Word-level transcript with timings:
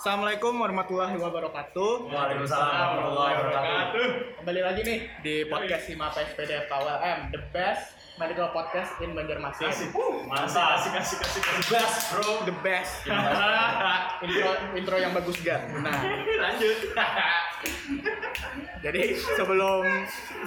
Assalamualaikum 0.00 0.56
warahmatullahi 0.56 1.12
wabarakatuh. 1.20 2.08
Waalaikumsalam 2.08 2.72
warahmatullahi 2.72 3.34
wabarakatuh. 3.36 4.06
Kembali 4.40 4.60
lagi 4.64 4.80
nih 4.80 4.98
di 5.20 5.34
podcast 5.44 5.92
Hima 5.92 6.08
PSPD 6.08 6.64
FKWM, 6.64 7.28
the 7.36 7.40
best 7.52 8.00
medical 8.16 8.48
podcast 8.48 8.96
in 9.04 9.12
Banjarmasin. 9.12 9.68
Mantap. 10.24 10.80
Asik 10.80 10.96
asik 10.96 11.20
asik 11.20 11.44
asik. 11.44 11.68
Best, 11.68 12.16
bro. 12.16 12.48
The 12.48 12.56
best. 12.64 13.04
intro 14.24 14.50
intro 14.72 14.96
yang 14.96 15.12
bagus 15.12 15.36
gak? 15.44 15.68
Nah, 15.68 16.00
Lanjut. 16.48 16.78
jadi 18.88 19.20
sebelum 19.36 19.84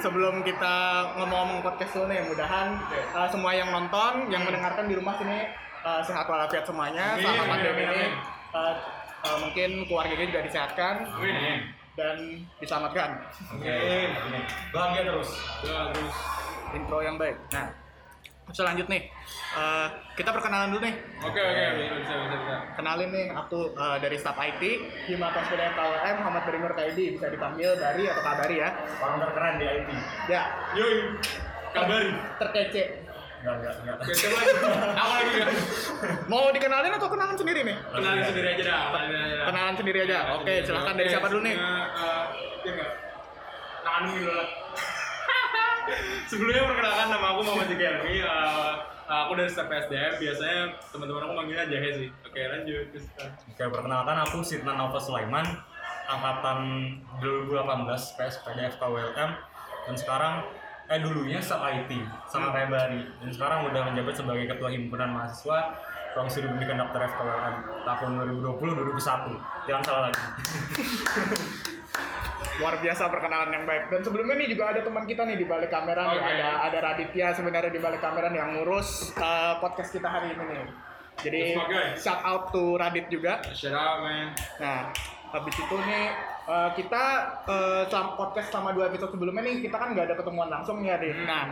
sebelum 0.02 0.42
kita 0.42 0.74
ngomong-ngomong 1.14 1.62
podcast 1.62 1.94
dulu 1.94 2.10
nih, 2.10 2.26
mudahan 2.26 2.74
uh, 3.14 3.30
semua 3.30 3.54
yang 3.54 3.70
nonton, 3.70 4.34
yang 4.34 4.42
mendengarkan 4.42 4.90
di 4.90 4.98
rumah 4.98 5.14
sini 5.14 5.46
uh, 5.86 6.02
sehat 6.02 6.26
walafiat 6.26 6.66
semuanya 6.66 7.14
Amin, 7.14 7.22
selama 7.22 7.38
amin, 7.38 7.50
pandemi 7.54 7.82
ini. 7.86 8.06
Uh, 8.50 8.74
uh, 9.24 9.38
mungkin 9.40 9.88
keluarganya 9.88 10.26
juga 10.28 10.42
disehatkan 10.44 10.94
Amin. 11.08 11.58
dan 11.96 12.16
diselamatkan. 12.60 13.10
Amin. 13.56 14.08
Bahagia 14.70 15.02
terus. 15.08 15.30
terus 15.64 16.16
intro 16.74 16.98
yang 17.00 17.16
baik. 17.16 17.38
Nah, 17.54 17.70
selanjut 18.50 18.90
nih, 18.90 19.08
eh, 19.56 19.88
kita 20.18 20.34
perkenalan 20.34 20.74
dulu 20.74 20.82
nih. 20.84 20.94
Oke 21.22 21.40
oke 21.40 21.64
bisa 21.78 21.94
bisa 22.02 22.14
bisa. 22.34 22.56
Kenalin 22.76 23.10
nih, 23.14 23.26
aku 23.30 23.72
eh, 23.72 23.96
dari 24.02 24.16
staff 24.18 24.36
IT, 24.36 24.62
Himatas 25.06 25.46
Pedaya 25.48 25.72
KWM, 25.72 26.14
Muhammad 26.20 26.42
Berimur 26.50 26.72
Kaidi, 26.74 27.14
bisa 27.14 27.30
dipanggil 27.30 27.78
dari 27.78 28.10
atau 28.10 28.22
kabari 28.26 28.56
ya. 28.60 28.70
Orang 29.00 29.22
terkeren 29.22 29.54
di 29.62 29.66
IT. 29.70 29.88
Ya, 30.28 30.42
Yoi. 30.74 30.94
Kabari. 31.74 32.10
terkece. 32.42 33.03
Enggak 33.44 33.60
enggak 33.60 33.74
enggak. 33.76 33.96
Coba. 34.08 34.38
Aku 34.96 35.12
lagi. 35.12 35.32
Mau 36.26 36.48
dikenalin 36.48 36.96
atau 36.96 37.08
kenalan 37.12 37.36
sendiri 37.36 37.60
nih? 37.60 37.76
Kenalin 37.92 38.24
sendiri 38.24 38.46
aja 38.50 38.62
dah. 38.64 38.80
Kenalin 38.88 39.12
aja 39.20 39.34
dah. 39.36 39.46
Kenalan 39.52 39.74
sendiri 39.76 39.98
aja. 40.00 40.18
Oke, 40.32 40.52
silahkan 40.64 40.94
dari 40.96 41.04
Oke, 41.04 41.12
siapa 41.12 41.28
dulu 41.28 41.42
nih? 41.44 41.54
eh, 41.54 41.60
eh, 41.60 42.24
Iya 42.64 42.70
enggak? 42.72 42.90
Tangan 43.84 44.02
dulu 44.08 44.30
lah. 44.32 44.48
Sebelumnya 46.32 46.62
perkenalkan 46.64 47.06
nama 47.12 47.26
aku 47.28 47.40
Muhammad 47.44 47.66
Ziki 47.68 47.84
Helmi. 47.84 48.14
Eh, 48.16 48.72
aku 49.04 49.32
dari 49.36 49.50
staff 49.52 49.68
SDM. 49.68 50.12
Biasanya 50.16 50.60
teman-teman 50.88 51.22
aku 51.22 51.34
manggilnya 51.36 51.66
Jahe 51.68 51.90
sih. 51.92 52.08
Oke, 52.24 52.40
lanjut. 52.40 52.86
Eh, 52.96 53.28
Oke, 53.52 53.64
perkenalkan 53.68 54.16
aku 54.24 54.40
Sidna 54.40 54.72
Nova 54.72 54.96
Sulaiman, 54.96 55.44
angkatan 56.06 56.58
2018 57.20 57.60
PSPD 58.16 58.72
FKWLM 58.72 59.30
dan 59.84 59.94
sekarang 59.94 60.34
eh 60.84 60.98
dulunya 61.00 61.40
staff 61.40 61.64
IT 61.64 61.90
sama 62.28 62.52
kayak 62.52 62.68
Bari 62.68 63.00
dan 63.24 63.28
sekarang 63.32 63.72
udah 63.72 63.82
menjabat 63.88 64.14
sebagai 64.14 64.44
ketua 64.52 64.68
himpunan 64.68 65.08
mahasiswa 65.16 65.72
ruang 66.14 66.28
studi 66.30 66.46
pendidikan 66.46 66.78
daftar 66.78 67.08
FKWLM 67.10 67.56
tahun 67.88 68.10
2020-2021 68.54 69.66
jangan 69.66 69.82
salah 69.82 70.02
lagi 70.08 70.22
Luar 72.54 72.78
biasa 72.78 73.10
perkenalan 73.10 73.50
yang 73.50 73.64
baik. 73.66 73.90
Dan 73.90 74.00
sebelumnya 74.06 74.38
nih 74.38 74.54
juga 74.54 74.70
ada 74.70 74.80
teman 74.86 75.02
kita 75.10 75.26
nih 75.26 75.42
di 75.42 75.46
balik 75.46 75.74
kamera 75.74 76.06
nih. 76.14 76.22
Oke. 76.22 76.30
Ada 76.38 76.48
ada 76.70 76.78
Raditya 76.86 77.34
sebenarnya 77.34 77.70
di 77.74 77.82
balik 77.82 77.98
kamera 77.98 78.30
nih 78.30 78.38
yang 78.38 78.50
ngurus 78.54 79.10
eh, 79.18 79.54
podcast 79.58 79.90
kita 79.90 80.06
hari 80.06 80.38
ini 80.38 80.44
nih. 80.46 80.64
Jadi 81.18 81.42
shout 81.98 82.22
out 82.22 82.54
to 82.54 82.78
Radit 82.78 83.10
juga. 83.10 83.42
Shout 83.50 83.74
out, 83.74 84.06
man. 84.06 84.38
Nah, 84.62 84.86
habis 85.34 85.54
itu 85.58 85.76
nih 85.82 86.14
eh, 86.44 86.70
kita 86.74 87.02
selama 87.86 88.10
podcast 88.14 88.48
selama 88.50 88.70
dua 88.72 88.88
episode 88.88 89.10
sebelumnya 89.10 89.42
nih 89.42 89.56
kita 89.60 89.76
kan 89.76 89.92
nggak 89.92 90.06
ada 90.08 90.16
ketemuan 90.16 90.48
langsung 90.48 90.80
ya, 90.80 90.96
Dit. 90.96 91.14
Hmm. 91.14 91.24
Nah, 91.24 91.44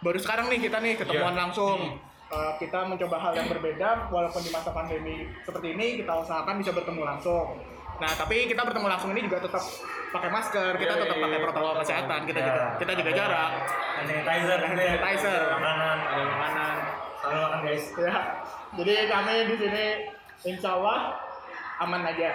baru 0.00 0.18
sekarang 0.18 0.46
nih 0.48 0.60
kita 0.60 0.78
nih 0.78 0.94
ketemuan 0.96 1.34
Iya. 1.34 1.40
langsung. 1.40 1.78
Hmm. 1.78 2.08
Eh, 2.30 2.52
kita 2.58 2.86
mencoba 2.86 3.16
hal 3.18 3.32
yang 3.34 3.48
berbeda 3.48 4.06
walaupun 4.06 4.38
di 4.38 4.50
masa 4.50 4.70
pandemi 4.70 5.26
seperti 5.42 5.74
ini 5.74 5.98
kita 5.98 6.14
usahakan 6.14 6.58
bisa 6.58 6.70
bertemu 6.70 7.02
langsung. 7.02 7.58
Nah, 7.98 8.10
tapi 8.16 8.46
kita 8.46 8.62
bertemu 8.62 8.86
langsung 8.86 9.10
ini 9.10 9.26
juga 9.26 9.42
tetap 9.42 9.60
pakai 10.08 10.30
masker, 10.30 10.72
kita 10.74 10.92
Iya, 10.94 11.02
tetap 11.04 11.16
iya, 11.16 11.24
pakai 11.26 11.36
iya. 11.36 11.44
protokol 11.44 11.74
kesehatan, 11.84 12.20
kita 12.24 12.40
juga 12.40 12.62
kita 12.78 12.92
juga 12.96 13.10
jarak, 13.12 13.50
sanitizer 13.98 14.58
sanitizer. 14.58 15.42
makanan 15.52 15.96
ada 16.00 16.22
makanan. 16.24 16.74
selalu 17.20 17.40
makan 17.44 17.60
guys 17.60 17.84
Ya, 18.00 18.14
jadi 18.72 18.92
kami 19.04 19.34
di 19.44 19.56
sini 19.58 19.84
insya 20.46 20.70
Allah 20.72 20.98
aman 21.78 22.00
aja. 22.06 22.30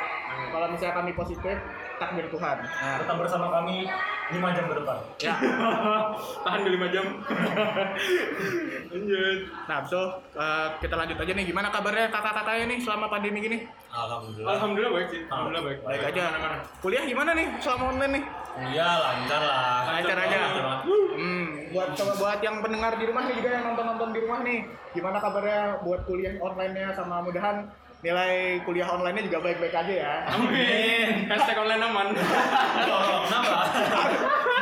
Kalau 0.52 0.68
misalnya 0.70 0.94
kami 0.94 1.12
positif, 1.14 1.58
takdir 1.98 2.28
Tuhan. 2.30 2.58
Nah, 2.62 2.96
tetap 3.02 3.16
bersama 3.20 3.48
kami 3.52 3.88
5 4.32 4.56
jam 4.58 4.66
ke 4.66 4.76
depan 4.82 4.98
ya. 5.22 5.36
Tahan 6.46 6.60
di 6.66 6.70
5 6.76 6.94
jam. 6.96 7.06
Lanjut. 8.90 9.38
Nah, 9.70 9.80
so 9.86 10.00
eh, 10.36 10.68
kita 10.82 10.96
lanjut 10.98 11.18
aja 11.20 11.32
nih. 11.36 11.46
Gimana 11.46 11.68
kabarnya 11.70 12.08
kakak-kakaknya 12.10 12.66
nih 12.76 12.80
selama 12.82 13.06
pandemi 13.08 13.40
gini? 13.44 13.60
alhamdulillah 13.96 14.52
Alhamdulillah 14.60 14.92
baik 14.92 15.08
sih. 15.08 15.22
Alhamdulillah 15.32 15.64
baik. 15.64 15.80
Baik 15.88 16.02
aja. 16.12 16.24
Kuliah 16.84 17.04
gimana 17.08 17.32
nih 17.32 17.48
selama 17.64 17.84
online 17.96 18.14
nih? 18.20 18.26
iya 18.72 18.88
lancar 18.88 19.42
lah 19.44 19.84
Lancar 19.84 20.18
aja. 20.20 20.38
Lancar. 20.48 20.66
Hmm, 21.16 21.48
buat 21.76 21.90
coba 21.92 22.14
buat 22.16 22.40
yang 22.40 22.64
pendengar 22.64 22.96
di 22.96 23.06
rumah 23.08 23.24
nih 23.28 23.36
juga 23.40 23.50
yang 23.52 23.64
nonton-nonton 23.72 24.10
di 24.16 24.20
rumah 24.24 24.40
nih. 24.44 24.60
Gimana 24.96 25.18
kabarnya 25.20 25.62
buat 25.84 26.02
kuliah 26.08 26.36
online-nya 26.40 26.96
sama 26.96 27.20
mudahan 27.24 27.68
nilai 28.02 28.34
kuliah 28.62 28.88
online-nya 28.88 29.24
juga 29.26 29.40
baik-baik 29.42 29.74
aja 29.74 29.94
ya. 29.94 30.14
Amin. 30.30 31.26
Hashtag 31.26 31.58
online 31.58 31.82
aman. 31.82 32.08
Oh, 32.86 33.18
kenapa 33.26 33.58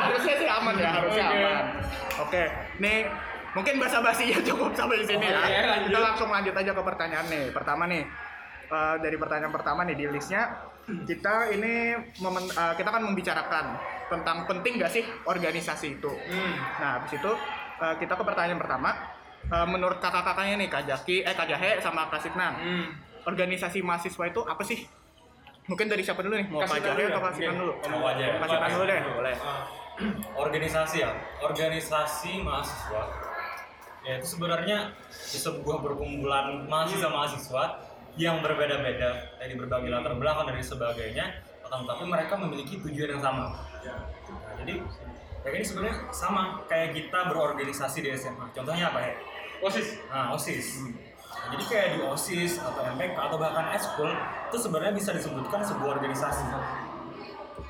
harusnya 0.03 0.35
sih 0.37 0.49
aman 0.49 0.75
ya, 0.75 0.89
harusnya 0.91 1.25
Oke. 1.25 1.37
aman. 1.37 1.65
Oke, 2.21 2.43
nih 2.77 2.97
mungkin 3.53 3.75
basa-basi 3.77 4.29
ya 4.29 4.39
cukup 4.43 4.71
sampai 4.73 5.01
di 5.01 5.07
sini 5.07 5.25
Oke, 5.25 5.49
ya. 5.49 5.65
lanjut. 5.67 5.89
Kita 5.91 5.99
langsung 6.01 6.29
lanjut 6.29 6.53
aja 6.53 6.71
ke 6.71 6.81
pertanyaan 6.83 7.25
nih. 7.27 7.45
Pertama 7.49 7.83
nih, 7.85 8.03
eh, 8.67 8.95
dari 8.97 9.17
pertanyaan 9.17 9.51
pertama 9.51 9.81
nih 9.83 9.95
di 9.95 10.05
listnya 10.07 10.43
kita 10.83 11.47
ini 11.49 11.95
memen- 12.19 12.51
eh, 12.51 12.73
kita 12.75 12.89
kan 12.89 13.01
membicarakan 13.01 13.65
tentang 14.07 14.37
penting 14.45 14.77
gak 14.77 14.91
sih 14.91 15.03
organisasi 15.23 15.97
itu. 15.97 16.11
Hmm. 16.11 16.53
Nah, 16.77 16.89
habis 16.97 17.13
itu 17.13 17.31
eh, 17.75 17.95
kita 17.97 18.13
ke 18.13 18.23
pertanyaan 18.23 18.57
pertama. 18.57 18.91
Eh, 19.43 19.67
menurut 19.67 19.99
kakak-kakaknya 19.99 20.55
nih, 20.55 20.69
Kak 20.71 20.83
Jaki, 20.85 21.19
eh 21.19 21.35
Kak 21.35 21.43
Jahe 21.45 21.75
sama 21.77 22.07
Kak 22.07 22.21
Siknan, 22.21 22.55
Hmm. 22.55 22.87
Organisasi 23.23 23.79
mahasiswa 23.83 24.23
itu 24.27 24.41
apa 24.43 24.63
sih? 24.67 24.85
Mungkin 25.67 25.87
dari 25.87 26.03
siapa 26.03 26.19
dulu 26.19 26.35
nih? 26.35 26.47
Mau 26.51 26.59
Jahe 26.63 27.07
dulu 27.07 27.15
atau 27.15 27.31
Oke. 27.31 27.47
dulu? 27.47 27.73
Mau 27.87 28.03
aja 28.03 28.23
ya? 28.23 28.35
Kak 28.35 28.47
Siknan 28.51 28.69
dulu 28.75 28.83
deh, 28.83 28.99
boleh. 29.15 29.35
Ah. 29.39 29.63
organisasi 30.43 31.05
ya 31.05 31.11
organisasi 31.41 32.41
mahasiswa 32.41 33.03
ya 34.03 34.19
itu 34.19 34.27
sebenarnya 34.35 34.91
sebuah 35.13 35.79
perkumpulan 35.85 36.65
mahasiswa 36.67 37.09
mahasiswa 37.13 37.63
yang 38.17 38.41
berbeda-beda 38.41 39.37
dari 39.37 39.53
berbagai 39.57 39.89
latar 39.89 40.17
belakang 40.17 40.49
dan 40.49 40.61
sebagainya 40.61 41.25
akan 41.65 41.85
tetapi 41.87 42.03
mereka 42.09 42.33
memiliki 42.37 42.81
tujuan 42.81 43.17
yang 43.17 43.23
sama 43.23 43.53
nah, 43.53 44.53
jadi 44.61 44.81
mereka 45.43 45.55
ini 45.61 45.65
sebenarnya 45.65 45.95
sama 46.13 46.65
kayak 46.65 46.97
kita 46.97 47.19
berorganisasi 47.31 48.01
di 48.01 48.09
SMA 48.17 48.49
contohnya 48.53 48.89
apa 48.89 48.99
ya 49.01 49.13
Osis. 49.63 49.95
Nah, 50.11 50.35
OSIS. 50.35 50.83
Nah, 50.83 50.91
jadi 51.51 51.63
kayak 51.67 51.87
di 51.95 51.99
OSIS 52.07 52.63
atau 52.63 52.81
MPK 52.95 53.17
atau 53.17 53.37
bahkan 53.37 53.67
eskul 53.75 54.11
itu 54.49 54.57
sebenarnya 54.57 54.93
bisa 54.95 55.11
disebutkan 55.11 55.59
sebuah 55.65 55.99
organisasi. 55.99 56.43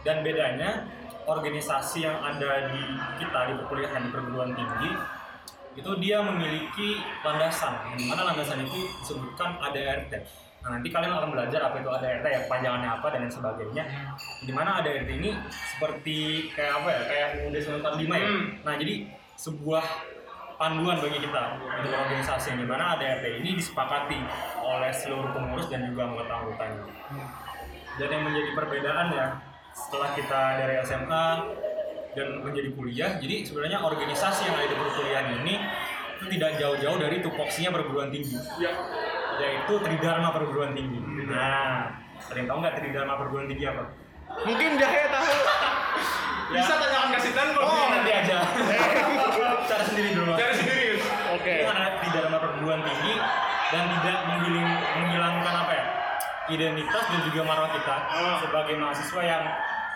Dan 0.04 0.22
bedanya 0.22 0.86
organisasi 1.24 2.04
yang 2.04 2.20
ada 2.20 2.76
di 2.76 2.84
kita 3.18 3.40
di 3.50 3.54
perkuliahan 3.64 4.02
di 4.04 4.10
perguruan 4.12 4.52
tinggi 4.52 4.92
itu 5.74 5.92
dia 5.98 6.22
memiliki 6.22 7.02
landasan. 7.26 7.98
Di 7.98 8.06
mana 8.06 8.30
landasan 8.30 8.62
itu 8.62 8.78
disebutkan 9.02 9.58
ADRT. 9.58 10.14
Nah, 10.64 10.80
nanti 10.80 10.88
kalian 10.94 11.12
akan 11.12 11.36
belajar 11.36 11.60
apa 11.60 11.76
itu 11.84 11.90
ADRT 11.92 12.26
ya, 12.30 12.42
panjangannya 12.48 12.88
apa 12.88 13.08
dan 13.12 13.20
lain 13.28 13.34
sebagainya. 13.34 13.84
Di 14.48 14.52
mana 14.56 14.80
ADRT 14.80 15.10
ini 15.12 15.36
seperti 15.76 16.48
kayak 16.56 16.74
apa 16.84 16.90
ya? 16.94 17.02
Kayak 17.10 17.28
UUD 17.44 17.56
95 17.84 18.16
ya. 18.16 18.30
Hmm. 18.30 18.44
Nah, 18.64 18.74
jadi 18.80 18.96
sebuah 19.36 19.86
panduan 20.56 20.98
bagi 21.00 21.20
kita 21.20 21.42
untuk 21.60 21.92
organisasi 21.92 22.54
yang 22.54 22.60
di 22.62 22.68
mana 22.68 22.84
ADRT 22.96 23.26
ini 23.42 23.58
disepakati 23.58 24.20
oleh 24.60 24.92
seluruh 24.92 25.32
pengurus 25.32 25.68
dan 25.68 25.86
juga 25.86 26.08
anggota-anggotanya. 26.08 26.84
Dan 27.94 28.08
yang 28.10 28.24
menjadi 28.26 28.50
perbedaan 28.54 29.08
ya 29.14 29.28
setelah 29.74 30.10
kita 30.14 30.42
dari 30.62 30.74
SMA 30.82 31.28
dan 32.14 32.28
menjadi 32.42 32.70
kuliah, 32.74 33.12
jadi 33.18 33.42
sebenarnya 33.42 33.82
organisasi 33.82 34.46
yang 34.46 34.56
ada 34.56 34.68
di 34.68 34.78
perkuliahan 34.78 35.28
ini 35.42 35.56
itu 36.14 36.26
tidak 36.38 36.52
jauh-jauh 36.58 36.98
dari 37.02 37.18
tupoksinya 37.20 37.74
perguruan 37.74 38.10
tinggi, 38.10 38.38
Ya. 38.62 38.72
yaitu 39.42 39.74
Tridharma 39.82 40.30
perguruan 40.30 40.72
tinggi. 40.72 41.02
Nah, 41.26 41.90
ada 42.22 42.38
yang 42.38 42.48
tahu 42.48 42.58
nggak 42.62 42.76
Tridharma 42.78 43.14
perguruan 43.18 43.48
tinggi 43.50 43.66
apa? 43.66 43.84
Mungkin 44.46 44.70
Jahe 44.78 45.02
tahu. 45.10 45.30
Bisa 46.54 46.74
tanyakan 46.78 47.10
ke 47.18 47.20
Sitan 47.20 47.48
kalau 47.58 47.66
Oh, 47.66 47.86
nanti 47.90 48.12
aja. 48.14 48.38
Cara 49.84 49.92
sendiri 49.92 50.16
dulu. 50.16 50.32
Cari 50.32 50.54
sendiri. 50.56 50.86
Oke. 51.36 51.54
Itu 51.54 51.64
kan 51.68 51.76
ada 51.76 51.92
Tridharma 52.00 52.38
perguruan 52.40 52.80
tinggi 52.82 53.14
dan 53.68 53.84
tidak 53.92 54.20
menghiling, 54.32 54.70
menghilangkan 54.96 55.56
apa 55.60 55.74
ya? 55.76 55.86
identitas 56.46 57.04
dan 57.04 57.20
juga 57.24 57.42
marwah 57.44 57.72
kita 57.72 57.96
Ah. 58.04 58.36
sebagai 58.40 58.76
mahasiswa 58.76 59.22
yang 59.24 59.44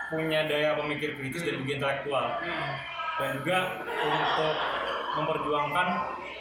punya 0.08 0.44
daya 0.44 0.76
pemikir 0.76 1.16
kritis 1.16 1.40
dan 1.40 1.60
juga 1.60 1.72
intelektual 1.74 2.26
Hmm. 2.40 2.72
dan 3.16 3.30
juga 3.36 3.58
untuk 3.84 4.56
memperjuangkan 5.14 5.88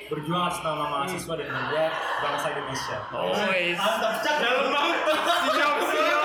berjuang 0.06 0.42
atas 0.46 0.62
nama 0.62 0.84
mahasiswa 0.88 1.34
dan 1.36 1.46
juga 1.50 1.84
bangsa 2.18 2.46
Indonesia. 2.50 2.96
Oh, 3.10 3.30
mantap 3.76 4.14
cak 4.22 4.34
Dalam 4.38 4.66
banget. 4.70 4.98
Siap, 5.48 5.74
siap. 5.82 6.22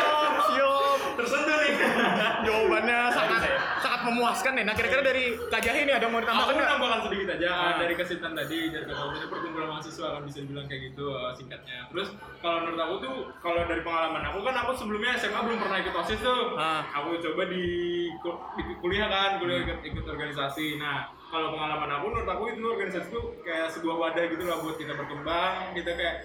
Memuaskan 4.04 4.52
nih. 4.54 4.64
Nah, 4.64 4.74
kira-kira 4.74 5.02
dari 5.02 5.24
Kak 5.48 5.62
Jahe 5.62 5.80
ini 5.82 5.92
ada 5.92 6.04
yang 6.04 6.14
mau 6.14 6.20
Aku 6.20 6.26
ditambahkan 6.26 6.54
nggak? 6.54 6.70
nambahkan 6.72 7.00
sedikit 7.06 7.28
aja 7.32 7.48
Ah. 7.48 7.60
uh, 7.62 7.74
dari 7.78 7.94
kesintan 7.94 8.32
tadi 8.32 8.60
dari 8.70 8.86
kata 8.86 9.02
ini 9.12 9.28
perkumpulan 9.28 9.68
mahasiswa 9.70 10.08
kan 10.10 10.22
bisa 10.24 10.38
dibilang 10.40 10.66
kayak 10.66 10.82
gitu 10.88 11.06
uh, 11.10 11.32
singkatnya. 11.32 11.78
Terus 11.90 12.08
kalau 12.40 12.58
menurut 12.62 12.80
aku 12.80 12.96
tuh 13.00 13.14
kalau 13.40 13.62
dari 13.64 13.82
pengalaman 13.82 14.24
aku 14.24 14.40
kan 14.42 14.56
aku 14.58 14.72
sebelumnya 14.74 15.12
SMA 15.16 15.40
belum 15.40 15.60
pernah 15.60 15.78
ikut 15.80 15.96
osis 15.98 16.20
tuh. 16.20 16.42
Ah. 16.56 16.82
Aku 16.94 17.10
coba 17.20 17.44
di, 17.46 17.64
di 18.10 18.62
kuliah 18.78 19.08
kan 19.08 19.38
kuliah 19.38 19.62
ikut, 19.62 19.80
ikut 19.84 20.06
organisasi. 20.06 20.78
Nah 20.78 20.98
kalau 21.28 21.56
pengalaman 21.56 21.90
aku 21.90 22.06
menurut 22.10 22.30
aku 22.30 22.44
itu 22.50 22.62
organisasi 22.62 23.08
tuh 23.08 23.40
kayak 23.42 23.68
sebuah 23.70 23.96
wadah 23.98 24.26
gitu 24.28 24.44
lah 24.44 24.58
buat 24.60 24.76
kita 24.76 24.94
berkembang. 24.94 25.72
Kita 25.72 25.92
kayak 25.94 26.16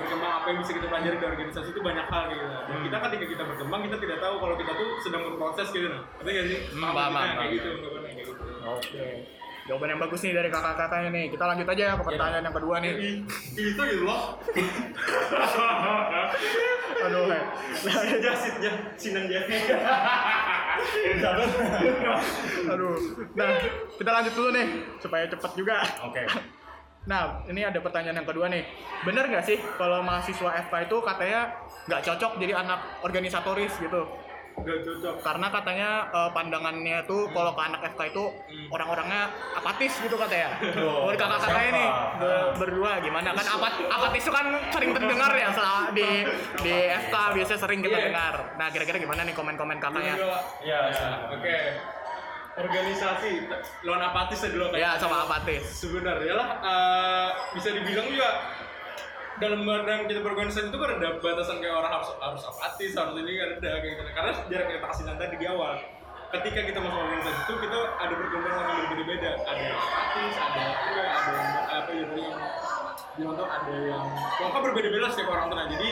berkembang 0.00 0.32
apa 0.32 0.46
yang 0.48 0.58
bisa 0.58 0.72
kita 0.72 0.86
pelajari 0.88 1.16
dari 1.16 1.30
organisasi 1.30 1.68
itu 1.70 1.80
banyak 1.80 2.06
hal 2.06 2.22
gitu. 2.28 2.42
Dan 2.42 2.78
kita 2.82 2.96
ketika 3.00 3.24
kita 3.28 3.42
berkembang 3.44 3.80
kita 3.84 3.96
tidak 3.98 4.18
tahu 4.18 4.34
kalau 4.38 4.54
kita 4.56 4.72
tuh 4.72 4.88
sedang 5.00 5.22
berproses 5.28 5.68
gitu 5.70 5.86
nah. 5.86 6.02
Ngerti 6.18 6.30
nggak 6.30 6.46
sih? 6.46 6.58
Hmm, 6.72 6.82
Paham 6.82 7.12
kayak 7.12 7.36
paham. 7.36 7.52
gitu, 7.52 7.70
kayak 7.76 8.14
gitu. 8.18 8.32
Oke. 8.66 9.06
Jawaban 9.60 9.92
yang 9.94 10.02
bagus 10.02 10.20
nih 10.26 10.34
dari 10.34 10.48
kakak-kakaknya 10.50 11.10
nih. 11.14 11.26
Kita 11.30 11.44
lanjut 11.46 11.68
aja 11.68 11.84
ke 11.94 12.02
pertanyaan 12.02 12.42
yang 12.42 12.56
kedua 12.56 12.76
nih. 12.82 12.90
Ih, 12.90 13.16
itu 13.54 13.82
gitu 13.86 14.02
loh. 14.02 14.34
Aduh, 17.00 17.22
He. 17.30 17.38
Jasit 18.20 18.54
ya, 18.60 18.72
sinan 18.98 19.24
ya. 19.30 19.40
aduh. 22.66 22.96
Nah, 23.36 23.50
kita 23.96 24.10
lanjut 24.10 24.34
dulu 24.34 24.48
nih 24.52 24.66
supaya 24.98 25.24
cepet 25.28 25.50
juga. 25.54 25.76
Oke. 26.04 26.22
Nah, 27.00 27.40
ini 27.48 27.64
ada 27.64 27.80
pertanyaan 27.80 28.20
yang 28.20 28.28
kedua 28.28 28.46
nih. 28.46 28.64
Bener 29.02 29.24
nggak 29.24 29.44
sih 29.44 29.56
kalau 29.76 30.04
mahasiswa 30.04 30.50
FK 30.68 30.74
itu 30.84 30.96
katanya 31.00 31.40
nggak 31.88 32.02
cocok 32.04 32.32
jadi 32.36 32.52
anak 32.56 32.80
organisatoris 33.00 33.72
gitu? 33.80 34.04
Gak 34.60 34.84
cocok. 34.84 35.14
Karena 35.24 35.46
katanya 35.48 35.88
eh, 36.12 36.30
pandangannya 36.30 36.98
tuh 37.06 37.32
kalau 37.32 37.56
ke 37.56 37.62
anak 37.62 37.80
FK 37.94 38.12
itu 38.12 38.24
orang-orangnya 38.68 39.32
apatis 39.56 39.96
gitu 39.96 40.20
katanya. 40.20 40.52
Oh, 40.76 41.08
Menurut 41.08 41.16
kakak-kakaknya 41.16 41.70
nih 41.72 41.88
siapa? 41.88 42.18
be- 42.20 42.48
berdua 42.60 42.90
gimana? 43.00 43.28
Kan 43.32 43.46
apat 43.48 43.72
apatis 43.88 44.20
itu 44.20 44.32
kan 44.34 44.46
sering 44.68 44.90
terdengar 44.92 45.32
ya 45.32 45.48
di 45.90 46.08
di 46.60 46.74
FK 47.08 47.14
biasanya 47.32 47.60
sering 47.62 47.80
kita 47.80 47.96
Iya. 47.96 48.06
dengar. 48.12 48.34
Nah, 48.60 48.66
kira-kira 48.68 49.00
gimana 49.00 49.24
nih 49.24 49.32
komen-komen 49.32 49.80
kakaknya? 49.80 50.14
Ya, 50.60 50.78
Oke. 51.32 51.56
Organisasi 52.60 53.48
lawan 53.88 54.02
apatis 54.04 54.44
dulu 54.44 54.68
Ya, 54.76 55.00
sama 55.00 55.24
apatis. 55.24 55.64
Sebenarnya 55.64 56.34
lah 56.36 56.48
eh, 56.60 57.28
bisa 57.56 57.72
dibilang 57.72 58.06
juga 58.12 58.30
dalam 59.40 59.64
badan 59.64 60.04
kita 60.04 60.20
berorganisasi 60.20 60.68
itu 60.68 60.76
kan 60.76 61.00
ada 61.00 61.16
batasan 61.16 61.64
kayak 61.64 61.72
orang 61.72 61.92
harus 61.96 62.12
harus 62.20 62.42
apatis 62.44 62.92
harus 62.92 63.16
ini 63.16 63.32
kan 63.40 63.48
ada 63.56 63.70
kayak 63.80 63.92
gitu. 63.96 64.10
Karena 64.12 64.30
jarak 64.52 64.66
kita 64.68 64.86
kasih 64.92 65.04
tadi 65.08 65.36
di 65.40 65.46
awal 65.48 65.74
ketika 66.30 66.60
kita 66.62 66.78
masuk 66.78 67.00
organisasi 67.00 67.40
itu 67.42 67.54
kita 67.66 67.78
ada 67.98 68.14
perkembangan 68.14 68.64
yang 68.68 68.78
berbeda-beda. 68.86 69.30
Ada 69.48 69.62
yang 69.64 69.78
apatis 69.80 70.34
ada 70.36 70.58
yang 70.60 70.74
enggak 70.76 71.08
ada 71.08 71.30
yang 71.32 71.48
apa 71.70 71.90
ya 71.90 72.06
yang 73.18 73.34
tuh 73.34 73.48
ada 73.48 73.74
yang 73.82 74.04
pokoknya 74.38 74.60
berbeda-beda 74.70 75.06
setiap 75.10 75.28
orang 75.32 75.44
tuh. 75.48 75.56
Nah 75.56 75.66
jadi 75.72 75.88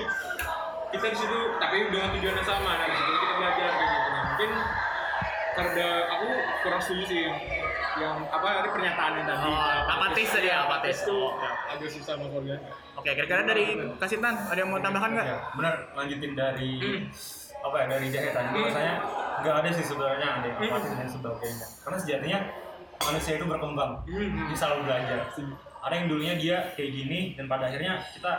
kita 0.88 1.06
di 1.12 1.16
situ 1.16 1.38
tapi 1.56 1.76
dengan 1.88 2.08
tujuan 2.14 2.34
yang 2.36 2.48
sama. 2.48 2.70
Nah 2.76 2.86
di 2.86 2.96
situ 3.00 3.12
kita 3.16 3.34
belajar 3.40 3.68
kayak 3.72 3.90
gitu. 3.90 4.08
Nah 4.12 4.22
mungkin 4.28 4.50
karena 5.58 5.88
aku 6.08 6.26
kurang 6.60 6.80
setuju 6.80 7.02
sih 7.04 7.20
yang, 7.20 7.36
yang 7.98 8.14
apa 8.24 8.46
tadi 8.56 8.68
pernyataan 8.70 9.12
yang 9.14 9.26
tadi 9.26 9.42
Oh, 9.44 9.58
apatis 9.90 10.28
tadi 10.30 10.46
ya, 10.46 10.56
apatis. 10.62 10.96
itu 11.02 11.10
Oh, 11.12 11.34
oke. 11.34 11.48
agak 11.68 11.90
susah 11.90 12.14
mas 12.14 12.30
Oke, 12.94 13.10
kira-kira 13.12 13.42
dari 13.44 13.64
Kasintan 13.96 14.34
ada 14.40 14.54
yang 14.56 14.68
mau 14.68 14.78
tambahkan 14.78 15.10
nggak? 15.12 15.26
Ya, 15.28 15.38
benar 15.52 15.74
lanjutin 15.94 16.32
dari 16.32 16.70
Hmm. 16.78 17.02
apa 17.58 17.76
ya 17.76 17.86
dari 17.88 18.06
jahe 18.08 18.30
tadi 18.30 18.48
bahwasanya 18.54 18.94
nggak 19.38 19.54
ada 19.56 19.68
sih 19.72 19.84
sebenarnya 19.84 20.28
ada 20.32 20.46
yang 20.48 20.58
apatis 20.64 20.92
dan 20.92 21.08
sebagainya 21.08 21.66
karena 21.80 21.98
sejatinya 21.98 22.38
manusia 23.00 23.32
itu 23.34 23.44
berkembang 23.44 23.92
Hmm. 24.04 24.46
dia 24.46 24.56
selalu 24.56 24.80
belajar 24.84 25.18
ada 25.78 25.94
yang 25.94 26.06
dulunya 26.06 26.34
dia 26.34 26.56
kayak 26.74 26.90
gini 26.92 27.18
dan 27.34 27.46
pada 27.46 27.66
akhirnya 27.66 27.98
kita 28.08 28.32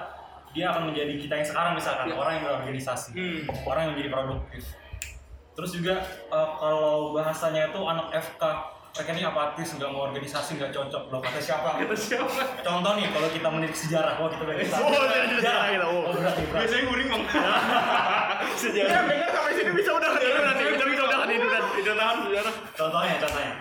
dia 0.50 0.66
akan 0.68 0.84
menjadi 0.88 1.14
kita 1.20 1.34
yang 1.36 1.48
sekarang 1.48 1.72
misalkan 1.74 2.06
Ya. 2.06 2.16
orang 2.16 2.34
yang 2.34 2.44
berorganisasi 2.46 3.10
Hmm. 3.12 3.40
orang 3.66 3.82
yang 3.82 3.92
menjadi 3.94 4.10
produktif 4.10 4.64
terus 5.52 5.72
juga 5.72 5.94
eh, 6.28 6.50
kalau 6.56 7.12
bahasanya 7.12 7.70
itu 7.70 7.80
anak 7.80 8.08
FK 8.12 8.44
mereka 8.90 9.12
ini 9.14 9.22
apatis 9.24 9.70
nggak 9.72 9.90
mau 9.90 10.02
organisasi 10.04 10.58
nggak 10.58 10.72
cocok 10.72 11.04
loh 11.08 11.22
kata 11.22 11.40
siapa 11.40 11.78
kata 11.78 11.94
siapa 11.94 12.26
contoh 12.60 12.92
nih 12.94 13.08
kalau 13.08 13.30
kita 13.30 13.48
menilik 13.48 13.72
sejarah 13.74 14.18
wah 14.18 14.28
kita 14.28 14.44
belajar 14.44 14.66
Oh, 14.76 14.92
sejarah, 14.92 15.28
sejarah 15.32 15.66
gitu. 15.70 15.86
Oh. 15.86 16.02
oh 16.02 16.12
berat 16.12 16.36
biasanya 16.44 16.84
guring 16.84 17.08
bang 17.08 17.24
Ya, 18.60 19.00
dengar 19.00 19.30
sampai 19.30 19.54
sini 19.54 19.72
bisa 19.72 19.92
udah 19.94 20.10
tidur 20.14 20.44
nanti, 20.44 20.64
bisa 20.68 20.86
bisa 20.86 21.02
udah 21.02 21.18
tiduran. 21.24 21.64
tidak 21.72 21.96
tahan 21.96 22.18
sejarah 22.22 22.54
Contohnya, 22.76 23.14
contohnya. 23.18 23.54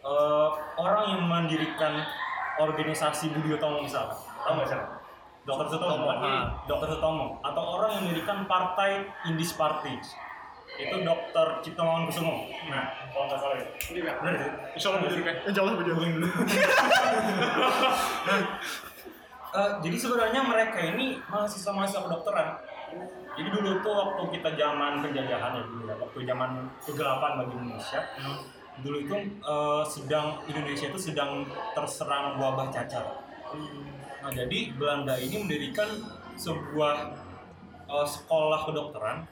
Eh, 0.00 0.48
orang 0.76 1.04
yang 1.08 1.22
mendirikan 1.24 1.92
organisasi 2.56 3.30
Budi 3.30 3.52
Utomo 3.52 3.78
misalkan, 3.80 4.16
tahu 4.40 4.52
nggak 4.54 4.68
siapa? 4.68 4.86
Dokter 5.44 5.66
Sutomo, 5.68 6.06
Ah. 6.08 6.44
Dokter 6.64 6.88
Sutomo, 6.88 7.38
atau 7.40 7.62
orang 7.78 7.90
yang 7.92 8.02
mendirikan 8.04 8.42
partai 8.44 9.06
Indis 9.24 9.54
Party, 9.54 9.94
itu 10.76 10.96
Dokter 11.00 11.46
Cipto 11.64 11.82
Mangunkusumo. 11.82 12.52
Nah, 12.68 12.84
kalau 13.08 13.24
nggak 13.32 13.38
salah 13.40 13.56
ya. 13.56 13.66
Benar 14.20 14.34
sih. 14.36 14.50
insya 14.76 14.88
Allah 14.92 15.00
bujur 15.08 15.20
kan 15.24 15.36
Insya 15.48 15.60
Allah 15.64 15.74
betul. 15.80 15.96
Eh, 19.56 19.72
jadi 19.80 19.96
sebenarnya 19.96 20.40
mereka 20.44 20.78
ini 20.84 21.16
mahasiswa-mahasiswa 21.32 22.04
kedokteran. 22.04 22.60
Jadi 23.40 23.48
dulu 23.48 23.80
tuh 23.80 23.94
waktu 23.96 24.22
kita 24.36 24.52
zaman 24.52 25.00
penjajahan 25.00 25.56
ya 25.56 25.62
dulu 25.64 25.82
ya, 25.88 25.94
waktu 25.96 26.18
zaman 26.28 26.50
kegelapan 26.84 27.32
bagi 27.40 27.54
Indonesia, 27.56 28.00
dulu 28.84 28.96
itu 29.00 29.14
eh, 29.32 29.82
sedang 29.88 30.44
Indonesia 30.44 30.92
itu 30.92 31.00
sedang 31.00 31.48
terserang 31.72 32.36
wabah 32.36 32.68
cacar. 32.68 33.24
Nah 34.20 34.30
jadi 34.32 34.76
Belanda 34.76 35.16
ini 35.16 35.40
mendirikan 35.40 35.88
sebuah 36.36 37.16
eh, 37.88 38.06
sekolah 38.08 38.60
kedokteran 38.68 39.24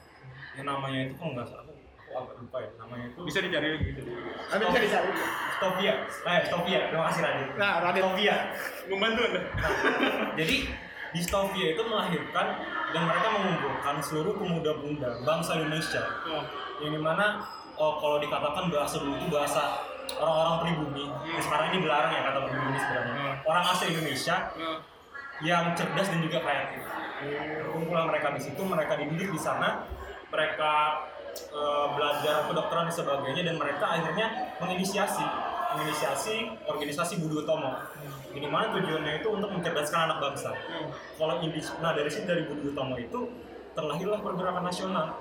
yang 0.55 0.65
namanya 0.67 0.99
itu 1.11 1.13
kalau 1.19 1.31
nggak 1.35 1.47
salah, 1.47 1.65
aku 1.67 2.11
agak 2.15 2.35
lupa 2.39 2.57
ya, 2.63 2.69
namanya 2.79 3.05
itu 3.11 3.19
bisa 3.27 3.39
dicari 3.43 3.67
lagi 3.75 3.85
gitu 3.91 4.01
Tapi 4.47 4.61
bisa 4.71 4.81
dicari. 4.87 5.09
Stovia. 5.55 5.93
Eh, 6.03 6.41
Stovia, 6.47 6.79
terima 6.91 7.05
kasih 7.11 7.21
Radit. 7.23 7.47
Nah, 7.55 7.73
Radit. 7.83 8.01
Stovia. 8.03 8.35
membantu 8.91 9.21
anda 9.27 9.41
Jadi 10.39 10.55
di 11.15 11.21
Stovia 11.23 11.67
itu 11.71 11.81
melahirkan 11.87 12.47
dan 12.91 13.01
mereka 13.07 13.27
mengumpulkan 13.31 13.95
seluruh 14.03 14.35
pemuda-pemuda 14.35 15.23
bangsa 15.23 15.59
Indonesia 15.59 16.03
oh. 16.27 16.43
yang 16.83 16.91
di 16.91 16.99
mana 16.99 17.39
oh, 17.79 17.99
kalau 18.03 18.19
dikatakan 18.19 18.67
bahasa 18.67 18.99
dulu 18.99 19.15
itu 19.15 19.27
bahasa 19.31 19.79
orang-orang 20.19 20.55
pribumi 20.67 21.05
yang 21.23 21.39
sekarang 21.39 21.71
ini 21.71 21.77
dilarang 21.87 22.11
ya 22.11 22.21
kata 22.29 22.39
pribumi 22.47 22.77
sebenarnya 22.77 23.13
Hmm. 23.15 23.51
orang 23.51 23.65
asli 23.71 23.85
Indonesia 23.95 24.35
oh. 24.59 24.79
yang 25.39 25.71
cerdas 25.71 26.07
dan 26.11 26.19
juga 26.19 26.37
kreatif 26.43 26.83
kumpulan 27.71 28.05
mereka 28.11 28.27
di 28.35 28.41
situ 28.43 28.61
mereka 28.63 28.93
dididik 28.99 29.31
di 29.31 29.39
sana 29.39 29.87
mereka 30.29 30.71
eh, 31.35 31.85
belajar 31.91 32.35
kedokteran 32.45 32.87
dan 32.87 32.95
sebagainya 32.95 33.43
dan 33.43 33.55
mereka 33.55 33.85
akhirnya 33.87 34.27
menginisiasi 34.57 35.25
menginisiasi 35.75 36.35
organisasi 36.65 37.19
Budi 37.19 37.43
Utomo 37.43 37.75
ini 38.31 38.47
mana 38.47 38.71
tujuannya 38.71 39.19
itu 39.19 39.27
untuk 39.27 39.51
mencerdaskan 39.51 40.07
anak 40.07 40.17
bangsa 40.21 40.51
Hmm. 40.55 40.87
kalau 41.15 41.39
indis 41.39 41.71
nah 41.79 41.91
dari 41.91 42.07
situ 42.07 42.23
dari 42.23 42.43
Budi 42.43 42.71
Utomo 42.71 42.95
itu 42.95 43.19
terlahirlah 43.75 44.19
pergerakan 44.19 44.63
nasional 44.63 45.19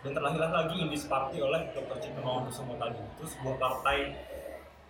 dan 0.00 0.16
terlahirlah 0.16 0.48
lagi 0.48 0.80
Indis 0.80 1.04
Party 1.04 1.42
oleh 1.42 1.60
Dr. 1.74 1.98
Cipto 1.98 2.22
Mangunkusumo 2.22 2.78
tadi 2.78 2.96
itu 2.96 3.24
sebuah 3.26 3.58
partai 3.58 4.16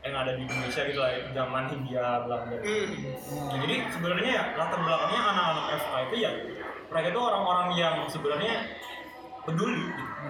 yang 0.00 0.14
ada 0.14 0.32
di 0.32 0.44
Indonesia 0.44 0.82
gitu 0.86 0.96
lah 0.96 1.10
zaman 1.34 1.62
Hindia 1.66 2.04
Belanda 2.24 2.56
Nah, 2.60 3.56
jadi 3.58 3.74
sebenarnya 3.90 4.30
ya 4.30 4.44
latar 4.54 4.78
belakangnya 4.78 5.20
anak-anak 5.24 5.64
FK 5.74 5.92
itu 6.04 6.16
ya 6.20 6.30
mereka 6.86 7.06
itu 7.10 7.20
orang-orang 7.20 7.68
yang 7.74 7.94
sebenarnya 8.06 8.54
peduli 9.42 9.84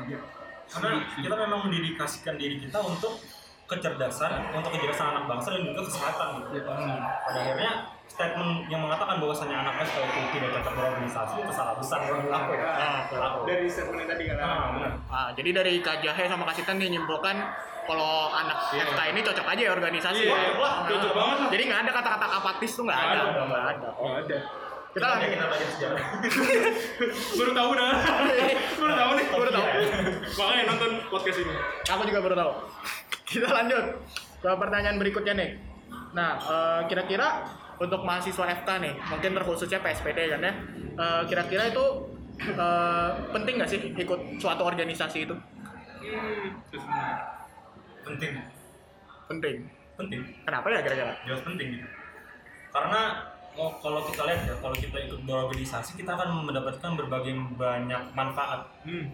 gitu. 0.07 0.25
Karena 0.71 0.90
kita 1.17 1.35
memang 1.37 1.61
mendedikasikan 1.67 2.35
diri 2.35 2.57
kita 2.59 2.79
untuk 2.79 3.19
kecerdasan, 3.67 4.50
untuk 4.50 4.71
kecerdasan 4.71 5.07
anak 5.14 5.25
bangsa 5.26 5.49
dan 5.55 5.62
juga 5.64 5.83
kesehatan 5.87 6.29
gitu. 6.45 6.59
Pada 6.67 7.38
akhirnya 7.38 7.73
statement 8.07 8.67
yang 8.67 8.83
mengatakan 8.83 9.23
bahwasanya 9.23 9.57
anak 9.62 9.87
FK 9.87 9.97
itu 10.02 10.21
tidak 10.35 10.50
cocok 10.52 10.73
berorganisasi 10.75 11.35
itu 11.38 11.52
salah 11.55 11.75
besar 11.79 11.99
menurut 12.05 12.26
aku 12.29 12.50
ya. 12.55 12.67
Ah, 12.67 12.99
aku. 13.07 13.38
dari 13.47 13.67
statement 13.67 13.99
yang 14.02 14.11
tadi 14.11 14.25
kan 14.26 14.37
Ah, 14.37 14.67
benar. 14.75 14.93
Ah, 15.07 15.29
jadi 15.33 15.50
dari 15.55 15.75
Kak 15.79 16.02
Jahe 16.02 16.25
sama 16.26 16.43
Kak 16.45 16.59
Sitan 16.59 16.79
nih 16.79 16.90
nyimpulkan 16.90 17.37
kalau 17.87 18.31
anak 18.31 18.59
FK 18.71 19.00
ini 19.11 19.21
cocok 19.23 19.47
aja 19.49 19.62
ya 19.62 19.71
organisasi. 19.73 20.23
Iya, 20.23 20.35
ya. 20.35 20.50
wah, 20.59 20.75
cocok 20.87 21.12
banget 21.14 21.37
lah. 21.38 21.49
Jadi 21.50 21.62
nggak 21.67 21.81
ada 21.81 21.90
kata-kata 21.95 22.26
apatis 22.33 22.71
tuh 22.75 22.85
nggak 22.87 22.99
Nggak 22.99 23.11
ada. 23.11 23.23
ada. 23.23 23.43
Nggak 23.43 23.64
ada. 23.75 23.88
oh 23.95 24.11
ada 24.17 24.38
Kita 24.90 25.06
lanjut. 25.06 25.28
kita 25.30 25.44
belajar 25.47 25.68
sejarah. 25.70 26.00
baru 27.32 27.52
tahu 27.52 27.70
dah 27.73 27.92
baru 28.75 28.92
tahu 28.92 29.11
nih 29.12 29.26
Baru 29.30 29.50
tahu. 29.50 29.66
makanya 30.32 30.62
nonton 30.66 30.90
podcast 31.09 31.38
ini 31.38 31.54
Aku 31.87 32.02
juga 32.04 32.20
baru 32.20 32.37
tahu. 32.37 32.52
Kita 33.25 33.49
lanjut 33.49 33.85
ke 34.37 34.50
pertanyaan 34.50 34.97
berikutnya 34.97 35.35
nih. 35.35 35.50
Nah, 36.11 36.30
eh, 36.37 36.80
kira-kira 36.87 37.47
untuk 37.76 38.02
mahasiswa 38.02 38.44
FK 38.56 38.68
nih, 38.78 38.94
mungkin 39.06 39.30
terkhususnya 39.32 39.78
PSPD 39.78 40.18
kan 40.28 40.40
ya, 40.40 40.52
eh, 40.97 41.23
kira-kira 41.25 41.70
itu 41.70 41.85
eh, 42.40 43.09
penting 43.30 43.54
nggak 43.56 43.70
sih 43.70 43.80
ikut 43.94 44.20
suatu 44.37 44.64
organisasi 44.64 45.18
itu? 45.23 45.35
hmm, 46.00 46.49
penting 48.02 48.32
Penting. 49.28 49.56
penting 49.94 50.20
Kenapa 50.42 50.66
ya 50.66 50.80
kira-kira? 50.80 51.12
jelas 51.23 51.42
penting 51.42 51.68
gitu 51.76 51.87
karena 52.70 53.00
oh, 53.59 53.73
kalau 53.83 54.00
kita 54.07 54.23
lihat 54.28 54.40
ya 54.47 54.54
kalau 54.61 54.76
kita 54.76 54.97
ikut 55.11 55.21
berorganisasi 55.26 55.99
kita 55.99 56.14
akan 56.14 56.47
mendapatkan 56.47 56.90
berbagai 56.99 57.35
banyak 57.57 58.02
manfaat. 58.14 58.66
Hmm. 58.87 59.11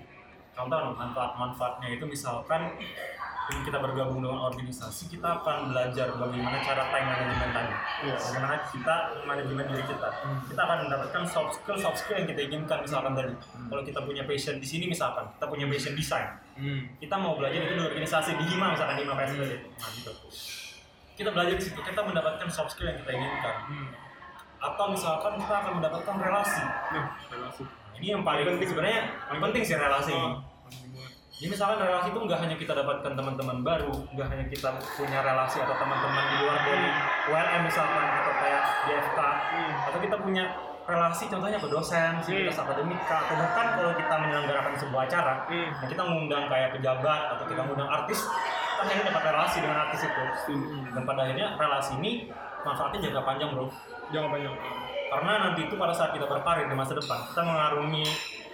contoh 0.56 0.96
manfaat-manfaatnya 0.96 2.00
itu 2.00 2.08
misalkan 2.08 2.72
dengan 3.46 3.62
kita 3.62 3.78
bergabung 3.78 4.18
dengan 4.18 4.50
organisasi 4.50 5.06
kita 5.06 5.38
akan 5.38 5.70
belajar 5.70 6.10
bagaimana 6.18 6.58
cara 6.66 6.82
time 6.90 7.06
management 7.06 7.52
tadi. 7.54 7.74
Yes. 8.10 8.20
bagaimana 8.26 8.56
kita 8.74 8.94
manajemen 9.22 9.64
diri 9.70 9.84
kita. 9.86 10.08
Kita 10.50 10.60
akan 10.66 10.78
mendapatkan 10.90 11.22
soft 11.30 11.52
skill 11.62 11.78
soft 11.78 11.98
skill 12.02 12.18
yang 12.18 12.26
kita 12.26 12.40
inginkan 12.42 12.82
misalkan 12.82 13.14
tadi. 13.14 13.32
Kalau 13.70 13.82
kita 13.86 14.00
punya 14.02 14.22
passion 14.26 14.58
di 14.58 14.66
sini 14.66 14.90
misalkan 14.90 15.30
kita 15.38 15.46
punya 15.46 15.66
passion 15.70 15.94
desain. 15.94 16.28
Hmm. 16.56 16.88
kita 16.96 17.20
mau 17.20 17.36
belajar 17.36 17.60
itu 17.68 17.76
di 17.76 17.84
organisasi 17.84 18.32
di 18.32 18.44
Hima 18.48 18.72
misalkan 18.72 18.96
di 18.96 19.04
Hima 19.04 19.14
PSBD 19.14 19.52
nah 19.76 19.90
gitu. 19.92 20.12
Kita 21.16 21.28
belajar 21.30 21.54
di 21.54 21.64
situ 21.68 21.80
kita 21.84 22.00
mendapatkan 22.02 22.48
soft 22.50 22.74
skill 22.74 22.90
yang 22.90 22.98
kita 23.04 23.12
inginkan. 23.14 23.56
Hmm. 23.70 23.88
Atau 24.60 24.84
misalkan 24.90 25.32
kita 25.38 25.54
akan 25.62 25.72
mendapatkan 25.80 26.14
relasi. 26.16 26.62
Nah, 26.92 27.04
relasi. 27.28 27.62
ini 27.96 28.06
yang 28.12 28.22
paling 28.24 28.44
penting. 28.44 28.68
sebenarnya 28.68 29.00
paling 29.28 29.42
penting 29.50 29.62
sih 29.64 29.76
relasi. 29.76 30.12
Ini 30.12 30.20
Oh, 30.20 30.40
jadi 31.36 31.52
misalkan 31.52 31.84
relasi 31.84 32.08
itu 32.16 32.20
nggak 32.24 32.40
hanya 32.40 32.56
kita 32.56 32.72
dapatkan 32.72 33.12
teman-teman 33.12 33.60
baru, 33.60 33.92
nggak 34.16 34.28
hanya 34.32 34.44
kita 34.48 34.72
punya 34.96 35.20
relasi 35.20 35.60
atau 35.60 35.76
teman-teman 35.76 36.24
di 36.32 36.36
luar 36.40 36.58
dari 36.64 36.88
ULM 37.28 37.62
misalkan 37.68 38.04
atau 38.08 38.32
kayak 38.40 38.62
di 38.88 38.90
FK, 38.96 39.18
atau 39.84 39.98
kita 40.00 40.16
punya 40.16 40.44
relasi 40.86 41.24
contohnya 41.28 41.58
ke 41.60 41.68
dosen, 41.68 42.12
sivitas 42.24 42.56
akademika, 42.56 43.26
atau 43.28 43.36
bahkan 43.36 43.66
kalau 43.76 43.92
kita 43.98 44.14
menyelenggarakan 44.16 44.72
sebuah 44.80 45.02
acara, 45.04 45.34
Hmm. 45.44 45.70
nah 45.82 45.86
kita 45.90 46.02
mengundang 46.08 46.44
kayak 46.48 46.68
pejabat 46.78 47.20
atau 47.36 47.44
kita 47.44 47.60
mengundang 47.68 47.90
artis, 47.90 48.20
kita 48.24 48.80
akhirnya 48.86 49.04
dapat 49.12 49.22
relasi 49.34 49.56
dengan 49.60 49.78
artis 49.84 50.00
itu. 50.08 50.22
Dan 50.94 51.02
pada 51.04 51.20
akhirnya 51.26 51.46
relasi 51.58 51.92
ini 52.00 52.12
manfaatnya 52.64 52.98
jangka 53.10 53.22
panjang 53.28 53.50
bro. 53.52 53.66
Jangan 54.08 54.28
banyak. 54.30 54.52
Karena 55.06 55.32
nanti 55.40 55.60
itu 55.64 55.74
pada 55.74 55.94
saat 55.94 56.10
kita 56.12 56.26
berkarir 56.26 56.66
di 56.66 56.74
masa 56.74 56.94
depan, 56.94 57.18
kita 57.26 57.42
mengarungi 57.42 58.04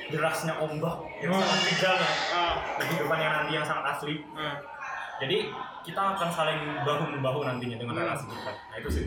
derasnya 0.09 0.54
ombak 0.59 0.94
yang 1.18 1.32
Oh. 1.32 1.40
sangat 1.40 1.61
kejam 1.66 1.97
ya 1.97 2.11
Ah. 2.30 2.54
kehidupan 2.76 3.18
yang 3.18 3.32
nanti 3.35 3.52
yang 3.54 3.64
sangat 3.64 3.85
asli. 3.90 4.21
Ah. 4.37 4.61
Jadi 5.16 5.49
kita 5.82 6.00
akan 6.14 6.28
saling 6.28 6.61
bahu 6.82 7.02
membahu 7.09 7.40
nantinya 7.42 7.76
dengan 7.76 7.94
Hmm. 7.97 8.02
relasi 8.04 8.25
kita. 8.28 8.52
Nah 8.52 8.76
itu 8.76 8.90
sih. 8.90 9.06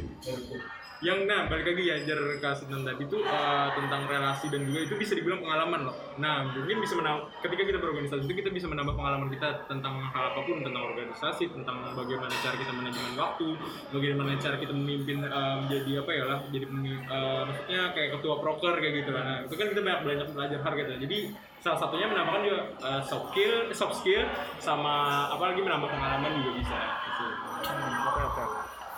Yang 1.05 1.29
nah 1.29 1.45
balik 1.45 1.69
lagi 1.69 1.83
ya 1.85 1.95
jar 2.01 2.17
kasihan 2.41 2.81
tadi 2.81 3.05
itu 3.05 3.21
eh, 3.21 3.67
tentang 3.77 4.01
relasi 4.09 4.49
dan 4.49 4.65
juga 4.65 4.79
itu 4.89 4.93
bisa 4.97 5.13
dibilang 5.13 5.45
pengalaman 5.45 5.85
loh. 5.85 5.95
Nah 6.17 6.49
mungkin 6.49 6.81
bisa 6.81 6.97
menambah 6.97 7.29
ketika 7.45 7.63
kita 7.69 7.77
berorganisasi 7.77 8.25
itu 8.25 8.35
kita 8.41 8.49
bisa 8.49 8.65
menambah 8.65 8.97
pengalaman 8.97 9.29
kita 9.29 9.69
tentang 9.69 10.01
hal 10.09 10.33
apa 10.33 10.39
pun 10.41 10.65
tentang 10.65 10.83
organisasi 10.89 11.53
tentang 11.53 11.77
bagaimana 11.93 12.33
cara 12.41 12.55
kita 12.57 12.71
manajemen 12.73 13.13
waktu 13.13 13.47
bagaimana 13.93 14.31
cara 14.41 14.55
kita 14.57 14.73
memimpin 14.73 15.21
eh, 15.21 15.55
menjadi 15.61 15.91
apa 16.01 16.11
ya 16.11 16.23
lah 16.25 16.39
jadi 16.49 16.65
eh, 16.65 17.41
maksudnya 17.45 17.81
kayak 17.93 18.09
ketua 18.17 18.35
proker 18.41 18.73
kayak 18.81 18.93
gitu 19.05 19.09
nah 19.13 19.37
itu 19.45 19.53
kan 19.53 19.67
kita 19.69 19.81
banyak 19.85 20.01
belajar 20.01 20.25
belajar 20.33 20.59
hal 20.65 20.73
gitu. 20.73 20.91
Jadi 21.05 21.17
salah 21.61 21.79
satunya 21.81 22.09
menambahkan 22.09 22.41
juga 22.41 22.59
eh, 22.81 23.01
soft 23.05 23.25
skill 23.29 23.53
soft 23.77 23.95
skill 24.01 24.25
sama 24.57 25.29
apalagi 25.29 25.61
menambah 25.61 25.89
pengalaman 25.93 26.33
juga 26.41 26.51
bisa. 26.57 26.77
Gitu. 27.05 27.25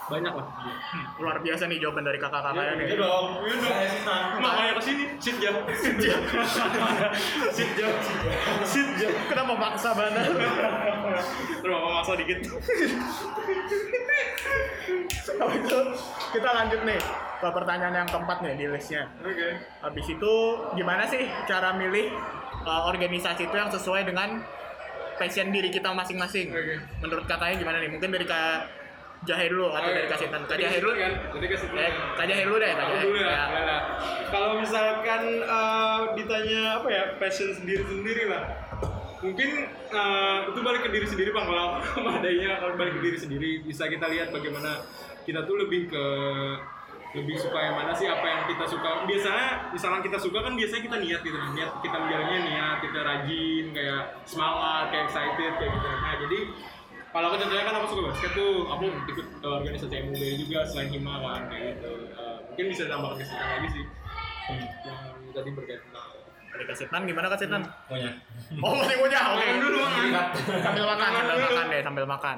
Banyak 0.07 0.33
lah 0.39 0.47
Luar 1.19 1.37
biasa 1.43 1.67
nih 1.67 1.83
jawaban 1.83 2.07
dari 2.07 2.15
kakak-kakaknya 2.15 2.73
nih. 2.79 2.85
Itu 2.87 2.95
dong. 3.03 3.25
Iya 3.43 3.55
dong. 3.59 3.73
Saya 3.75 3.87
sih. 3.91 4.01
Makanya 4.39 4.71
ke 4.71 4.81
sini, 4.81 5.03
sit 5.19 5.37
ya, 5.43 5.51
sit 5.75 5.97
ya, 5.99 6.15
sit 7.51 7.71
ya, 7.75 7.89
sit 8.63 8.89
ya. 9.03 9.09
Kenapa 9.27 9.53
maksa 9.59 9.91
banget? 9.91 10.31
Terus 11.59 11.75
maksa 11.75 12.13
dikit. 12.15 12.39
Kalau 15.27 15.53
itu 15.53 15.79
kita 16.31 16.49
lanjut 16.49 16.81
nih 16.87 16.99
ke 17.37 17.47
pertanyaan 17.51 17.95
yang 18.03 18.09
keempat 18.09 18.37
nih 18.41 18.53
di 18.55 18.65
listnya. 18.71 19.03
Oke. 19.21 19.59
Habis 19.83 20.05
itu 20.07 20.33
gimana 20.73 21.03
sih 21.05 21.27
cara 21.45 21.75
milih 21.75 22.15
uh, 22.63 22.87
organisasi 22.89 23.51
itu 23.51 23.55
yang 23.55 23.69
sesuai 23.69 24.07
dengan 24.07 24.41
passion 25.19 25.51
diri 25.51 25.69
kita 25.69 25.91
masing-masing? 25.91 26.49
Oke. 26.55 26.75
Menurut 27.03 27.25
kakaknya 27.27 27.59
gimana 27.59 27.77
nih? 27.83 27.91
Mungkin 27.91 28.09
dari 28.09 28.25
Kak 28.25 28.86
Jahe 29.25 29.45
dulu 29.49 29.73
atau 29.73 29.89
dari 29.89 30.07
Sintan? 30.13 30.41
Kak 30.45 30.57
Jahe 30.61 30.77
dulu 30.77 30.93
kan? 30.93 31.13
Jadi 31.33 31.45
kasih 31.49 31.67
Eh, 31.73 31.91
Kak 32.13 32.25
Jahe 32.29 32.41
dulu 32.45 32.57
deh, 32.61 32.71
Kak 32.77 32.85
dulu 33.01 33.17
ya. 33.17 33.29
Ya. 33.49 33.77
Kalau 34.29 34.49
misalkan 34.61 35.21
eh, 35.41 36.01
ditanya 36.13 36.61
apa 36.77 36.87
ya 36.91 37.03
passion 37.17 37.49
sendiri 37.55 37.81
sendiri 37.81 38.29
lah. 38.29 38.43
Mungkin 39.17 39.49
eh, 39.89 40.39
itu 40.53 40.59
balik 40.61 40.81
ke 40.85 40.89
diri 40.93 41.07
sendiri 41.09 41.29
bang. 41.33 41.47
Kalau 41.97 42.09
adanya 42.13 42.61
kalau 42.61 42.73
balik 42.77 42.99
ke 42.99 43.01
diri 43.01 43.17
sendiri 43.17 43.51
bisa 43.65 43.89
kita 43.89 44.05
lihat 44.05 44.29
bagaimana 44.29 44.85
kita 45.25 45.43
tuh 45.43 45.55
lebih 45.65 45.89
ke 45.89 46.05
lebih 47.15 47.39
suka 47.39 47.57
yang 47.57 47.75
mana 47.79 47.95
sih 47.95 48.05
apa 48.05 48.25
yang 48.27 48.41
kita 48.45 48.67
suka 48.67 49.07
biasanya 49.07 49.71
misalnya 49.71 50.01
kita 50.03 50.19
suka 50.19 50.43
kan 50.43 50.53
biasanya 50.53 50.81
kita 50.85 50.97
niat 50.99 51.21
gitu 51.23 51.37
kan 51.39 51.51
niat 51.55 51.71
kita 51.79 51.97
menjalannya 51.97 52.39
niat 52.45 52.77
kita 52.83 52.99
rajin 52.99 53.65
kayak 53.71 54.03
semangat 54.27 54.85
kayak 54.91 55.03
excited 55.07 55.51
kayak 55.55 55.71
gitu 55.71 55.87
nah 55.87 56.13
jadi 56.19 56.39
kalau 57.09 57.25
aku 57.31 57.37
contohnya 57.39 57.63
kan 57.65 57.75
aku 57.79 57.87
suka 57.89 58.01
basket 58.11 58.31
tuh 58.35 58.51
aku 58.67 58.85
ikut 59.09 59.27
uh, 59.41 59.53
organisasi 59.59 59.95
MUB 60.05 60.21
juga 60.43 60.59
selain 60.67 60.89
hima 60.91 61.13
kan 61.21 61.41
kayak 61.49 61.63
gitu 61.79 61.91
Uh, 62.17 62.37
mungkin 62.49 62.65
bisa 62.73 62.89
tambahkan 62.89 63.21
kesempatan 63.21 63.47
lagi 63.53 63.67
sih 63.69 63.83
yang 64.49 64.99
tadi 65.31 65.49
berkaitan 65.53 65.91
Dari 66.47 66.63
Kak 66.65 66.77
Sintan 66.79 67.01
gimana 67.05 67.29
Kak 67.29 67.37
Sintan? 67.37 67.61
Pokoknya. 67.85 68.11
Oh 68.65 68.73
masih 68.73 68.97
punya, 68.97 69.19
oke. 69.29 69.45
Makan 69.45 69.57
dulu, 69.61 69.77
makan. 69.77 70.25
Sambil 70.65 70.85
makan, 70.97 71.09
sambil 71.13 71.37
Makan 71.37 71.65
deh, 71.69 71.81
sambil 71.85 72.05
makan. 72.09 72.37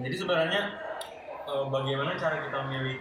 Jadi 0.00 0.16
sebenarnya 0.16 0.60
eh, 1.44 1.64
bagaimana 1.68 2.10
cara 2.16 2.36
kita 2.40 2.56
memilih 2.64 2.96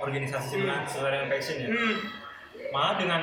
organisasi 0.00 0.46
sebenarnya 0.56 0.88
sesuai 0.88 1.10
dengan 1.12 1.28
passion 1.28 1.56
ya. 1.60 1.68
hmm. 1.68 1.94
Malah 2.72 2.94
dengan 2.96 3.20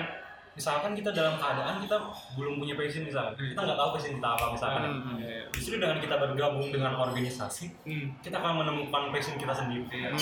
misalkan 0.53 0.93
kita 0.93 1.10
dalam 1.10 1.33
keadaan 1.36 1.81
kita 1.81 1.98
belum 2.38 2.62
punya 2.62 2.77
passion 2.77 3.03
misalkan, 3.03 3.33
kita 3.33 3.57
nggak 3.57 3.74
tahu 3.74 3.89
passion 3.98 4.13
kita 4.15 4.29
apa 4.29 4.45
misalkan. 4.53 4.81
ya. 4.81 4.89
Hmm. 4.89 5.15
Iya, 5.17 5.27
iya. 5.27 5.43
Justru 5.50 5.74
dengan 5.81 5.98
kita 5.98 6.15
bergabung 6.15 6.67
dengan 6.69 6.93
organisasi, 6.95 7.65
Hmm. 7.83 8.05
kita 8.22 8.38
akan 8.38 8.53
menemukan 8.62 9.03
passion 9.10 9.36
kita 9.36 9.50
sendiri. 9.51 9.89
Hmm. 9.89 10.13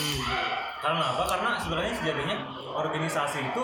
Karena 0.80 1.04
apa? 1.12 1.24
Karena 1.28 1.50
sebenarnya 1.60 1.94
sejatinya 1.94 2.36
organisasi 2.72 3.40
itu 3.44 3.64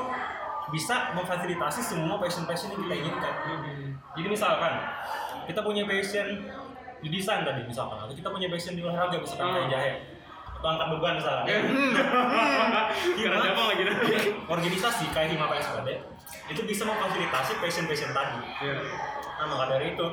bisa 0.67 1.15
memfasilitasi 1.15 1.79
semua 1.79 2.19
passion-passion 2.19 2.75
yang 2.75 2.81
kita 2.83 2.95
inginkan. 2.99 3.33
Hmm. 3.47 3.95
Jadi 4.19 4.27
misalkan 4.27 4.73
kita 5.47 5.63
punya 5.63 5.87
passion 5.87 6.27
di 6.97 7.07
desain 7.07 7.47
tadi 7.47 7.63
misalkan, 7.63 7.95
atau 7.95 8.11
kita 8.11 8.27
punya 8.27 8.51
passion 8.51 8.75
di 8.75 8.83
olahraga 8.83 9.15
misalkan 9.15 9.47
kayak 9.55 9.69
jahe, 9.71 9.91
atau 10.59 10.67
angkat 10.67 10.87
beban 10.91 11.13
misalkan. 11.15 11.45
Karena 13.23 13.37
siapa 13.39 13.61
lagi 13.63 13.81
dah? 13.85 13.95
organisasi 14.47 15.05
kayak 15.13 15.29
Hima 15.31 15.47
PSPD 15.47 15.89
itu 16.47 16.61
bisa 16.63 16.83
memfasilitasi 16.83 17.51
passion-passion 17.59 18.11
tadi. 18.11 18.37
Iya. 18.63 18.75
Nah 19.37 19.45
maka 19.47 19.65
dari 19.75 19.93
itu 19.93 20.07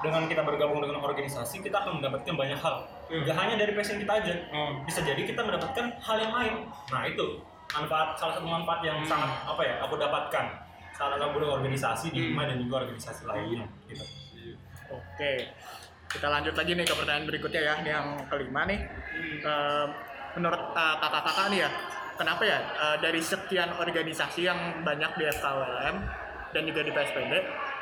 dengan 0.00 0.28
kita 0.28 0.42
bergabung 0.44 0.80
dengan 0.80 1.00
organisasi 1.00 1.64
kita 1.64 1.76
akan 1.82 2.00
mendapatkan 2.00 2.34
banyak 2.36 2.58
hal. 2.60 2.76
Hmm. 3.08 3.22
Gak 3.24 3.36
hanya 3.36 3.54
dari 3.56 3.72
passion 3.72 3.96
kita 3.96 4.12
aja, 4.20 4.34
Oh. 4.52 4.80
bisa 4.84 5.00
jadi 5.00 5.18
kita 5.18 5.40
mendapatkan 5.40 5.86
hal 5.98 6.16
yang 6.20 6.32
lain. 6.32 6.54
Nah 6.92 7.02
itu 7.08 7.26
manfaat 7.72 8.14
salah 8.14 8.34
satu 8.36 8.46
manfaat 8.46 8.80
yang 8.84 8.98
Hmm. 9.02 9.08
sangat 9.08 9.30
apa 9.42 9.62
ya 9.64 9.74
aku 9.82 9.94
dapatkan 9.96 10.46
saat 10.92 11.12
aku 11.16 11.36
berorganisasi 11.36 12.12
di 12.12 12.20
Hmm. 12.20 12.28
Hima 12.32 12.42
dan 12.48 12.56
juga 12.60 12.74
organisasi 12.84 13.22
lainnya. 13.24 13.66
Gitu. 13.88 14.04
Oke, 14.86 15.32
kita 16.06 16.26
lanjut 16.30 16.54
lagi 16.54 16.72
nih 16.72 16.86
ke 16.86 16.94
pertanyaan 16.94 17.26
berikutnya 17.26 17.60
ya, 17.60 17.74
yang 17.82 18.06
kelima 18.30 18.62
nih. 18.64 18.80
Eh, 19.42 19.86
menurut 20.38 20.62
eh, 20.72 20.94
kakak-kakak 21.02 21.46
nih 21.50 21.58
ya, 21.66 21.70
kenapa 22.16 22.42
ya 22.42 22.58
eh, 22.60 22.96
dari 23.04 23.20
sekian 23.20 23.76
organisasi 23.76 24.48
yang 24.48 24.82
banyak 24.82 25.12
di 25.20 25.24
FKWLM 25.30 25.96
dan 26.50 26.62
juga 26.64 26.80
di 26.82 26.92
PSPD, 26.92 27.32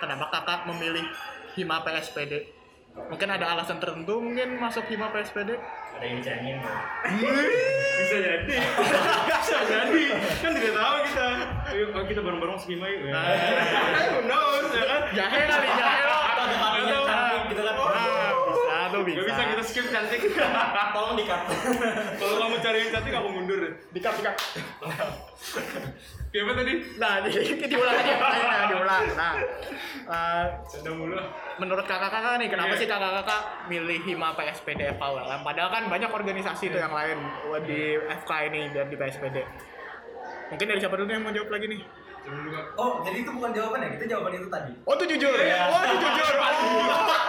kenapa 0.03 0.29
kakak 0.35 0.67
memilih 0.69 1.07
Hima 1.55 1.81
PSPD? 1.87 2.63
Mungkin 2.95 3.27
ada 3.27 3.59
alasan 3.59 3.83
tertentu 3.83 4.23
mungkin 4.23 4.59
masuk 4.59 4.87
Hima 4.87 5.11
PSPD? 5.11 5.59
Ada 5.99 6.05
yang 6.07 6.17
dicengin. 6.23 6.59
Bisa 7.99 8.17
jadi. 8.19 8.55
Bisa 9.43 9.59
jadi. 9.67 10.05
Kan 10.43 10.51
tidak 10.55 10.75
tahu 10.79 10.97
kita. 11.07 11.29
Ayo 11.71 11.85
oh, 11.91 12.05
kita 12.07 12.21
bareng-bareng 12.23 12.59
segima 12.59 12.87
yuk. 12.91 13.11
Ya. 13.11 13.19
Who 14.15 14.27
knows 14.27 14.71
ya 14.75 14.85
kan? 14.87 15.03
Jahe 15.15 15.41
kali, 15.47 15.69
Gak 19.15 19.25
bisa 19.25 19.43
kita 19.47 19.63
skip 19.63 19.87
cantik. 19.89 20.21
Tolong 20.95 21.15
di-cut. 21.15 21.41
Kalau 22.21 22.35
kamu 22.37 22.57
cari 22.59 22.79
yang 22.79 22.91
cantik 22.91 23.13
aku 23.13 23.29
mundur. 23.31 23.61
Dikat, 23.91 24.15
dikat. 24.19 24.35
Apa 26.35 26.53
tadi? 26.53 26.75
Nah, 26.99 27.23
di- 27.23 27.31
diulang 27.65 27.95
aja 27.95 28.13
pertanyaannya, 28.19 28.67
diulang. 28.67 29.05
Nah, 29.15 29.33
Sedang 30.67 30.99
mulu. 30.99 31.15
menurut 31.57 31.87
kakak-kakak 31.87 32.43
nih, 32.43 32.51
kenapa 32.51 32.75
Iya. 32.75 32.81
sih 32.83 32.89
kakak-kakak 32.91 33.41
milih 33.67 34.03
Hima 34.03 34.35
PSPD 34.35 34.99
FKWLM? 34.99 35.41
Padahal 35.41 35.71
kan 35.71 35.83
banyak 35.87 36.11
organisasi 36.11 36.69
tuh 36.69 36.83
yang 36.83 36.91
lain 36.91 37.19
di 37.65 37.95
FK 38.19 38.31
ini 38.51 38.75
dan 38.75 38.91
di 38.91 38.99
PSPD. 38.99 39.47
Mungkin 40.51 40.67
dari 40.67 40.79
siapa 40.79 40.99
dulu 40.99 41.07
yang 41.07 41.23
mau 41.23 41.31
jawab 41.31 41.55
lagi 41.55 41.67
nih? 41.71 41.81
Oh, 42.75 43.05
jadi 43.05 43.17
itu 43.21 43.31
bukan 43.37 43.51
jawabannya, 43.53 43.89
kita 44.01 44.05
jawaban 44.17 44.33
itu 44.41 44.49
tadi. 44.49 44.73
Oh 44.89 44.93
itu 44.97 45.05
jujur. 45.13 45.37
Iya. 45.37 45.69
Oh 45.69 45.81
itu 45.85 45.97
jujur. 46.01 46.35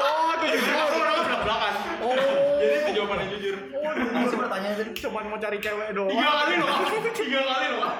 Oh 0.06 0.32
itu 0.40 0.46
jujur. 0.56 0.76
Aku 0.76 0.96
orang 1.04 1.16
belak 1.28 1.42
belakan. 1.44 1.74
Oh. 2.00 2.16
Jadi 2.64 2.74
itu 2.80 2.92
jawabannya 2.96 3.28
jujur. 3.36 3.56
Apa 3.76 4.28
sih 4.32 4.38
pertanyaannya 4.40 4.78
tadi? 4.80 4.92
Cuma 5.04 5.20
mau 5.28 5.40
cari 5.40 5.58
cewek 5.60 5.88
doang. 5.92 6.12
Tiga 6.16 6.30
kali 6.32 6.54
loh, 6.60 6.70
tiga 7.12 7.42
kali 7.44 7.68
loh. 7.76 7.92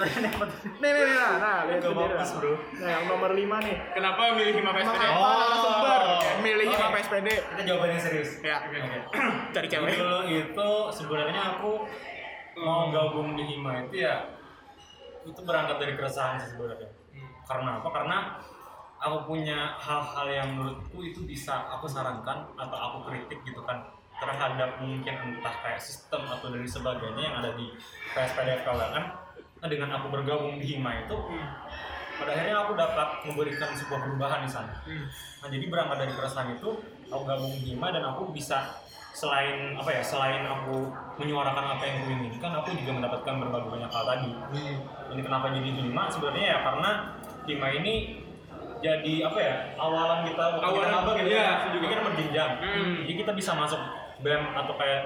Nih 0.00 0.90
nih 0.94 1.02
nih 1.04 1.14
nah, 1.18 1.32
nah 1.36 1.58
lihat 1.68 1.82
sendiri. 1.82 2.14
bagus, 2.14 2.30
bro. 2.38 2.52
Nah 2.56 2.88
yang 2.88 3.04
nomor 3.10 3.30
5 3.36 3.66
nih. 3.66 3.76
Kenapa 3.92 4.20
milih 4.32 4.54
hima 4.54 4.70
PSPD? 4.72 5.04
Oh. 5.12 5.34
narasumber 5.36 6.00
milih 6.40 6.66
hima 6.70 6.88
PSPD? 6.94 7.28
Kita 7.28 7.62
jawabannya 7.66 7.98
serius. 8.00 8.30
Ya. 8.40 8.58
cari 9.50 9.66
cewek. 9.66 9.92
Dulu 9.98 10.18
itu 10.30 10.70
sebenarnya 10.94 11.42
aku 11.58 11.72
mau 12.60 12.92
gabung 12.92 13.38
di 13.38 13.44
Hima 13.46 13.88
itu 13.88 14.04
ya 14.04 14.39
itu 15.26 15.40
berangkat 15.44 15.76
dari 15.80 15.92
keresahan 15.98 16.40
sih 16.40 16.56
sebenarnya. 16.56 16.90
Karena 17.44 17.82
apa? 17.82 17.88
Karena 17.90 18.18
aku 19.00 19.32
punya 19.32 19.80
hal-hal 19.80 20.26
yang 20.28 20.48
menurutku 20.54 21.00
itu 21.00 21.24
bisa 21.24 21.64
aku 21.72 21.88
sarankan 21.88 22.44
atau 22.60 22.78
aku 22.78 22.98
kritik 23.08 23.40
gitu 23.48 23.64
kan 23.64 23.80
terhadap 24.20 24.76
mungkin 24.84 25.14
entah 25.16 25.56
kayak 25.64 25.80
sistem 25.80 26.28
atau 26.28 26.52
dari 26.52 26.68
sebagainya 26.68 27.22
yang 27.24 27.36
ada 27.40 27.56
di 27.56 27.72
PSPD 28.12 28.60
FKWN 28.60 29.04
nah 29.60 29.68
dengan 29.68 29.96
aku 29.96 30.12
bergabung 30.12 30.60
di 30.60 30.76
Hima 30.76 31.04
itu 31.04 31.16
pada 32.20 32.36
akhirnya 32.36 32.56
aku 32.60 32.72
dapat 32.76 33.08
memberikan 33.24 33.72
sebuah 33.72 34.00
perubahan 34.04 34.44
di 34.44 34.50
sana 34.52 34.76
nah 35.40 35.48
jadi 35.48 35.64
berangkat 35.64 35.96
dari 36.04 36.12
keresahan 36.12 36.48
itu 36.60 36.68
aku 37.08 37.22
gabung 37.24 37.52
di 37.56 37.72
Hima 37.72 37.88
dan 37.88 38.04
aku 38.04 38.28
bisa 38.36 38.76
selain 39.10 39.74
apa 39.74 39.90
ya 39.90 40.02
selain 40.02 40.46
aku 40.46 40.86
menyuarakan 41.18 41.76
apa 41.76 41.82
yang 41.84 41.96
aku 42.00 42.10
inginkan 42.14 42.52
aku 42.56 42.68
juga 42.78 42.92
mendapatkan 42.96 43.34
berbagai 43.42 43.68
banyak 43.68 43.90
hal 43.90 44.04
tadi. 44.06 44.30
Ini 45.10 45.20
kenapa 45.20 45.50
jadi 45.50 45.70
Hima 45.74 46.04
sebenarnya 46.08 46.46
ya 46.46 46.58
karena 46.62 46.90
Hima 47.44 47.68
ini 47.74 47.94
jadi 48.80 49.12
apa 49.28 49.38
ya 49.38 49.54
awalan 49.76 50.24
kita 50.24 50.40
Awalan, 50.56 50.88
maba 50.88 51.12
gitu 51.20 51.28
kan, 51.36 51.52
aku 51.60 51.68
juga. 51.76 51.84
kita 51.84 51.94
kan 52.00 52.04
berjenjang. 52.12 52.50
Hmm. 52.64 52.94
jadi 53.04 53.14
kita 53.20 53.32
bisa 53.36 53.52
masuk 53.52 53.80
BEM 54.24 54.42
atau 54.56 54.74
kayak 54.80 55.02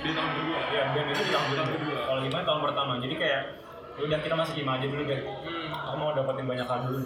Di 0.00 0.10
tahun 0.16 0.30
kedua. 0.32 0.58
ya 0.72 0.82
BEM 0.96 1.06
itu 1.12 1.22
di 1.24 1.32
tahun 1.32 1.68
kedua. 1.72 1.98
Kalau 2.04 2.20
Hima 2.24 2.38
tahun 2.44 2.60
pertama. 2.68 2.92
Jadi 3.00 3.14
kayak 3.16 3.40
ya 3.96 4.02
udah 4.04 4.18
kita 4.20 4.34
masuk 4.36 4.54
Hima 4.60 4.72
aja 4.76 4.86
dulu 4.92 5.02
deh. 5.08 5.20
Hmm. 5.24 5.68
aku 5.72 5.94
mau 5.96 6.10
dapetin 6.12 6.44
banyak 6.44 6.66
hal 6.68 6.78
dulu 6.84 6.98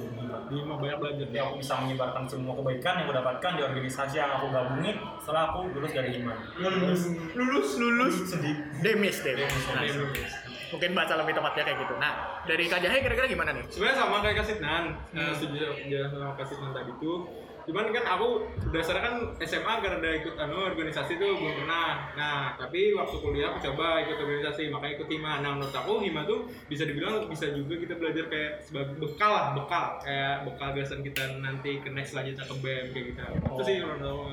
Hima 0.52 0.74
banyak 0.76 0.98
belajar. 1.00 1.24
jadi 1.24 1.38
aku 1.42 1.54
bisa 1.58 1.74
menyebarkan 1.80 2.22
semua 2.24 2.52
kebaikan 2.54 2.92
yang 2.94 3.04
aku 3.08 3.14
dapatkan 3.14 3.50
di 3.56 3.62
organisasi 3.62 4.14
yang 4.16 4.30
aku 4.32 4.46
gabungin 4.48 4.96
setelah 5.18 5.42
aku 5.48 5.60
lulus 5.72 5.92
dari 5.92 6.10
Hima 6.12 6.34
Lulus, 6.54 7.02
lulus, 7.32 7.68
lulus. 7.76 8.14
sedih 8.28 8.56
Demis, 8.80 9.16
demis. 9.20 9.48
Demis, 9.48 9.64
Nah, 9.68 9.82
demis. 9.82 10.32
Mungkin 10.68 10.96
bahasa 10.96 11.20
lebih 11.20 11.36
tepatnya 11.36 11.62
kayak 11.62 11.78
gitu. 11.84 11.94
Nah, 12.00 12.12
dari 12.48 12.64
Kak 12.64 12.80
Jahe 12.80 12.96
kira-kira 12.98 13.28
gimana 13.28 13.52
nih? 13.52 13.64
sebenarnya 13.68 13.96
sama 13.98 14.24
kayak 14.24 14.36
Kasitnan 14.40 14.82
hmm. 15.12 15.32
setuju 15.36 15.56
ya 15.84 16.08
sama 16.08 16.32
Kasitnan 16.32 16.72
tadi 16.72 16.92
tuh 16.96 17.28
cuman 17.62 17.94
kan 17.94 18.04
aku 18.04 18.28
dasarnya 18.70 19.02
kan 19.02 19.14
SMA 19.42 19.74
karena 19.80 19.96
ada 20.02 20.10
ikut 20.18 20.34
anu 20.36 20.56
organisasi 20.66 21.16
tuh 21.16 21.38
belum 21.38 21.54
pernah. 21.64 22.12
Nah 22.18 22.54
tapi 22.58 22.92
waktu 22.92 23.16
kuliah 23.22 23.54
aku 23.54 23.58
coba 23.70 24.02
ikut 24.02 24.18
organisasi 24.18 24.68
makanya 24.68 24.92
ikut 24.98 25.08
hima. 25.08 25.32
Nah 25.40 25.50
menurut 25.56 25.74
aku 25.74 26.02
hima 26.02 26.26
tuh 26.26 26.50
bisa 26.66 26.82
dibilang 26.84 27.26
bisa 27.30 27.50
juga 27.54 27.78
kita 27.78 27.94
belajar 27.96 28.24
kayak 28.26 28.52
sebagai 28.64 28.98
bekal 28.98 29.30
lah 29.30 29.46
bekal. 29.54 29.86
Kayak 30.02 30.36
bekal 30.48 30.68
gasan 30.74 31.00
kita 31.00 31.22
nanti 31.38 31.78
ke 31.78 31.88
next 31.90 32.12
selanjutnya 32.12 32.44
ke 32.44 32.54
BEM 32.58 32.86
kayak 32.92 33.04
gitu. 33.14 33.20
Itu 33.46 33.62
sih 33.62 33.76
menurut 33.80 34.02
aku. 34.02 34.24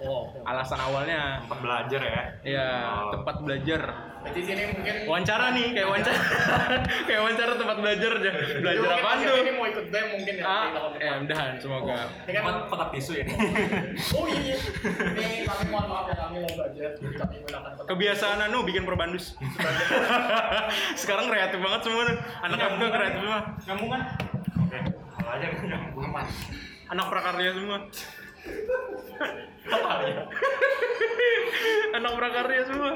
Oh, 0.00 0.32
alasan 0.48 0.80
awalnya 0.80 1.44
tempat 1.44 1.58
belajar 1.60 2.00
ya? 2.00 2.22
Iya, 2.40 2.68
Oh. 2.88 3.12
tempat 3.12 3.36
belajar. 3.44 4.09
Berarti 4.20 4.40
sini 4.44 4.62
mungkin 4.68 4.94
Wawancara 5.08 5.46
nih, 5.56 5.66
kayak 5.72 5.88
wawancara. 5.88 6.18
kayak 7.08 7.20
wawancara 7.24 7.52
tempat 7.56 7.76
belajar 7.80 8.10
aja. 8.20 8.30
Belajar 8.60 8.88
Kak 9.00 9.14
tuh? 9.24 9.36
Ini 9.40 9.52
mau 9.56 9.64
ikut 9.64 9.86
BEM 9.88 10.06
mungkin 10.12 10.34
ya. 10.36 10.44
Ah, 10.44 10.64
ya 10.68 10.68
depan. 10.76 11.16
mudahan 11.24 11.52
semoga. 11.56 11.98
Ini 12.28 12.32
kan 12.36 12.42
Kotak- 12.68 12.90
tisu 12.92 13.12
ya 13.16 13.24
Oh 14.20 14.24
iya, 14.28 14.40
iya. 14.44 14.56
Ini 15.24 15.36
kami 15.48 15.64
mohon 15.72 15.86
maaf 15.88 16.06
ya 16.12 16.16
kami 16.20 16.38
budget. 16.52 16.92
Jadi 17.00 17.16
kami 17.16 17.34
menggunakan 17.40 17.70
kotak. 17.80 17.88
Kebiasaan 17.88 18.38
anu 18.44 18.58
bikin 18.68 18.84
perbandus. 18.84 19.24
Sekarang 21.00 21.32
kreatif 21.32 21.58
banget 21.58 21.80
semua. 21.88 22.04
Anak 22.44 22.58
muda 22.76 22.86
kreatif 22.92 23.20
semua. 23.24 23.40
nyambung 23.64 23.88
kan 23.88 24.02
oke 24.60 24.78
apa 25.16 25.30
aja 25.32 25.46
kan 25.48 25.64
nyambung. 25.64 26.04
Anak 26.90 27.06
prakarya 27.08 27.50
semua. 27.56 27.78
Anak 31.90 32.12
prakarya 32.14 32.62
semua. 32.64 32.92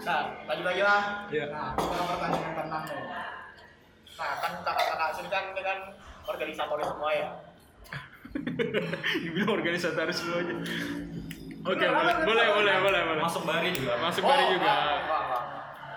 Nah, 0.00 0.22
lanjut 0.48 0.64
lagi 0.64 0.82
lah. 0.82 1.00
Iya. 1.28 1.44
Nah, 1.48 1.70
kita 1.76 2.02
pertanyaan 2.02 2.52
tentang 2.56 2.82
nih. 2.82 2.98
Nah, 4.10 4.32
kan 4.36 4.52
kakak-kakak 4.60 5.08
sini 5.14 5.28
kan 5.28 5.44
kan 5.54 5.78
organisatoris 6.26 6.88
semua 6.88 7.10
ya. 7.12 7.28
Dibilang 9.22 9.52
organisatoris 9.54 10.16
semua 10.18 10.38
aja. 10.40 10.54
Oke, 11.60 11.76
Bener, 11.76 11.92
boleh, 11.92 12.14
boleh, 12.24 12.46
boleh, 12.48 12.74
boleh, 12.80 13.00
boleh. 13.04 13.20
masuk 13.20 13.44
bari 13.44 13.68
juga 13.68 13.92
Masuk 14.00 14.24
bari 14.24 14.40
Oh, 14.40 14.50
juga. 14.50 14.64
wah, 14.64 14.96
wah, 15.04 15.22
wah. 15.28 15.42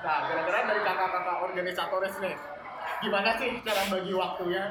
Nah, 0.03 0.17
kira-kira 0.27 0.59
dari 0.67 0.81
kakak-kakak 0.83 1.37
organisatoris 1.41 2.15
nih, 2.19 2.35
gimana 2.99 3.29
sih 3.39 3.63
cara 3.63 3.81
bagi 3.87 4.11
waktunya, 4.11 4.63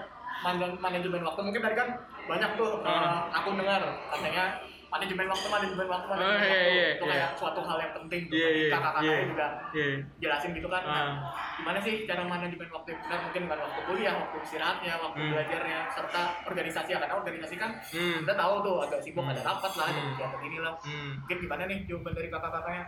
man- 0.43 0.77
manajemen 0.77 1.25
waktu? 1.25 1.41
Mungkin 1.43 1.63
tadi 1.65 1.73
kan 1.75 1.89
banyak 2.23 2.51
tuh 2.55 2.71
Ah. 2.83 2.91
eh, 2.93 3.19
aku 3.35 3.49
dengar 3.57 3.83
katanya 4.09 4.45
manajemen 4.89 5.25
waktu, 5.25 5.47
manajemen 5.49 5.89
waktu, 5.89 6.07
manajemen 6.07 6.29
Oh, 6.29 6.37
iya, 6.37 6.53
waktu. 6.53 6.69
iya, 6.69 6.87
itu 6.93 7.01
iya. 7.01 7.13
kayak 7.17 7.31
suatu 7.33 7.61
hal 7.65 7.79
yang 7.81 7.93
penting 7.97 8.21
tuh. 8.29 8.37
Tadi 8.37 8.45
iya, 8.53 8.69
kakak-kakaknya 8.69 9.09
iya. 9.11 9.25
juga 9.25 9.47
Iya. 9.73 9.89
jelasin 10.21 10.51
gitu 10.53 10.69
kan. 10.69 10.83
Nah, 10.85 10.93
Ah. 10.93 11.13
gimana 11.57 11.79
sih 11.81 11.95
cara 12.05 12.23
manajemen 12.23 12.69
waktu 12.69 12.89
yang 12.93 13.01
benar? 13.01 13.19
Mungkin 13.25 13.43
bukan 13.43 13.61
waktu 13.65 13.81
kuliah, 13.83 14.15
waktu 14.15 14.37
istirahatnya, 14.45 14.93
waktu 14.95 15.19
Hmm. 15.19 15.31
belajarnya, 15.33 15.79
serta 15.89 16.23
organisasi 16.45 16.91
ya. 16.93 16.99
Karena 17.01 17.17
organisasi 17.17 17.55
kan 17.57 17.71
Hmm. 17.81 18.17
kita 18.21 18.35
tahu 18.37 18.55
tuh 18.61 18.77
agak 18.85 19.01
sibuk, 19.01 19.25
Hmm. 19.25 19.33
ada 19.33 19.43
rapat 19.43 19.73
lah, 19.73 19.87
ada 19.89 19.97
Hmm. 19.97 20.09
kegiatan 20.13 20.41
inilah. 20.45 20.75
Hmm. 20.79 21.11
Mungkin 21.19 21.39
gimana 21.41 21.63
nih 21.65 21.79
jawaban 21.89 22.13
dari 22.13 22.29
kakak-kakaknya? 22.29 22.85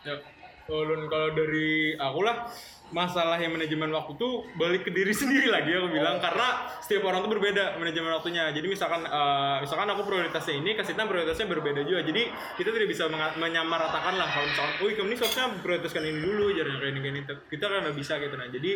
Ya, 0.00 0.14
kalau 0.62 0.96
dari 1.32 1.70
aku 1.96 2.20
lah 2.22 2.36
masalah 2.94 3.34
yang 3.40 3.50
manajemen 3.50 3.90
waktu 3.90 4.14
tuh 4.14 4.46
balik 4.54 4.86
ke 4.86 4.90
diri 4.94 5.10
sendiri 5.20 5.50
lagi 5.50 5.74
aku 5.74 5.90
bilang. 5.90 6.22
Karena 6.22 6.70
setiap 6.78 7.06
orang 7.10 7.26
tuh 7.26 7.30
berbeda 7.32 7.78
manajemen 7.78 8.14
waktunya. 8.14 8.50
Jadi 8.54 8.66
misalkan 8.66 9.02
eh, 9.06 9.56
misalkan 9.62 9.88
aku 9.90 10.02
prioritasnya 10.06 10.54
ini 10.58 10.70
kasihnya 10.78 11.04
prioritasnya 11.06 11.46
berbeda 11.50 11.80
juga. 11.82 12.06
Jadi 12.06 12.22
kita 12.58 12.70
tidak 12.70 12.88
bisa 12.90 13.10
menyamaratakan 13.36 14.14
lah 14.14 14.28
kalau 14.30 14.46
misalkan 14.46 14.74
oh 14.82 14.88
ini 14.90 15.14
seharusnya 15.18 15.46
prioritaskan 15.62 16.02
ini 16.06 16.18
dulu 16.22 16.46
jangan 16.54 16.76
kayak 16.78 16.92
ini 16.94 17.00
kayak 17.02 17.14
ini. 17.14 17.20
Kita 17.50 17.64
kan 17.66 17.78
nggak 17.86 17.96
bisa 17.96 18.12
gitu. 18.22 18.34
Nah 18.38 18.48
jadi 18.50 18.70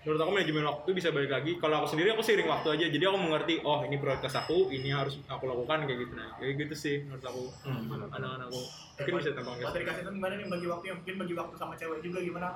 menurut 0.00 0.20
aku 0.24 0.30
manajemen 0.32 0.64
waktu 0.64 0.88
bisa 0.96 1.08
balik 1.12 1.30
lagi. 1.30 1.52
Kalau 1.60 1.84
aku 1.84 1.88
sendiri 1.92 2.16
aku 2.16 2.24
seiring 2.24 2.48
waktu 2.48 2.68
aja. 2.72 2.86
Jadi 2.88 3.04
aku 3.04 3.18
mengerti 3.20 3.54
oh 3.60 3.84
ini 3.84 4.00
prioritas 4.00 4.32
aku 4.32 4.72
ini 4.72 4.88
harus 4.88 5.20
aku 5.28 5.44
lakukan 5.44 5.84
kayak 5.84 5.98
gitu. 6.08 6.12
Nah 6.16 6.36
kayak 6.40 6.54
gitu 6.64 6.74
sih 6.74 6.96
menurut 7.04 7.24
aku. 7.24 7.44
Hmm, 7.68 8.08
anak-anakku 8.08 8.62
mungkin 9.00 9.16
bisa 9.16 9.32
tampang 9.32 9.56
Buat 9.56 9.72
dari 9.72 9.84
kasih 9.88 10.02
gimana 10.12 10.34
nih 10.36 10.46
bagi 10.48 10.66
waktunya? 10.68 10.94
Mungkin 11.00 11.14
bagi 11.24 11.34
waktu 11.36 11.54
sama 11.56 11.74
cewek 11.76 11.98
juga 12.04 12.18
gimana? 12.20 12.46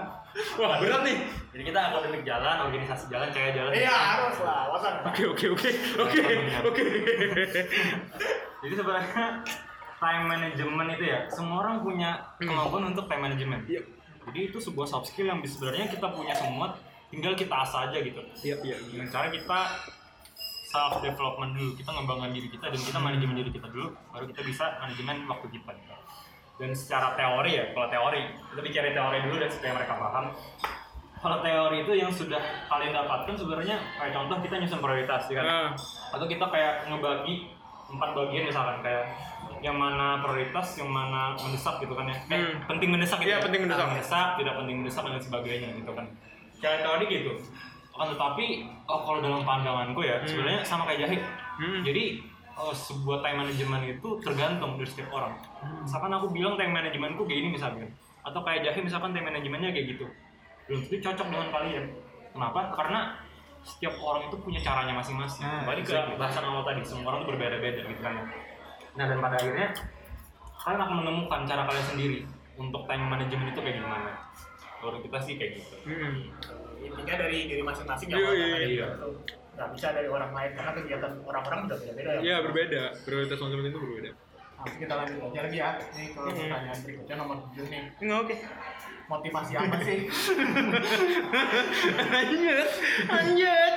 Wah 0.58 0.76
berat 0.82 1.02
nih. 1.06 1.16
Jadi 1.54 1.62
kita 1.70 1.80
akademik 1.90 2.22
jalan 2.26 2.56
organisasi 2.66 3.04
jalan 3.10 3.28
kayak 3.30 3.50
jalan. 3.54 3.70
Iya 3.74 3.94
harus 3.94 4.36
lah, 4.42 4.62
wasan. 4.74 4.94
Oke 5.06 5.22
oke 5.30 5.46
oke. 5.54 5.70
Oke 6.02 6.20
oke. 6.66 6.84
jadi 8.66 8.74
sebenarnya 8.74 9.24
time 10.02 10.24
management 10.26 10.90
itu 10.98 11.04
ya 11.06 11.18
semua 11.30 11.62
orang 11.62 11.80
punya 11.86 12.10
kemampuan 12.42 12.90
untuk 12.90 13.06
time 13.06 13.22
management. 13.30 13.62
Iya. 13.70 13.82
Jadi 14.30 14.38
itu 14.52 14.58
sebuah 14.60 14.86
soft 14.88 15.12
skill 15.12 15.28
yang 15.28 15.38
sebenarnya 15.44 15.92
kita 15.92 16.06
punya 16.12 16.34
semua 16.36 16.76
tinggal 17.12 17.32
kita 17.38 17.54
asah 17.54 17.90
aja 17.90 17.98
gitu. 18.02 18.20
Iya 18.42 18.56
iya. 18.64 18.76
dengan 18.80 19.06
cara 19.12 19.28
kita 19.30 19.58
self 20.74 20.98
development 20.98 21.54
dulu 21.54 21.70
kita 21.78 21.90
ngembangkan 21.94 22.30
diri 22.34 22.48
kita 22.50 22.66
dan 22.66 22.80
kita 22.82 22.98
manajemen 22.98 23.34
diri 23.38 23.50
kita 23.54 23.70
dulu 23.70 23.94
baru 24.10 24.24
kita 24.34 24.42
bisa 24.42 24.64
manajemen 24.82 25.16
waktu 25.30 25.46
kita. 25.54 25.72
Dan 26.54 26.70
secara 26.74 27.14
teori 27.18 27.52
ya 27.54 27.64
kalau 27.74 27.88
teori 27.90 28.22
kita 28.54 28.60
bicara 28.62 28.90
teori 28.90 29.18
dulu 29.26 29.36
dan 29.38 29.50
supaya 29.50 29.72
mereka 29.78 29.94
paham. 29.98 30.26
Kalau 31.24 31.40
teori 31.40 31.76
itu 31.88 31.92
yang 31.96 32.12
sudah 32.12 32.42
kalian 32.68 32.92
dapatkan 32.92 33.32
sebenarnya 33.32 33.76
kayak 33.96 34.12
contoh 34.12 34.36
kita 34.44 34.54
nyusun 34.60 34.80
prioritas 34.84 35.24
ya 35.32 35.40
kan? 35.40 35.44
Nah, 35.48 35.68
atau 36.12 36.26
kita 36.28 36.44
kayak 36.52 36.84
ngebagi 36.92 37.34
empat 37.94 38.10
bagian 38.12 38.44
misalkan 38.44 38.76
kayak 38.84 39.04
yang 39.60 39.76
mana 39.76 40.18
prioritas, 40.18 40.74
yang 40.76 40.88
mana 40.88 41.34
mendesak 41.34 41.78
gitu 41.78 41.92
kan 41.92 42.06
ya. 42.06 42.16
Eh, 42.26 42.38
Hmm. 42.40 42.54
penting 42.66 42.88
mendesak 42.90 43.18
gitu. 43.20 43.30
Iya, 43.30 43.36
ya. 43.38 43.44
penting 43.44 43.60
mendesak. 43.62 43.84
Ah, 43.84 43.90
mendesak, 43.90 44.28
tidak 44.38 44.54
penting 44.56 44.76
mendesak 44.80 45.02
dan 45.04 45.20
sebagainya 45.20 45.68
gitu 45.76 45.92
kan. 45.92 46.06
Kayak 46.58 46.78
teori 46.82 47.04
gitu. 47.06 47.32
Akan 47.92 48.08
tetapi 48.10 48.46
oh 48.84 49.00
kalau 49.00 49.18
dalam 49.20 49.42
pandanganku 49.42 50.00
ya 50.00 50.16
Hmm. 50.18 50.26
sebenarnya 50.26 50.60
sama 50.62 50.82
kayak 50.84 51.00
jahit. 51.06 51.20
Hmm. 51.54 51.80
Jadi 51.82 52.04
oh, 52.54 52.70
sebuah 52.70 53.18
time 53.18 53.38
management 53.40 53.82
itu 53.88 54.08
tergantung 54.18 54.74
dari 54.74 54.86
setiap 54.86 55.10
orang. 55.12 55.34
Misalkan 55.82 56.10
aku 56.10 56.30
bilang 56.30 56.54
time 56.54 56.70
managementku 56.70 57.22
kayak 57.22 57.40
ini 57.40 57.48
misalkan, 57.50 57.90
atau 58.20 58.40
kayak 58.40 58.62
Jahe 58.62 58.78
misalkan 58.78 59.10
time 59.10 59.26
manajemennya 59.26 59.70
kayak 59.70 59.86
gitu, 59.90 60.06
belum 60.66 60.80
tentu 60.86 60.96
cocok 61.02 61.26
dengan 61.28 61.48
kalian. 61.50 61.84
Kenapa? 62.30 62.60
Karena 62.70 63.00
setiap 63.64 63.94
orang 63.96 64.28
itu 64.28 64.36
punya 64.38 64.60
caranya 64.60 64.92
masing-masing. 64.92 65.40
Nah, 65.40 65.64
Kembali 65.64 65.80
ke 65.80 65.88
exactly. 65.88 66.14
bahasan 66.14 66.44
awal 66.44 66.62
tadi, 66.62 66.80
semua 66.84 67.06
orang 67.10 67.20
itu 67.20 67.28
berbeda-beda 67.32 67.80
gitu 67.80 68.02
kan. 68.02 68.14
Nah 68.94 69.04
dan 69.04 69.18
pada 69.18 69.36
akhirnya 69.36 69.68
kalian 70.56 70.80
akan 70.80 70.96
menemukan 70.96 71.40
cara 71.44 71.62
kalian 71.64 71.86
sendiri 71.86 72.18
untuk 72.54 72.86
time 72.86 73.04
management 73.04 73.50
itu 73.50 73.60
kayak 73.60 73.76
gimana. 73.78 74.10
Kalau 74.78 75.00
kita 75.00 75.18
sih 75.20 75.34
kayak 75.34 75.52
gitu. 75.58 75.76
Hmm. 75.84 76.16
intinya 76.76 77.16
dari 77.16 77.48
diri 77.48 77.64
masing-masing 77.64 78.06
ya 78.06 78.16
Iya, 78.20 78.28
iya, 78.28 78.56
iya. 78.68 78.86
nggak 79.56 79.68
bisa 79.72 79.88
dari 79.88 80.04
orang 80.04 80.30
lain 80.30 80.52
karena 80.52 80.72
kegiatan 80.74 81.12
orang-orang 81.24 81.58
juga 81.64 81.76
beda-beda 81.80 82.10
ya 82.10 82.20
Iya 82.20 82.36
berbeda, 82.44 82.82
prioritas 83.00 83.38
masing-masing 83.40 83.72
itu 83.72 83.80
berbeda. 83.80 84.10
Nanti 84.54 84.76
kita 84.78 84.94
lanjut 84.94 85.16
aja 85.24 85.40
lagi 85.40 85.56
ya 85.56 85.70
nih 85.90 86.06
ke 86.12 86.18
Hmm. 86.20 86.36
pertanyaan 86.36 86.78
berikutnya 86.84 87.14
nomor 87.16 87.36
7 87.48 87.64
nih 87.64 87.82
Enggak 87.98 88.18
oke. 88.20 88.34
Motivasi 89.04 89.52
apa 89.54 89.76
sih 89.80 89.98
Lanjut, 92.04 92.68
lanjut. 93.06 93.74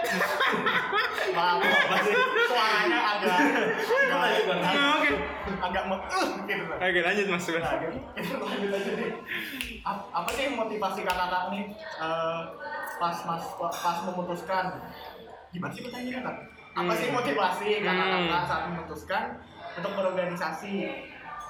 maaf 1.30 1.60
apa 1.60 1.96
sih 2.00 2.14
suaranya 2.48 3.00
agak 3.12 3.38
agak 4.08 4.84
oke. 4.96 5.10
agak 5.60 5.84
me- 5.86 6.06
uh, 6.08 6.28
gitu. 6.42 6.64
Oke 6.72 7.00
lanjut 7.02 7.26
mas. 7.28 7.46
Nah, 7.50 7.76
gitu. 7.78 8.36
lanjut 8.38 8.72
aja. 8.72 8.92
Ap- 9.84 10.08
Apa 10.14 10.30
sih 10.32 10.46
motivasi 10.50 11.00
kakak-kakak 11.02 11.44
nih 11.52 11.64
eh, 11.76 12.42
pas 12.98 13.18
mas 13.26 13.44
pas 13.58 13.98
memutuskan? 14.04 14.66
Gimana 15.50 15.72
sih 15.72 15.82
pertanyaannya 15.82 16.22
kak? 16.24 16.38
Apa 16.74 16.94
sih 16.94 17.08
Hmm. 17.08 17.16
motivasi 17.16 17.68
kakak-kakak 17.82 18.24
Hmm. 18.34 18.48
saat 18.48 18.64
memutuskan 18.70 19.24
untuk 19.76 19.92
berorganisasi. 19.94 20.74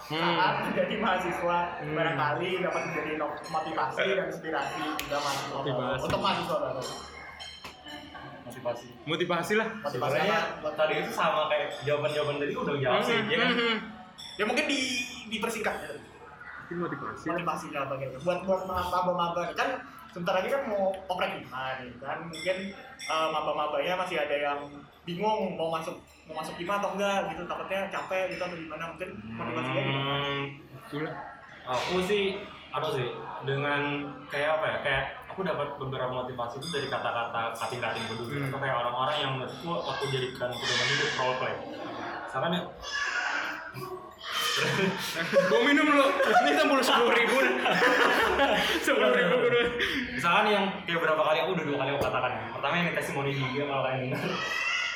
Saat 0.09 0.55
menjadi 0.63 0.95
mahasiswa 0.97 1.57
Hmm. 1.77 1.93
barangkali 1.93 2.49
dapat 2.59 2.81
menjadi 2.85 3.11
motivasi 3.45 4.07
dan 4.09 4.25
inspirasi 4.27 4.79
juga 4.97 5.17
mahasiswa. 5.17 5.55
Motivasi. 5.57 6.01
untuk 6.01 6.19
mahasiswa 6.19 6.57
baru. 6.57 6.81
Motivasi. 8.47 8.87
Motivasi 9.03 9.53
lah. 9.53 9.67
Motivasi 9.77 10.13
Sebenarnya 10.15 10.39
tadi 10.73 10.93
itu 10.97 11.11
sama 11.11 11.41
kayak 11.47 11.67
jawaban-jawaban 11.83 12.35
tadi 12.37 12.53
udah 12.53 12.75
jawab 12.79 13.01
sih, 13.03 13.15
Hmm, 13.17 13.27
ya 13.27 13.37
kan? 13.37 13.49
hmm, 13.49 13.59
hmm. 13.59 13.77
Ya 14.33 14.43
mungkin 14.45 14.65
di 14.65 14.79
dipersingkat 15.27 15.75
ya. 15.77 15.89
Itu 16.67 16.73
motivasi. 16.77 17.23
motivasinya 17.27 17.79
apa 17.81 17.93
gitu 17.97 18.15
buat 18.21 18.39
buat 18.43 18.61
maba-maba 18.63 19.39
nih. 19.45 19.55
kan 19.55 19.69
sebentar 20.09 20.35
lagi 20.35 20.49
kan 20.49 20.67
mau 20.67 20.91
oprek 21.05 21.39
lima 21.39 21.63
nih 21.79 21.95
kan 21.97 22.27
mungkin 22.27 22.57
uh, 23.07 23.27
maba-mabanya 23.29 23.93
masih 23.97 24.19
ada 24.19 24.35
yang 24.35 24.59
bingung 25.07 25.55
mau 25.55 25.71
masuk 25.71 25.95
mau 26.27 26.35
masuk 26.37 26.53
lima 26.57 26.77
atau 26.77 26.91
enggak 26.93 27.31
gitu 27.31 27.41
takutnya 27.45 27.87
capek 27.87 28.23
gitu 28.29 28.43
atau 28.43 28.57
gimana 28.57 28.83
mungkin 28.85 29.09
motivasinya 29.31 29.81
gimana 29.81 30.05
Hmm, 30.19 30.43
Itulah. 30.83 31.13
aku 31.65 31.95
sih 32.03 32.23
apa 32.67 32.87
sih 32.91 33.07
dengan 33.41 33.81
kayak 34.27 34.49
apa 34.53 34.65
ya 34.65 34.77
kayak 34.81 35.03
aku 35.27 35.39
dapat 35.41 35.67
beberapa 35.77 36.11
motivasi 36.11 36.59
itu 36.59 36.67
dari 36.69 36.87
kata-kata 36.87 37.55
kating-kating 37.55 38.03
dulu 38.09 38.23
Hmm. 38.27 38.45
atau 38.45 38.59
kayak 38.59 38.75
orang-orang 38.77 39.15
yang 39.17 39.31
menurutku 39.33 39.71
aku 39.71 40.03
jadikan 40.07 40.49
pedoman 40.49 40.87
hidup 40.89 41.11
role 41.15 41.35
play 41.37 41.55
misalkan 42.21 42.51
ya 42.53 42.63
Gue 45.47 45.59
minum 45.63 45.85
lu. 45.85 46.05
Ini 46.09 46.57
sepuluh 46.57 46.81
sepuluh 46.81 47.13
ribu. 47.13 47.37
Sepuluh 48.83 49.13
ribu 49.13 49.35
gue. 49.39 49.63
misalkan 50.17 50.45
yang 50.49 50.65
kayak 50.81 50.97
berapa 50.97 51.21
kali 51.21 51.37
aku 51.39 51.51
udah 51.53 51.61
dua 51.63 51.77
kali 51.77 51.89
aku 51.93 52.01
katakan 52.01 52.31
pertama 52.49 52.73
yang 52.75 52.89
testimoni 52.91 53.31
dia 53.37 53.63
kalau 53.63 53.85
kalian 53.85 53.99
dengar 54.09 54.21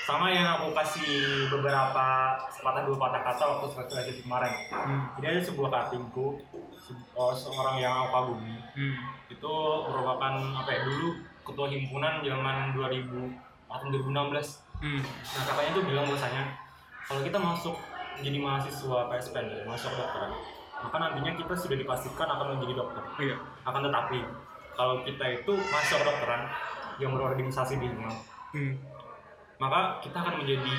sama 0.01 0.27
yang 0.27 0.57
aku 0.57 0.73
kasih 0.73 1.13
beberapa 1.47 2.05
sepatah 2.49 2.83
dua 2.83 2.97
patah 2.97 3.21
kata 3.23 3.43
waktu 3.47 3.65
seleksi 3.71 4.13
kemarin 4.19 4.53
Hmm. 4.71 5.01
jadi 5.15 5.25
ada 5.31 5.41
sebuah 5.43 5.69
katingku 5.69 6.41
se- 6.73 6.97
oh, 7.13 7.31
seorang 7.31 7.77
yang 7.77 7.93
aku 7.95 8.09
kagumi 8.11 8.57
Hmm. 8.73 8.95
itu 9.27 9.53
merupakan 9.85 10.33
apa 10.57 10.69
ya 10.69 10.79
dulu 10.83 11.09
ketua 11.41 11.67
himpunan 11.67 12.19
zaman 12.19 12.73
2000 12.73 13.29
atau 13.67 13.85
2016 13.87 14.65
Hmm. 14.77 15.01
nah 15.31 15.43
katanya 15.45 15.69
tuh 15.71 15.83
bilang 15.85 16.05
bahwasanya 16.05 16.43
kalau 17.03 17.21
kita 17.21 17.37
masuk 17.37 17.75
jadi 18.19 18.37
mahasiswa 18.37 18.99
PSPN 19.07 19.45
ya, 19.47 19.63
masuk 19.63 19.91
dokter 19.91 20.29
maka 20.81 20.97
nantinya 20.97 21.31
kita 21.35 21.53
sudah 21.53 21.77
dipastikan 21.77 22.25
akan 22.27 22.57
menjadi 22.57 22.73
dokter 22.75 23.03
Iya. 23.19 23.37
akan 23.63 23.81
tetapi 23.83 24.19
kalau 24.73 24.95
kita 25.03 25.25
itu 25.35 25.51
masuk 25.53 25.97
kedokteran 25.99 26.49
yang 26.97 27.13
berorganisasi 27.13 27.77
di 27.77 27.85
himpunan 27.85 28.17
Hmm. 28.51 28.73
Maka 29.61 30.01
kita 30.01 30.17
akan 30.17 30.41
menjadi 30.41 30.73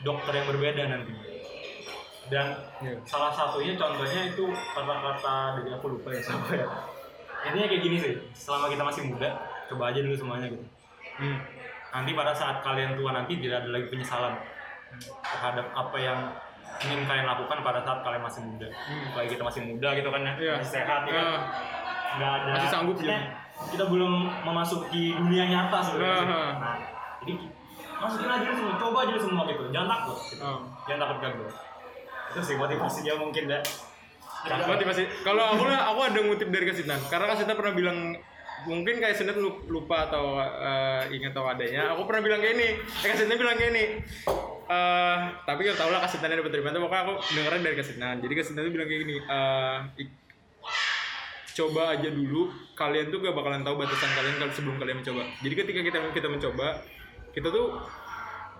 dokter 0.00 0.32
yang 0.32 0.48
berbeda 0.48 0.82
nantinya 0.86 1.24
dan 2.24 2.46
Iya. 2.80 2.96
salah 3.04 3.28
satunya 3.28 3.76
contohnya 3.76 4.26
itu 4.26 4.44
kata-kata 4.48 5.60
dari 5.60 5.70
aku 5.70 5.86
lupa 5.90 6.08
ya 6.08 6.20
siapa 6.22 6.48
ya 6.50 6.66
intinya 7.44 7.68
kayak 7.68 7.82
gini 7.82 7.96
sih 7.98 8.14
selama 8.32 8.66
kita 8.66 8.80
masih 8.82 9.02
muda 9.06 9.28
coba 9.66 9.92
aja 9.92 10.00
dulu 10.00 10.16
semuanya 10.16 10.48
gitu 10.48 10.64
Hmm. 11.14 11.38
nanti 11.92 12.10
pada 12.10 12.32
saat 12.32 12.58
kalian 12.58 12.96
tua 12.96 13.12
nanti 13.12 13.38
tidak 13.38 13.62
ada 13.62 13.70
lagi 13.70 13.86
penyesalan 13.86 14.34
terhadap 15.22 15.66
apa 15.70 15.96
yang 15.96 16.18
ingin 16.82 17.04
kalian 17.04 17.22
lakukan 17.24 17.60
pada 17.60 17.80
saat 17.80 18.00
kalian 18.00 18.18
masih 18.20 18.40
muda 18.42 18.66
Hmm. 18.66 19.04
apalagi 19.06 19.28
kita 19.30 19.44
masih 19.44 19.62
muda 19.64 19.88
gitu 19.92 20.08
kan 20.08 20.20
ya 20.22 20.32
Iya. 20.34 20.52
masih 20.58 20.72
sehat 20.72 21.00
ya 21.04 21.12
kan 21.12 21.26
Ah. 21.28 21.40
nggak 22.14 22.32
ada 22.32 22.50
Masih 22.56 22.70
sanggup, 22.72 22.96
ya. 22.98 23.18
kita 23.68 23.84
belum 23.84 24.12
memasuki 24.42 25.04
dunia 25.14 25.44
nyata 25.46 25.78
sebenarnya 25.82 26.24
Ah. 26.26 26.52
nah, 26.56 26.76
jadi 27.20 27.32
masukin 28.04 28.28
aja 28.28 28.48
semua 28.52 28.74
coba 28.76 28.98
aja 29.02 29.14
semua 29.16 29.42
gitu 29.46 29.62
jangan 29.72 29.88
takut. 29.88 30.18
Gitu. 30.28 30.42
Ah. 30.42 30.60
jangan 30.84 31.00
takut 31.08 31.18
gagal 31.22 31.48
itu 32.34 32.40
sih 32.42 32.56
motivasinya 32.56 33.14
mungkin 33.16 33.44
dah 33.46 33.62
motivasi. 34.44 35.24
Kalau 35.24 35.56
aku 35.56 35.64
aku 35.64 36.00
ada 36.04 36.20
ngutip 36.20 36.52
dari 36.52 36.68
Kasitan 36.68 37.00
karena 37.08 37.32
Kasitan 37.32 37.56
pernah 37.56 37.72
bilang 37.72 38.12
mungkin 38.64 39.00
kayak 39.00 39.16
Senet 39.16 39.40
lu- 39.40 39.64
lupa 39.66 40.04
atau 40.04 40.36
eh, 40.36 41.16
ingat 41.16 41.32
atau 41.32 41.48
adanya 41.48 41.96
aku 41.96 42.04
pernah 42.04 42.28
bilang 42.28 42.44
kayak 42.44 42.60
ini. 42.60 42.68
Eh 42.76 43.08
Kasitan 43.08 43.40
bilang 43.40 43.56
kayak 43.56 43.72
ini. 43.72 43.84
Eh 44.64 45.18
tapi 45.44 45.64
gak 45.64 45.80
tau 45.80 45.88
lah 45.88 46.04
Kasitannya 46.04 46.44
dapat 46.44 46.52
dari 46.52 46.64
mana 46.64 46.76
pokoknya 46.76 47.02
aku 47.08 47.14
dengerin 47.32 47.62
dari 47.62 47.76
Kasitan 47.76 48.14
jadi 48.20 48.32
Kasitan 48.36 48.60
tuh 48.60 48.72
bilang 48.72 48.84
kayak 48.84 49.00
gini 49.00 49.14
eh 49.16 49.76
ik- 49.96 50.16
coba 51.54 51.96
aja 51.96 52.08
dulu. 52.10 52.52
Kalian 52.74 53.08
tuh 53.08 53.18
gak 53.22 53.32
bakalan 53.32 53.64
tahu 53.64 53.78
batasan 53.78 54.10
kalian 54.12 54.36
kalau 54.36 54.52
sebelum 54.52 54.76
kalian 54.76 55.00
mencoba. 55.00 55.22
Jadi 55.40 55.54
ketika 55.54 55.80
kita 55.80 55.98
kita 56.12 56.28
mencoba 56.28 56.84
kita 57.34 57.50
tuh 57.50 57.82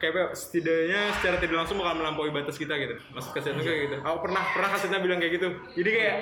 kayak 0.02 0.14
ya, 0.14 0.26
setidaknya 0.36 1.00
secara 1.16 1.36
tidak 1.40 1.56
langsung 1.64 1.80
bakal 1.80 1.94
melampaui 1.96 2.30
batas 2.34 2.60
kita 2.60 2.74
gitu. 2.76 2.98
Maksud 3.14 3.30
kasih 3.32 3.56
kayak 3.56 3.80
gitu. 3.88 3.96
Aku 4.02 4.18
pernah 4.20 4.42
pernah 4.52 4.68
kasihnya 4.76 4.98
bilang 5.00 5.18
kayak 5.22 5.40
gitu. 5.40 5.48
Jadi 5.80 5.90
kayak 5.94 6.16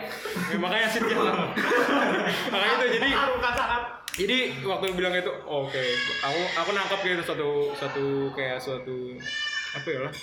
ya, 0.52 0.56
makanya 0.60 0.86
sih 0.92 1.00
dia 1.02 1.16
makanya 2.52 2.74
itu 2.78 2.86
jadi 3.00 3.08
jadi 4.12 4.38
waktu 4.68 4.92
bilang 4.92 5.14
itu 5.16 5.32
oke. 5.48 5.84
Aku 6.22 6.40
aku 6.62 6.70
nangkap 6.76 6.98
kayak 7.00 7.18
itu 7.18 7.24
suatu 7.24 7.72
suatu 7.74 8.06
kayak 8.36 8.60
suatu 8.60 9.16
apa 9.72 9.88
ya 9.88 10.00
lah 10.04 10.14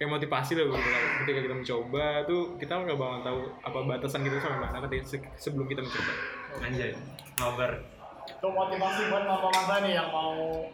kayak 0.00 0.10
motivasi 0.14 0.54
lah 0.56 0.64
buat 0.70 0.80
kita. 0.80 0.98
ketika 1.26 1.40
kita 1.44 1.54
mencoba 1.58 2.06
tuh 2.24 2.42
kita 2.56 2.72
nggak 2.72 2.96
bakal 2.96 3.18
tahu 3.20 3.38
apa 3.66 3.78
batasan 3.84 4.22
kita 4.24 4.38
sampai 4.38 4.58
mana 4.62 4.78
ketika 4.88 5.04
se- 5.04 5.30
sebelum 5.36 5.68
kita 5.68 5.84
mencoba. 5.84 6.12
Anjay. 6.64 6.96
Nobar. 7.36 7.70
Itu 8.28 8.48
motivasi 8.48 9.00
buat 9.12 9.24
maba-maba 9.28 9.74
nih 9.84 9.92
yang 9.98 10.08
mau 10.08 10.64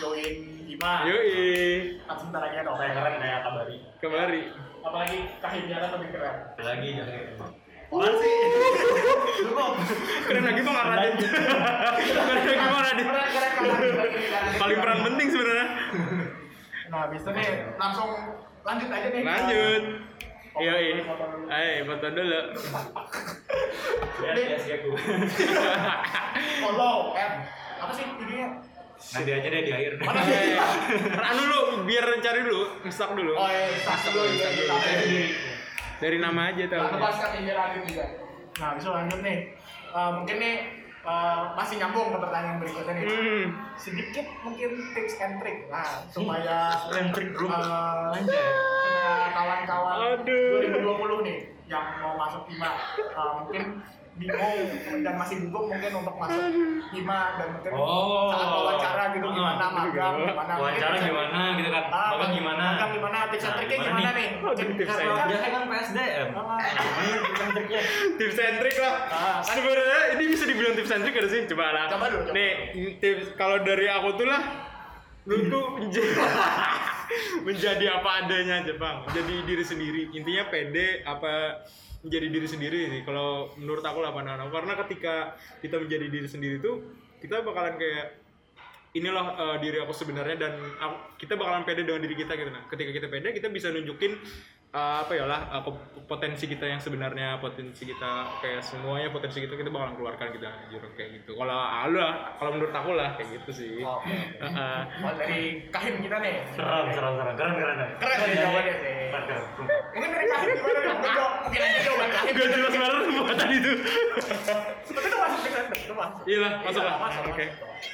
join 0.00 0.36
Hima 0.64 0.94
yoi 1.06 2.00
kan 2.08 2.16
sebentar 2.18 2.40
lagi 2.42 2.56
ada 2.58 2.70
kayak 2.70 2.74
oprek 2.74 2.90
keren 2.94 3.14
kayak 3.20 3.40
kabari 3.46 3.76
kembali 4.02 4.42
apalagi 4.84 5.18
kahimnya 5.38 5.76
kan 5.78 5.90
lebih 5.98 6.08
keren 6.12 6.36
lagi 6.60 6.88
jangan 6.98 7.62
Apaan 7.94 8.10
sih? 8.18 8.36
Keren 10.26 10.42
lagi 10.42 10.60
bang 10.66 10.76
Radit 10.82 11.14
keren 11.14 12.42
lagi 12.42 12.56
bang 12.58 12.82
Radit 12.82 13.06
keren 13.06 13.28
keren 13.30 14.10
keren 14.10 14.44
paling 14.58 14.78
peran 14.82 14.98
penting 15.06 15.28
sebenarnya 15.30 15.66
Nah, 16.84 17.10
habis 17.10 17.26
itu 17.26 17.30
nih 17.34 17.48
langsung 17.74 18.10
lanjut 18.62 18.86
aja 18.86 19.08
nih. 19.10 19.22
lanjut 19.26 19.82
Iya, 20.54 20.74
iya. 20.78 21.02
foto 21.02 21.24
dulu. 21.26 21.46
Ayo, 21.50 21.82
foto 21.82 22.06
dulu. 22.14 22.40
ya 24.22 24.30
ya 24.38 24.74
aku 24.78 24.90
Follow, 26.62 26.96
M. 27.18 27.32
Apa 27.82 27.90
sih 27.90 28.06
ininya? 28.06 28.48
Nanti 28.96 29.30
aja 29.30 29.48
deh 29.48 29.60
di 29.60 29.70
akhir 29.70 29.92
Mana 29.98 30.20
sih? 30.22 30.54
Anu 31.14 31.42
dulu, 31.44 31.60
biar 31.84 32.04
cari 32.18 32.40
dulu, 32.40 32.62
stak 32.86 33.10
dulu. 33.12 33.32
Oh 33.32 33.46
iya, 33.46 33.74
start 33.76 34.00
dulu 34.08 34.26
ya. 34.28 34.48
Start 34.48 34.80
dulu. 35.02 35.20
Dari 35.96 36.16
nama 36.18 36.40
aja 36.48 36.64
Nah, 36.64 36.70
tau. 36.70 36.94
lepaskan 36.94 37.30
ini 37.38 37.52
lanjut 37.52 37.82
juga. 37.86 38.04
Nah, 38.54 38.70
bisa 38.74 38.88
lanjut 38.90 39.20
nih. 39.20 39.38
Eh, 39.90 40.10
mungkin 40.12 40.36
nih 40.36 40.54
eh, 41.00 41.42
masih 41.52 41.74
nyambung 41.76 42.08
ke 42.10 42.18
pertanyaan 42.18 42.56
berikutnya 42.58 42.92
nih. 42.94 43.04
Hmm. 43.04 43.44
Sedikit 43.74 44.26
mungkin 44.40 44.70
tips 44.90 45.14
and 45.18 45.34
trick 45.38 45.58
lah 45.68 45.88
supaya 46.08 46.58
and 46.98 47.10
trick 47.10 47.30
group. 47.30 47.50
eh, 47.50 48.14
Anjay. 48.14 48.46
supaya 48.84 49.30
kawan-kawan 49.30 49.94
Aduh. 50.18 50.60
2020 50.64 51.26
nih 51.26 51.38
yang 51.64 51.84
mau 51.98 52.14
masuk 52.14 52.44
hima 52.46 52.70
eh, 52.96 53.32
mungkin 53.38 53.62
bingung 54.14 54.58
dan 55.02 55.14
masih 55.16 55.36
bingung 55.40 55.66
mungkin 55.66 55.92
untuk 55.92 56.14
masuk 56.14 56.42
hima 56.90 57.20
dan 57.34 57.48
mungkin 57.52 57.70
Oh. 57.74 58.30
saat 58.30 58.46
wawancara 58.48 59.04
gitu 59.10 59.26
gimana 59.28 59.58
gitu. 59.58 59.74
magang 59.74 59.90
gimana 59.90 60.12
mungkin 60.14 60.54
wawancara 60.56 60.94
bisa- 60.94 61.04
gimana 61.04 61.40
gitu 61.52 61.68
kan 61.68 61.84
Ah, 61.84 62.08
magang 62.08 62.32
gimana 62.32 62.64
magang 62.70 62.92
gimana 62.94 63.16
tips 63.26 63.44
and 63.44 63.54
triknya 63.56 63.76
gimana 63.76 63.90
gimana 63.96 64.12
nih? 64.12 64.28
Oh, 64.38 64.52
tips 64.52 64.70
and 64.70 64.78
Karena 64.80 65.12
kan- 65.12 65.26
biasanya 65.26 65.50
kan 65.50 65.62
PSDM 65.66 66.28
Ah. 66.30 66.58
tips 67.20 67.40
and 67.40 67.52
triknya 67.52 67.80
Tips 68.14 68.38
and 68.38 68.56
trick 68.56 68.76
lah. 68.78 68.94
Ah, 69.04 69.18
kan- 69.36 69.42
Sebenarnya 69.50 70.00
ini 70.14 70.24
bisa 70.28 70.44
dibilang 70.44 70.74
tips 70.74 70.90
and 70.90 71.02
trick 71.02 71.14
gak 71.14 71.26
sih? 71.26 71.40
Coba 71.46 71.66
lah. 71.68 71.86
Coba 71.88 72.04
dulu, 72.08 72.22
coba. 72.24 72.34
Nih, 72.34 72.50
tips 72.96 73.26
kalau 73.34 73.58
dari 73.60 73.86
aku 73.88 74.14
tuh 74.14 74.26
lah 74.26 74.42
lu 75.24 75.48
tuh 75.48 75.64
menjadi 77.46 77.86
apa 77.92 78.10
adanya 78.20 78.60
aja 78.60 78.74
bang 78.74 78.96
jadi 79.08 79.34
diri 79.42 79.64
sendiri 79.64 80.02
intinya 80.10 80.44
pede 80.46 81.00
apa 81.02 81.64
menjadi 82.04 82.26
diri 82.28 82.44
sendiri 82.44 82.80
sih 82.86 83.00
kalau 83.02 83.28
menurut 83.54 83.80
aku 83.80 83.98
lah 83.98 84.12
pandangan 84.12 84.44
aku 84.44 84.52
karena 84.54 84.74
ketika 84.78 85.14
kita 85.58 85.76
menjadi 85.78 86.06
diri 86.06 86.28
sendiri 86.28 86.56
tuh 86.58 86.84
kita 87.18 87.40
bakalan 87.40 87.74
kayak 87.74 88.20
inilah 88.92 89.26
eh, 89.34 89.56
diri 89.58 89.80
aku 89.80 89.90
sebenarnya 89.90 90.36
dan 90.38 90.52
aku- 90.76 91.18
kita 91.18 91.34
bakalan 91.34 91.64
pede 91.64 91.82
dengan 91.82 91.98
diri 91.98 92.14
kita 92.14 92.32
gitu 92.32 92.48
nah 92.48 92.62
ketika 92.64 92.90
kita 92.92 93.06
pede 93.08 93.32
kita 93.32 93.48
bisa 93.48 93.68
nunjukin 93.68 94.20
eh, 94.70 94.96
apa 95.00 95.12
ya 95.12 95.24
lah 95.24 95.40
ke- 95.58 95.82
potensi 96.04 96.44
kita 96.44 96.68
yang 96.68 96.78
sebenarnya 96.78 97.40
potensi 97.40 97.82
kita 97.82 98.12
kayak 98.38 98.60
semuanya 98.60 99.08
potensi 99.08 99.40
kita 99.40 99.56
kita 99.56 99.66
bakalan 99.66 99.96
keluarkan 99.96 100.28
kita 100.30 100.46
anjir 100.46 100.84
kayak 100.94 101.10
gitu 101.16 101.32
kalau 101.34 101.56
aku 101.56 101.96
lah 101.96 102.12
kalau 102.36 102.50
menurut 102.52 102.70
aku 102.70 102.90
lah 102.92 103.16
kayak 103.16 103.28
gitu 103.34 103.50
sih 103.50 103.74
Oke. 103.80 104.12
Heeh. 104.44 104.78
Kalau 104.94 105.14
dari 105.16 105.42
kahim 105.70 105.94
kita 105.98 106.16
nih. 106.20 106.36
Serem, 106.52 106.86
serem, 106.92 107.12
serem. 107.16 107.34
Keren, 107.34 107.54
keren. 107.56 107.78
Keren 107.96 108.18
sih 108.20 108.34
jawabannya 108.36 108.74
sih. 108.76 108.82
Keren, 108.84 108.84
keren. 108.84 108.93
Ini 109.94 110.06
dari 110.10 110.26
kahim 110.26 110.48
gimana 110.58 110.80
nih? 110.80 110.94
Gue 110.94 111.10
jawab, 111.14 111.32
mungkin 111.46 111.60
aja 111.62 111.78
jawaban 111.86 112.08
jelas 112.34 112.74
banget 112.74 113.02
buat 113.14 113.36
tadi 113.38 113.54
itu. 113.54 113.72
Tapi 114.84 115.06
itu 115.06 115.16
masuk 115.18 115.40
dengan 115.46 115.64
itu 115.70 115.94
masuk. 115.94 116.22
Iya 116.26 116.38
lah, 116.42 116.52
masuk 116.66 116.82
lah. 116.82 116.96
masuk, 116.98 117.22
Oke. 117.30 117.44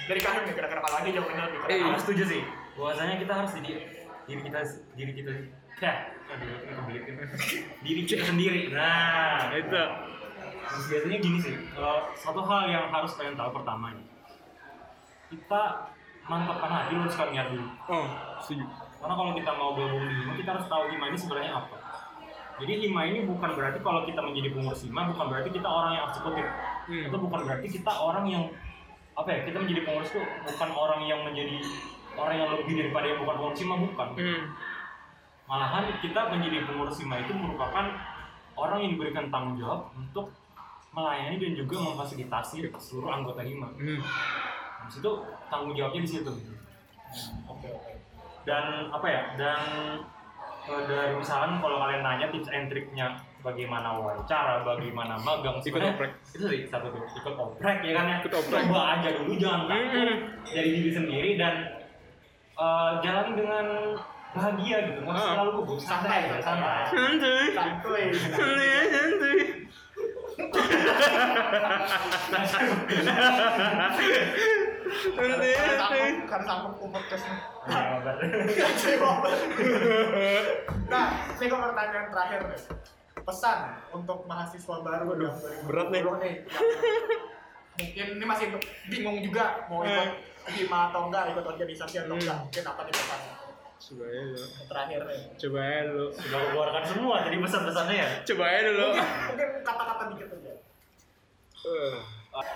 Dari 0.08 0.20
kahim 0.20 0.40
nih 0.48 0.54
kira-kira 0.56 0.80
apa 0.80 0.90
lagi 0.96 1.08
jawabannya 1.12 1.42
lebih 1.46 1.60
keren. 1.60 1.84
Aku 1.92 1.98
setuju 2.00 2.22
sih. 2.26 2.42
Bahwasanya 2.74 3.14
kita 3.20 3.32
harus 3.36 3.50
jadi 3.60 3.72
diri 4.30 4.40
kita 4.46 4.60
diri 4.94 5.12
kita 5.12 5.30
ya 5.82 5.92
ini 6.30 7.02
ini. 7.02 7.24
diri 7.82 8.02
kita 8.06 8.22
sendiri 8.22 8.70
nah 8.70 9.50
Itu. 9.50 9.82
terus 10.70 10.86
biasanya 10.86 11.18
gini 11.18 11.38
sih 11.42 11.54
kalau 11.74 12.06
satu 12.14 12.40
hal 12.46 12.70
yang 12.70 12.86
harus 12.94 13.10
kalian 13.18 13.34
tahu 13.34 13.50
pertama 13.58 13.90
nih 13.90 14.06
kita 15.34 15.62
mantapkan 16.30 16.70
hati 16.70 16.94
lu 16.94 17.02
harus 17.02 17.16
kalian 17.18 17.32
lihat 17.34 17.48
dulu 17.50 17.66
Oh, 17.90 18.06
setuju. 18.38 18.64
Karena 19.00 19.14
kalau 19.16 19.32
kita 19.32 19.50
mau 19.52 19.70
gabung 19.72 20.04
di 20.04 20.14
hima 20.14 20.32
kita 20.36 20.50
harus 20.52 20.66
tahu 20.66 20.84
hima 20.88 21.04
ini 21.08 21.18
sebenarnya 21.18 21.52
apa 21.56 21.76
jadi 22.60 22.72
hima 22.78 23.02
ini 23.06 23.18
bukan 23.24 23.50
berarti 23.56 23.78
kalau 23.80 24.04
kita 24.04 24.20
menjadi 24.20 24.48
pengurus 24.52 24.84
hima 24.84 25.08
bukan 25.08 25.26
berarti 25.26 25.48
kita 25.50 25.68
orang 25.68 25.92
yang 25.94 26.04
eksekutif 26.06 26.46
Hmm. 26.80 27.06
itu 27.06 27.16
bukan 27.16 27.40
berarti 27.46 27.66
kita 27.70 27.92
orang 27.92 28.24
yang 28.26 28.44
apa 29.14 29.28
ya 29.30 29.40
kita 29.44 29.56
menjadi 29.56 29.80
pengurus 29.84 30.10
itu 30.10 30.20
bukan 30.42 30.68
orang 30.74 31.00
yang 31.04 31.20
menjadi 31.22 31.62
orang 32.12 32.34
yang 32.36 32.50
lebih 32.50 32.74
daripada 32.74 33.04
yang 33.06 33.18
bukan 33.22 33.34
pengurus 33.36 33.60
hima 33.60 33.74
bukan 33.78 34.08
Hmm. 34.12 34.42
malahan 35.46 35.84
kita 35.98 36.20
menjadi 36.28 36.56
pengurus 36.64 36.98
hima 36.98 37.16
itu 37.20 37.32
merupakan 37.32 37.84
orang 38.54 38.78
yang 38.80 38.90
diberikan 38.98 39.30
tanggung 39.30 39.54
jawab 39.56 39.86
untuk 39.94 40.34
melayani 40.90 41.38
dan 41.38 41.52
juga 41.54 41.76
memfasilitasi 41.80 42.66
seluruh 42.74 43.10
anggota 43.12 43.40
hima 43.40 43.70
Hmm. 43.72 44.02
Di 44.80 44.90
situ 44.90 45.10
tanggung 45.46 45.72
jawabnya 45.72 46.02
di 46.02 46.10
situ. 46.10 46.32
Oke, 47.46 47.68
oke. 47.68 47.92
Dan 48.42 48.64
apa 48.88 49.06
ya 49.06 49.22
dan 49.36 49.60
eh, 50.64 50.82
dari 50.84 51.12
misalkan 51.14 51.58
kalau 51.58 51.76
kalian 51.78 52.02
nanya 52.02 52.26
tips 52.28 52.48
and 52.48 52.66
triknya 52.66 53.06
bagaimana 53.40 53.96
wawancara, 53.96 54.60
bagaimana 54.62 55.16
magang, 55.16 55.56
Ikut 55.58 55.80
oprek. 55.80 56.12
itu 56.30 56.44
sih 56.44 56.60
satu 56.68 56.92
tuh 56.92 57.00
ikut 57.00 57.34
oprek 57.34 57.80
ya 57.80 57.92
kan 57.96 58.04
ya. 58.06 58.16
Ikut 58.20 58.34
oprek. 58.36 58.62
Coba 58.68 58.80
aja 58.94 59.08
dulu 59.16 59.32
jangan 59.34 59.64
takut 59.64 59.96
Mm-mm. 59.96 60.18
dari 60.44 60.68
diri 60.70 60.90
sendiri 60.92 61.30
dan 61.36 61.54
eh, 62.54 62.90
jalani 63.00 63.32
dengan 63.34 63.66
bahagia 64.30 64.76
gitu, 64.86 64.98
nggak 65.02 65.10
usah 65.10 65.24
Ah. 65.24 65.32
terlalu 65.34 65.50
gugup, 65.58 65.78
santai 65.80 66.18
aja, 66.22 66.38
santai. 66.38 66.84
Santuy. 66.86 67.44
Santuy. 67.50 68.04
Santuy, 68.14 68.78
santuy. 68.86 69.38
Santuy. 74.90 76.10
sanggup. 76.42 76.74
Iya, 77.66 78.96
kabar. 78.98 79.34
Nah, 80.90 81.06
ini 81.38 81.46
ke 81.46 81.56
pertanyaan 81.56 82.06
terakhir 82.10 82.40
nih. 82.50 82.60
Pesan 83.20 83.58
untuk 83.92 84.24
mahasiswa 84.24 84.76
baru 84.80 85.14
yang 85.14 85.36
berat 85.68 85.86
nih. 85.92 86.00
2020 86.02 86.18
nih. 86.18 86.34
yang 87.78 87.80
Mungkin 87.80 88.06
ini 88.12 88.24
masih 88.26 88.46
bingung 88.88 89.18
juga 89.22 89.64
mau 89.70 89.80
ikut 89.80 90.10
hima 90.50 90.90
atau 90.90 91.08
enggak, 91.08 91.32
ikut 91.32 91.44
organisasi 91.46 91.96
atau 92.00 92.12
Hmm. 92.12 92.20
enggak. 92.20 92.38
Mungkin 92.42 92.64
apa 92.66 92.80
nih 92.82 92.92
pesannya? 92.92 93.34
Coba 93.80 94.04
aja 94.04 94.20
dulu. 94.20 94.36
Yang 94.36 94.68
terakhir 94.68 95.00
nih. 95.08 95.20
Coba 95.40 95.58
aja 95.62 95.80
dulu. 95.88 96.06
Sudah 96.12 96.40
keluarkan 96.50 96.84
semua 96.84 97.14
jadi 97.24 97.36
pesan-pesannya 97.38 97.96
ya. 97.96 98.08
Coba 98.24 98.44
aja 98.44 98.60
dulu. 98.66 98.86
Mungkin, 98.92 99.48
kata-kata 99.64 100.02
dikit 100.12 100.28
aja. 100.30 100.52
Eh, 101.60 101.96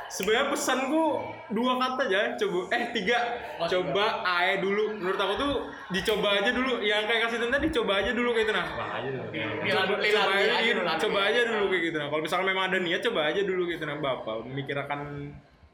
Sebenarnya 0.06 0.54
pesanku 0.54 1.18
dua 1.50 1.74
kata 1.82 2.06
aja, 2.06 2.38
coba 2.38 2.70
eh 2.70 2.94
tiga, 2.94 3.18
Oh, 3.58 3.66
tiga. 3.66 3.74
coba 3.74 4.04
aja 4.22 4.62
dulu. 4.62 4.94
Menurut 4.94 5.18
aku 5.18 5.34
tuh 5.34 5.52
dicoba 5.90 6.38
aja 6.38 6.54
dulu. 6.54 6.78
Yang 6.78 7.10
kayak 7.10 7.20
kasih 7.26 7.38
tadi 7.50 7.66
coba 7.74 7.92
aja 7.98 8.10
dulu 8.14 8.30
kayak 8.30 8.46
gitu 8.46 8.52
nah. 8.54 8.66
Aja 8.70 9.08
dulu. 9.10 9.24
Coba, 9.26 10.30
aja, 10.38 10.70
dulu, 10.70 10.86
coba 10.94 11.18
aja 11.26 11.40
dulu 11.42 11.64
kayak 11.68 11.82
gitu 11.84 11.96
nah. 11.98 12.06
Kalau 12.06 12.22
misalnya 12.22 12.46
memang 12.46 12.64
ada 12.70 12.78
niat 12.78 13.00
coba 13.02 13.20
aja 13.26 13.40
dulu 13.42 13.62
gitu 13.66 13.82
nah. 13.82 13.96
Bapak 13.98 14.36
memikirkan 14.46 15.00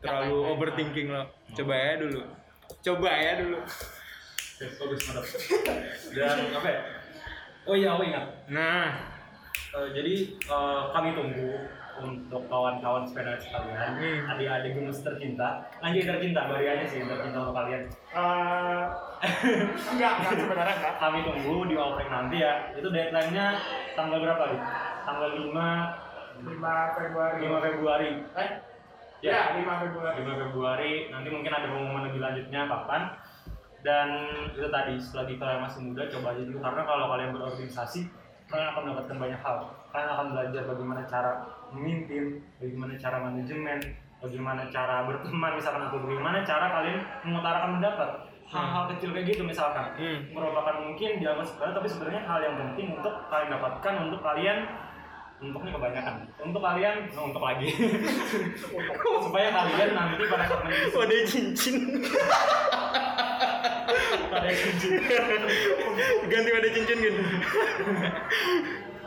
terlalu 0.01 0.33
Kata- 0.33 0.49
overthinking 0.49 1.09
loh. 1.13 1.27
Coba 1.53 1.73
aja 1.77 1.95
dulu. 2.01 2.21
Coba 2.81 3.09
aja 3.13 3.33
dulu. 3.37 3.59
bagus 4.61 5.01
mantap. 5.07 5.25
Dan 6.11 6.37
apa 6.53 6.69
ya? 6.69 6.81
Oh 7.65 7.73
iya, 7.73 7.89
aku 7.93 8.03
ingat. 8.03 8.25
Nah, 8.49 8.89
Eh, 9.71 9.89
jadi 9.95 10.15
eh, 10.35 10.83
kami 10.91 11.15
tunggu 11.15 11.53
untuk 12.01 12.43
kawan-kawan 12.49 13.05
sepeda 13.05 13.37
sekalian, 13.37 13.97
Hmm. 13.97 14.31
adik-adik 14.33 14.73
gemes 14.77 15.01
tercinta, 15.01 15.65
lanjut 15.79 16.05
tercinta, 16.05 16.41
bari 16.49 16.67
aja 16.67 16.85
sih 16.89 17.05
tercinta 17.05 17.39
untuk 17.45 17.55
kalian. 17.55 17.83
Eh, 18.17 18.83
enggak, 19.95 20.13
enggak 20.21 20.35
sebenarnya 20.41 20.75
enggak. 20.81 20.95
Kami 20.99 21.19
tunggu 21.23 21.55
di 21.69 21.75
oprek 21.77 22.09
nanti 22.09 22.37
ya. 22.41 22.55
Itu 22.73 22.89
deadline-nya 22.89 23.47
tanggal 23.95 24.19
berapa 24.25 24.45
nih? 24.51 24.61
Tanggal 25.05 25.31
5 25.37 25.69
5 26.41 26.73
Februari. 26.97 27.39
5 27.45 27.59
Februari. 27.61 28.11
Eh? 28.37 28.51
Ya. 29.21 29.33
Ya, 29.33 29.41
5 29.61 29.83
Februari. 29.85 30.17
5 30.25 30.43
Februari 30.49 30.93
nanti 31.13 31.29
mungkin 31.29 31.53
ada 31.53 31.67
pengumuman 31.69 32.09
lebih 32.09 32.21
lanjutnya 32.25 32.65
kapan 32.65 33.03
dan 33.81 34.09
itu 34.53 34.69
tadi 34.69 34.95
selagi 35.01 35.41
kalian 35.41 35.65
masih 35.65 35.81
muda 35.89 36.05
coba 36.13 36.37
aja 36.37 36.43
dulu 36.45 36.61
karena 36.61 36.83
kalau 36.85 37.07
kalian 37.17 37.31
berorganisasi 37.33 38.01
kalian 38.51 38.69
akan 38.75 38.83
mendapatkan 38.85 39.17
banyak 39.17 39.41
hal. 39.41 39.57
Kalian 39.95 40.11
akan 40.11 40.27
belajar 40.35 40.63
bagaimana 40.67 41.03
cara 41.07 41.33
memimpin 41.71 42.25
bagaimana 42.59 42.93
cara 42.99 43.17
manajemen 43.23 43.79
bagaimana 44.21 44.63
cara 44.69 45.07
berteman 45.07 45.53
misalkan 45.57 45.83
atau 45.87 45.99
bagaimana 46.03 46.39
cara 46.43 46.67
kalian 46.69 46.99
mengutarakan 47.25 47.71
pendapat? 47.79 48.11
Hal-hal 48.51 48.83
kecil 48.91 49.15
kayak 49.15 49.27
gitu 49.31 49.43
misalkan. 49.47 49.95
Hmm. 49.95 50.19
merupakan 50.35 50.75
mungkin 50.83 51.23
dianggap 51.23 51.47
sepele 51.47 51.71
tapi 51.71 51.87
sebenarnya 51.87 52.23
hal 52.27 52.39
yang 52.43 52.57
penting 52.59 52.99
untuk 52.99 53.15
kalian 53.31 53.49
dapatkan 53.55 53.95
untuk 54.11 54.21
kalian 54.27 54.59
untuknya 55.41 55.73
kebanyakan. 55.73 56.15
Untuk 56.43 56.61
kalian 56.61 56.97
nah, 57.15 57.23
untuk 57.25 57.43
lagi. 57.47 57.69
Supaya 59.25 59.49
kalian 59.55 59.91
nanti 59.95 60.23
pada 60.27 60.45
saat 60.51 60.61
menjadi 60.67 60.91
wadah 60.99 61.21
cincin. 61.25 61.77
pada 64.40 64.57
cincin 64.57 64.92
Ganti 66.33 66.48
wadah 66.48 66.70
cincin 66.72 66.98
gitu. 67.05 67.20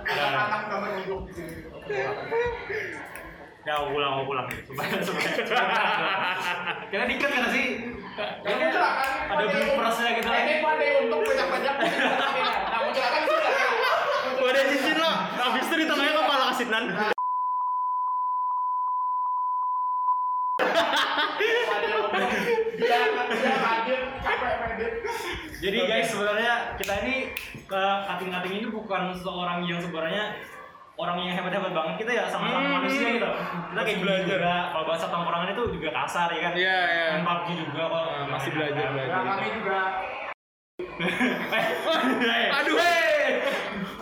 Ada 0.03 0.23
anak 0.29 0.59
enggak 0.69 0.79
menunjuk 0.83 1.19
di 1.25 1.33
sini. 1.33 1.55
ya 3.63 3.79
aku 3.79 3.95
pulang 3.95 4.11
aku 4.19 4.23
pulang 4.27 4.47
supaya 4.67 4.99
supaya 4.99 5.29
kita 6.91 7.03
dikat 7.07 7.31
kan 7.31 7.47
sih 7.55 7.95
muncul 8.43 8.75
kan. 8.75 9.31
ada 9.31 9.43
bloopersnya 9.47 10.19
gitu 10.19 10.27
Ini 10.27 10.53
gua 10.59 10.71
ada 10.75 10.87
untuk 10.99 11.19
banyak-banyak. 11.23 11.75
Nah, 11.79 12.79
muncul 12.83 13.03
kan 13.07 13.21
itu 13.23 13.35
ya. 13.39 13.51
Wadah 14.43 14.63
cincin 14.67 14.95
lo. 14.99 15.11
Habis 15.39 15.63
itu 15.71 15.75
di 15.79 15.85
tengahnya 15.87 16.13
kepala 16.19 16.43
kasinan. 16.51 16.83
Jadi 25.63 25.77
guys 25.87 26.07
sebenarnya 26.11 26.53
kita 26.75 26.93
ini 27.01 27.15
ke 27.63 27.81
kating-kating 28.05 28.53
ini 28.53 28.67
bukan 28.67 29.15
seorang 29.15 29.63
yang 29.63 29.79
sebenarnya 29.79 30.35
orang 30.93 31.17
yang 31.19 31.33
hebat-hebat 31.33 31.71
banget 31.71 31.95
kita 31.97 32.11
ya 32.13 32.23
sama-sama 32.27 32.61
Hmm. 32.61 32.73
manusia 32.77 33.07
gitu. 33.09 33.29
Kita 33.71 33.81
kayak 33.81 33.97
belajar 33.97 34.19
belajar. 34.19 34.37
juga 34.37 34.53
kalau 34.69 34.85
bahasa 34.85 35.05
tongkrongan 35.07 35.49
itu 35.49 35.63
juga 35.71 35.89
kasar 35.95 36.29
ya 36.29 36.41
kan. 36.41 36.51
Iya, 36.53 36.77
iya. 36.85 37.05
Main 37.09 37.23
PUBG 37.25 37.47
juga 37.65 37.81
kok. 37.83 38.03
Ah, 38.03 38.25
masih 38.27 38.49
belajar, 38.51 38.85
belajar. 38.91 39.15
Nah, 39.15 39.23
kami 39.31 39.49
juga 39.55 39.79
Eh, 40.73 41.65
Aduh, 42.59 42.75
hei. 42.75 43.29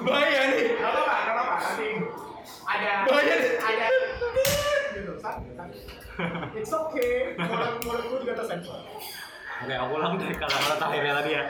Bahaya 0.01 0.41
nih. 0.49 0.65
Gak 0.73 0.89
apa-apa, 0.89 1.15
gak 1.21 1.33
apa-apa. 1.33 1.55
Nanti 1.61 1.89
ada 2.65 2.91
Bahaya 3.05 3.35
ada 3.61 3.85
It's 6.57 6.73
okay. 6.73 7.37
Mulut 7.37 7.77
mulutku 7.85 8.15
juga 8.25 8.33
tersensor. 8.41 8.81
Oke, 9.61 9.73
aku 9.77 9.91
ulang 9.93 10.17
dari 10.17 10.33
kata-kata 10.33 10.75
terakhirnya 10.81 11.13
tadi 11.21 11.31
ya. 11.31 11.43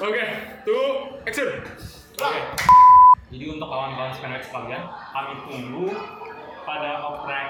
Oke, 0.00 0.24
tuh 0.64 0.84
action. 1.28 1.48
Oke. 2.16 2.40
Jadi 3.28 3.44
untuk 3.50 3.68
kawan-kawan 3.68 4.14
Spendex 4.14 4.48
sekalian, 4.48 4.82
kami 5.12 5.32
tunggu 5.44 5.86
pada 6.64 7.02
oprek 7.02 7.48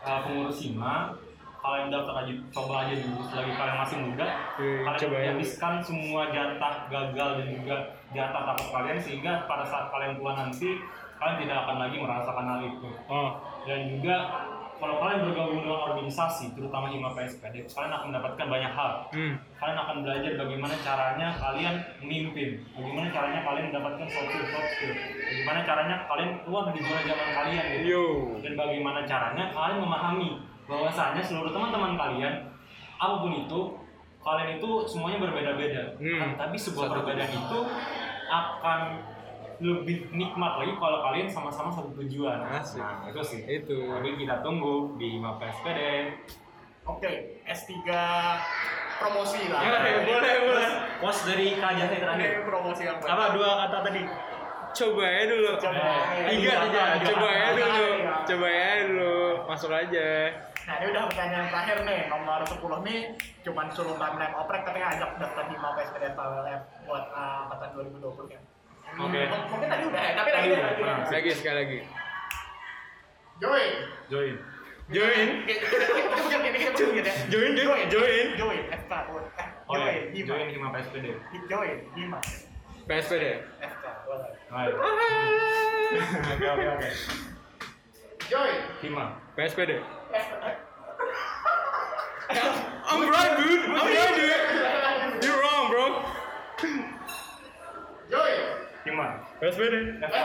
uh, 0.00 0.24
pengurus 0.24 0.56
SIMA 0.56 1.12
kalian 1.58 1.90
daftar 1.90 2.22
aja 2.22 2.32
coba 2.54 2.86
aja 2.86 2.94
dulu 2.94 3.20
selagi 3.26 3.52
kalian 3.52 3.76
masih 3.82 3.96
muda 3.98 4.26
Iya, 4.54 4.86
kalian 4.86 5.00
coba 5.02 5.16
aja. 5.18 5.28
habiskan 5.34 5.74
semua 5.82 6.20
jatah 6.30 6.74
gagal 6.86 7.28
dan 7.42 7.48
juga 7.50 7.76
jatah 8.14 8.42
takut 8.54 8.68
kalian 8.70 8.98
sehingga 9.02 9.32
pada 9.50 9.66
saat 9.66 9.90
kalian 9.90 10.14
tua 10.14 10.32
nanti 10.38 10.78
kalian 11.16 11.36
tidak 11.40 11.56
akan 11.58 11.76
lagi 11.78 11.96
merasakan 11.96 12.44
hal 12.46 12.60
itu 12.62 12.88
Oh. 13.06 13.28
dan 13.64 13.80
juga 13.88 14.16
kalau 14.76 15.00
kalian 15.00 15.24
bergabung 15.24 15.56
dengan 15.58 15.80
organisasi 15.86 16.52
terutama 16.52 16.86
hima 16.86 17.08
PSPD 17.10 17.64
kalian 17.66 17.88
akan 17.90 18.06
mendapatkan 18.06 18.46
banyak 18.46 18.68
hal 18.70 18.92
Hmm. 19.08 19.34
kalian 19.56 19.78
akan 19.78 19.96
belajar 20.04 20.32
bagaimana 20.36 20.74
caranya 20.78 21.28
kalian 21.32 21.74
memimpin, 21.98 22.50
bagaimana 22.70 23.08
caranya 23.08 23.40
kalian 23.42 23.64
mendapatkan 23.72 24.04
soft 24.06 24.28
skill, 24.28 24.44
soft 24.46 24.68
skill, 24.70 24.92
bagaimana 24.92 25.60
caranya 25.62 25.96
kalian 26.04 26.30
keluar 26.44 26.62
dari 26.68 26.80
zona 26.80 27.00
nyaman 27.02 27.28
kalian 27.34 27.64
gitu. 27.72 27.84
Yo. 27.88 28.04
dan 28.44 28.52
bagaimana 28.54 29.00
caranya 29.02 29.44
kalian 29.48 29.78
memahami 29.80 30.30
bahwasanya 30.66 31.22
seluruh 31.22 31.50
teman-teman 31.50 31.96
kalian 31.96 32.34
apa 32.96 33.14
pun 33.16 33.32
itu 33.34 33.60
kalian 34.20 34.58
itu 34.58 34.70
semuanya 34.84 35.18
berbeda-beda, 35.22 35.82
Hmm. 35.96 36.34
Tapi 36.34 36.56
sebuah 36.58 36.84
Satu. 36.84 36.94
perbedaan 36.98 37.30
itu 37.30 37.58
akan 38.26 38.80
lebih 39.60 40.12
nikmat 40.12 40.60
lagi 40.60 40.74
kalau 40.76 40.98
kalian 41.10 41.28
sama-sama 41.28 41.72
satu 41.72 41.90
tujuan. 42.04 42.44
Asik. 42.44 42.80
Nah, 42.80 43.08
itu 43.08 43.22
sih. 43.24 43.40
Itu. 43.44 43.88
Tapi 43.88 44.20
kita 44.20 44.44
tunggu 44.44 44.96
di 45.00 45.16
Hima 45.16 45.40
PSPD. 45.40 45.80
Oke, 46.86 47.42
S3 47.42 47.72
promosi 49.02 49.42
lah. 49.50 49.60
Ya, 49.60 50.00
boleh, 50.06 50.34
boleh. 50.46 50.68
Pos 51.02 51.18
dari 51.26 51.58
Jahe 51.58 51.96
terakhir. 51.98 52.30
Ini 52.40 52.44
promosi 52.46 52.82
yang 52.86 52.98
baik. 53.02 53.10
Apa 53.10 53.24
dua 53.34 53.50
kata 53.66 53.78
tadi? 53.90 54.02
Coba 54.76 55.04
ya 55.08 55.22
dulu. 55.26 55.50
Coba. 55.56 55.86
Eh, 56.14 56.24
Tiga 56.36 56.52
aja. 56.68 56.82
tiga. 57.00 57.06
Coba 57.10 57.28
ya 57.32 57.48
dulu. 57.56 57.86
Coba 58.28 58.46
ya 58.48 58.70
dulu. 58.86 59.16
Masuk 59.50 59.70
aja. 59.72 60.08
Nah 60.66 60.74
ini 60.82 60.86
udah 60.90 61.02
pertanyaan 61.06 61.46
terakhir 61.46 61.78
nih, 61.86 62.00
nomor 62.10 62.42
10 62.42 62.58
nih 62.82 63.00
cuman 63.46 63.70
suruh 63.70 63.94
timeline 63.94 64.34
oprek 64.34 64.66
katanya 64.66 64.98
ajak 64.98 65.10
daftar 65.22 65.46
Hima 65.46 65.70
PSPD 65.78 66.04
PLF 66.18 66.62
buat 66.90 67.04
uh, 67.14 67.46
angkatan 67.46 67.70
2020 68.02 68.34
kan. 68.34 68.42
Oke. 68.94 69.20
Mungkin 69.26 69.68
tadi 69.68 69.82
udah 69.90 70.02
ya, 70.02 70.12
tapi 70.14 70.30
lagi 70.30 70.46
deh, 70.48 70.60
lagi. 70.62 70.82
Nah. 70.86 71.10
Lagi 71.10 71.30
sekali 71.34 71.56
lagi. 71.58 71.78
Join. 73.42 73.72
Join. 74.08 74.34
Join. 74.86 75.30
Join. 77.28 77.52
Join. 77.90 78.26
Join, 78.38 78.60
FK. 78.70 78.92
Eh, 78.94 79.46
Oh 79.66 79.74
ya, 79.74 79.90
Join, 80.14 80.14
Hima. 80.14 80.26
join 80.30 80.46
Hima 80.54 80.68
PSPD. 80.78 81.06
Join, 81.50 81.76
Hima. 81.98 82.18
PSPD. 82.86 83.24
FK. 83.58 83.84
Oke 86.30 86.46
oke 86.46 86.66
oke. 86.70 86.90
Join. 88.30 88.56
Hima. 88.78 89.04
PSPD. 89.34 89.72
FK. 90.14 90.44
I'm 92.86 93.02
right, 93.10 93.32
dude. 93.42 93.64
I'm 93.74 93.86
right, 93.90 94.14
dude. 94.14 95.24
You're 95.26 95.38
wrong, 95.42 95.64
bro. 95.70 95.86
Join. 98.06 98.38
Hima. 98.96 99.20
PSPD. 99.40 100.00
FK. 100.00 100.16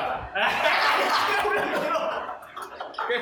Oke. 3.04 3.18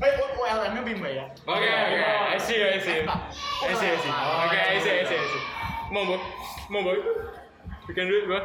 Eh, 0.00 0.12
ULM-nya 0.36 0.82
Bima 0.84 1.08
ya? 1.08 1.24
Oke, 1.48 1.64
oke. 1.64 2.00
I 2.36 2.38
see, 2.38 2.60
I 2.60 2.76
see. 2.76 3.08
I 3.08 3.72
see, 3.72 3.88
I 3.88 3.96
see. 3.96 4.12
Oke, 4.12 4.60
I 4.60 4.80
see, 4.84 5.00
I 5.00 5.04
see, 5.08 5.16
I 5.16 5.24
see. 5.24 5.44
On, 5.96 6.04
boy. 6.84 7.00
You 7.88 7.94
can 7.96 8.04
do 8.08 8.20
it, 8.20 8.26
bro. 8.28 8.40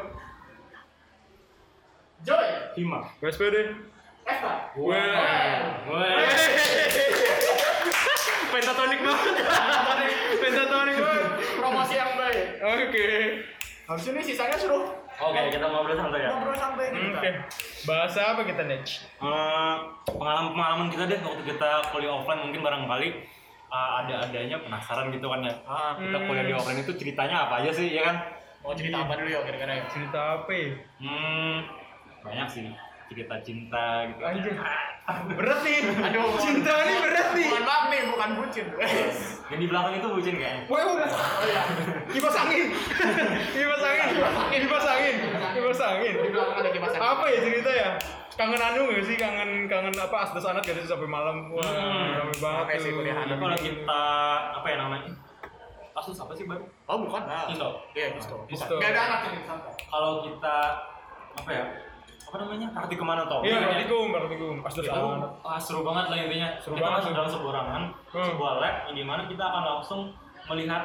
Join. 2.23 2.79
Hima. 2.79 3.11
PSPD. 3.19 3.75
FK. 4.23 4.43
Well. 4.79 5.11
Wah. 5.91 7.54
Pentatonik 8.55 8.99
banget. 9.03 9.33
Pentatonik 10.41 10.95
banget. 10.97 11.25
Promosi 11.55 11.93
yang 11.93 12.11
baik. 12.15 12.45
Oke. 12.63 13.07
Habis 13.85 14.05
ini 14.07 14.21
sisanya 14.23 14.55
suruh 14.55 14.89
Oke, 15.15 15.39
kita 15.47 15.61
ngobrol 15.63 15.93
santai 15.93 16.23
ya. 16.23 16.31
ngobrol 16.31 16.55
sampai 16.55 16.89
kita. 16.89 17.07
Oke. 17.13 17.29
Bahasa 17.83 18.19
apa 18.31 18.41
kita 18.43 18.63
nih? 18.63 18.79
Eh, 19.21 19.75
pengalaman-pengalaman 20.05 20.87
kita 20.89 21.03
deh 21.05 21.19
waktu 21.21 21.43
kita 21.45 21.69
kuliah 21.89 22.13
offline 22.13 22.41
mungkin 22.41 22.61
barangkali 22.61 23.09
eh, 23.65 23.89
ada-adanya 23.97 24.57
penasaran 24.57 25.11
gitu 25.11 25.27
kan 25.27 25.39
ya. 25.41 25.53
Ah, 25.63 25.91
kita 25.95 26.15
Hmm. 26.15 26.25
kuliah 26.25 26.43
di 26.43 26.53
offline 26.53 26.79
itu 26.79 26.91
ceritanya 26.95 27.45
apa 27.45 27.59
aja 27.59 27.71
sih 27.71 27.91
ya 27.91 28.03
kan? 28.03 28.15
Mau 28.59 28.73
cerita 28.73 28.97
apa 28.99 29.13
dulu 29.15 29.29
ya 29.29 29.39
kira-kira 29.43 29.73
ya? 29.73 29.83
Cerita 29.85 30.19
apa 30.33 30.49
ya? 30.49 30.67
Hmm, 30.97 31.55
banyak 32.21 32.47
sih 32.49 32.63
cerita 33.05 33.35
cinta 33.39 33.85
gitu. 34.09 34.21
Anjir. 34.23 34.53
Berat 35.05 35.59
nih. 35.61 35.79
Aduh, 36.01 36.33
Cinta 36.41 36.73
nih 36.81 36.97
berat 36.97 37.29
nih. 37.31 37.45
Mohon 37.45 37.63
maaf 37.63 37.83
nih, 37.87 38.01
bukan 38.09 38.29
bucin. 38.35 38.65
Yang 39.45 39.59
di 39.61 39.67
belakang 39.69 39.93
itu 39.95 40.07
bucin 40.09 40.33
kayaknya. 40.33 40.61
Wow. 40.65 40.97
Kipas 42.09 42.35
angin. 42.35 42.65
Kipas 43.53 43.81
angin. 43.83 44.07
Kipas 44.49 44.85
angin. 44.87 45.15
Kipas 45.53 45.79
angin. 45.79 46.13
Di 46.17 46.29
belakang 46.31 46.55
ada 46.57 46.69
kipas 46.73 46.91
angin. 46.91 47.05
Apa 47.05 47.23
ya 47.27 47.37
cerita 47.39 47.71
ya? 47.71 47.89
Kangen 48.35 48.59
anu 48.59 48.81
gak 48.89 49.05
sih? 49.05 49.15
Kangen 49.15 49.49
kangen 49.65 49.93
apa 49.93 50.17
asdos 50.25 50.43
anak 50.43 50.65
gak 50.65 50.75
sih 50.75 50.89
sampai 50.89 51.07
malam? 51.07 51.53
Wah, 51.53 51.63
Hmm. 51.63 52.19
rame 52.19 52.35
banget 52.35 52.65
Rame 52.67 52.75
sih 52.75 52.89
tuh. 52.89 52.97
kuliah 52.97 53.15
Tapi 53.15 53.25
anak. 53.27 53.37
kalau 53.39 53.57
kita 53.61 54.03
apa 54.51 54.67
ya 54.67 54.77
namanya? 54.77 55.11
Kasus 55.95 56.17
apa 56.19 56.33
sih 56.33 56.43
baru? 56.43 56.65
Oh, 56.83 56.97
bukan 56.99 57.23
lah. 57.23 57.45
Isto. 57.47 57.69
Iya, 57.93 58.07
Isto. 58.11 58.35
Isto. 58.49 58.73
Bukan. 58.73 58.81
Gak 58.81 58.91
ada 58.91 59.01
anak 59.05 59.19
yang 59.29 59.45
santai. 59.45 59.73
Kalau 59.79 60.11
kita 60.19 60.55
apa 61.35 61.49
ya? 61.49 61.63
Apa 62.35 62.43
namanya? 62.43 62.67
Praktik 62.75 62.99
ke 62.99 63.05
mana 63.07 63.23
tau? 63.31 63.39
Iya, 63.47 63.57
praktikum, 63.63 64.11
praktikum. 64.11 64.55
Asdos 64.59 64.83
itu 64.83 65.01
ah, 65.39 65.55
seru 65.55 65.87
banget 65.87 66.05
lah 66.11 66.17
intinya 66.19 66.49
Seru 66.59 66.75
kita 66.75 66.83
banget 66.83 66.99
masuk 66.99 67.11
dalam 67.15 67.29
sebuah 67.31 67.51
ruangan 67.55 67.83
Hmm. 68.11 68.27
sebuah 68.27 68.51
lab 68.59 68.75
yang 68.87 68.95
di 68.95 69.03
mana 69.03 69.21
kita 69.23 69.43
akan 69.43 69.63
langsung 69.65 70.01
melihat 70.47 70.83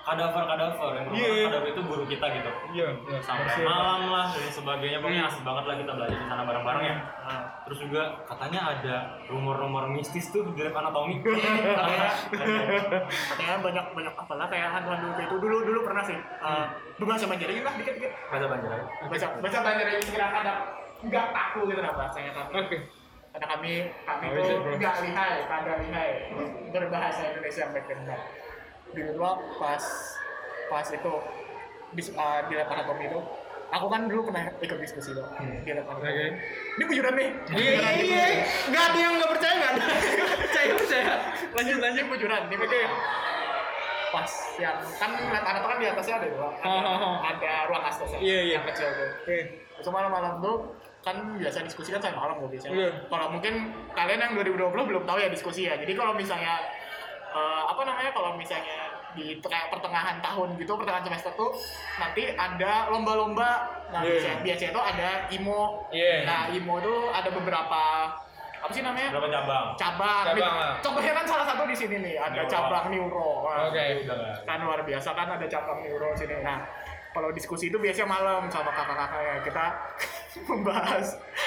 kadaver 0.00 0.42
kadaver 0.44 0.90
yang 0.92 1.04
merupakan 1.04 1.28
Iya. 1.30 1.44
kadaver 1.46 1.68
itu 1.68 1.82
guru 1.82 2.04
kita 2.04 2.26
gitu. 2.30 2.50
Iya, 2.70 2.88
iya. 3.00 3.18
sampai 3.20 3.44
Bersih. 3.44 3.64
malam 3.64 4.00
lah 4.08 4.26
dan 4.30 4.50
sebagainya. 4.50 4.98
Pokoknya 4.98 5.20
Hmm. 5.20 5.28
asik 5.28 5.42
banget 5.42 5.64
lah 5.64 5.76
kita 5.76 5.92
belajar 5.92 6.16
di 6.16 6.26
sana 6.26 6.42
bareng-bareng 6.42 6.82
ya. 6.82 6.96
Nah, 7.20 7.40
terus 7.62 7.78
juga 7.80 8.02
katanya 8.24 8.60
ada 8.70 8.94
rumor-rumor 9.26 9.84
mistis 9.86 10.26
tuh 10.28 10.42
di 10.46 10.60
lab 10.60 10.74
anatomi 10.74 11.14
katanya. 11.22 12.08
Katanya 13.28 13.56
banyak 13.60 13.86
banyak 13.92 14.14
apalah 14.16 14.46
kayak 14.46 14.68
hantu-hantu 14.70 15.20
itu. 15.20 15.34
Dulu 15.36 15.56
dulu 15.62 15.80
pernah 15.82 16.02
sih. 16.02 16.18
Uh, 16.40 16.64
berbahasa 16.96 17.24
Banjarnya 17.24 17.60
lah 17.60 17.74
dikit 17.74 17.94
dikit. 17.94 18.12
Bahasa 18.26 18.46
Banjar 18.46 18.70
baca 19.02 19.26
baca 19.38 19.58
Banjarnya 19.62 20.00
kira 20.02 20.26
ada 20.34 20.52
nggak 21.00 21.26
kaku 21.30 21.60
gitu 21.66 21.80
nah 21.80 21.96
bahasanya 21.96 22.28
tapi 22.30 22.60
Oke. 22.60 22.76
karena 23.32 23.46
kami 23.48 23.72
kami 24.04 24.24
How 24.26 24.36
tuh 24.36 24.76
nggak 24.76 24.94
lihai 25.00 25.34
kagak 25.46 25.76
lihai. 25.80 26.10
Berbahasa 26.68 27.20
Indonesia 27.26 27.60
yang 27.62 27.72
baik 27.72 27.86
benar 27.86 28.20
di 28.90 29.02
luar 29.14 29.38
pas 29.56 29.84
pas 30.66 30.86
itu 30.86 31.12
di, 31.90 32.02
uh, 32.14 32.40
di 32.46 32.54
lab 32.54 32.68
anatomi 32.70 33.06
itu 33.06 33.20
aku 33.70 33.86
kan 33.86 34.06
dulu 34.06 34.30
pernah 34.30 34.50
ikut 34.58 34.78
diskusi 34.78 35.10
tuh 35.10 35.26
di 35.62 35.70
lab 35.70 35.86
anatomi 35.86 36.10
Oke. 36.10 36.26
ini 36.78 36.84
bujuran 36.86 37.12
nih 37.14 37.28
Iya, 37.50 37.70
iya, 37.72 37.90
iya. 38.02 38.24
Gak 38.70 38.84
ada 38.90 38.98
yang 38.98 39.12
gak 39.18 39.30
percaya, 39.30 39.54
gak 39.58 39.70
ada. 39.74 39.82
Percaya, 40.46 40.72
percaya. 40.74 41.12
Lanjut, 41.54 41.78
lanjut. 41.78 42.04
bujuran 42.06 42.40
ini 42.46 42.56
Oke. 42.62 42.82
pas 44.10 44.30
yang 44.58 44.76
kan 44.98 45.10
lab 45.14 45.44
anatomi 45.46 45.70
kan 45.70 45.78
di 45.78 45.86
atasnya 45.86 46.14
ada 46.18 46.26
dua 46.26 46.48
ada, 46.58 46.90
ada 47.30 47.52
ruang 47.70 47.84
astos 47.86 48.10
Iya, 48.18 48.38
iya. 48.42 48.54
yang 48.58 48.64
kecil 48.66 48.88
tuh 48.90 49.08
Oke. 49.22 49.38
Terus 49.78 49.88
malam-malam 49.88 50.42
tuh 50.42 50.56
kan 51.00 51.16
biasa 51.40 51.64
diskusi 51.64 51.88
kan 51.88 52.02
sampai 52.04 52.20
malam 52.20 52.36
tuh 52.36 52.50
biasanya. 52.52 52.74
Iya. 52.76 52.90
Kalau 53.08 53.26
mungkin 53.32 53.54
kalian 53.96 54.20
yang 54.20 54.32
2020 54.36 54.90
belum 54.92 55.02
tahu 55.08 55.16
ya 55.16 55.28
diskusi 55.32 55.64
ya. 55.64 55.80
Jadi 55.80 55.96
kalau 55.96 56.12
misalnya 56.12 56.60
eh, 57.30 57.62
apa 57.64 57.82
namanya 57.82 58.10
kalau 58.10 58.34
misalnya 58.34 58.78
di 59.10 59.38
tengah- 59.38 59.66
pertengahan 59.68 60.18
tahun 60.18 60.54
gitu 60.54 60.72
pertengahan 60.72 61.02
semester 61.04 61.32
tuh 61.34 61.50
nanti 61.96 62.30
ada 62.30 62.86
lomba-lomba. 62.88 63.50
Nah 63.88 64.00
Iya. 64.00 64.10
biasanya, 64.12 64.36
biasanya 64.42 64.72
tuh 64.72 64.84
ada 64.84 65.08
IMO 65.30 65.62
Iya. 65.90 66.16
nah 66.22 66.40
IMO 66.48 66.78
tuh 66.78 67.10
ada 67.10 67.26
beberapa 67.28 67.82
apa 68.60 68.70
sih 68.70 68.84
namanya? 68.84 69.08
Berapa 69.10 69.28
cabang. 69.32 69.66
Cabang, 69.74 70.24
Cabang 70.28 70.56
contohnya 70.78 71.12
kan 71.12 71.24
salah 71.24 71.46
satu 71.48 71.64
di 71.64 71.72
sini 71.72 71.96
nih 71.98 72.14
ada 72.14 72.38
Neuro. 72.38 72.50
cabang 72.50 72.84
neuro. 72.88 73.30
Oke. 73.42 74.04
lah. 74.04 74.36
Kan 74.44 74.58
luar 74.60 74.80
biasa 74.84 75.08
kan 75.10 75.28
ada 75.30 75.46
cabang 75.46 75.80
neuro 75.80 76.12
sini. 76.12 76.38
Nah 76.38 76.60
kalau 77.10 77.32
diskusi 77.32 77.66
itu 77.66 77.74
biasanya 77.74 78.06
malam 78.06 78.46
sama 78.46 78.70
kakak-kakak 78.70 79.18
ya 79.18 79.34
kita 79.40 79.64
membahas 80.50 81.06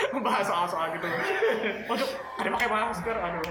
membahas 0.09 0.43
soal-soal 0.43 0.91
gitu. 0.91 1.07
Waduh 1.85 2.09
ada 2.35 2.49
pakai 2.51 2.67
masker 2.67 3.15
aduh. 3.15 3.43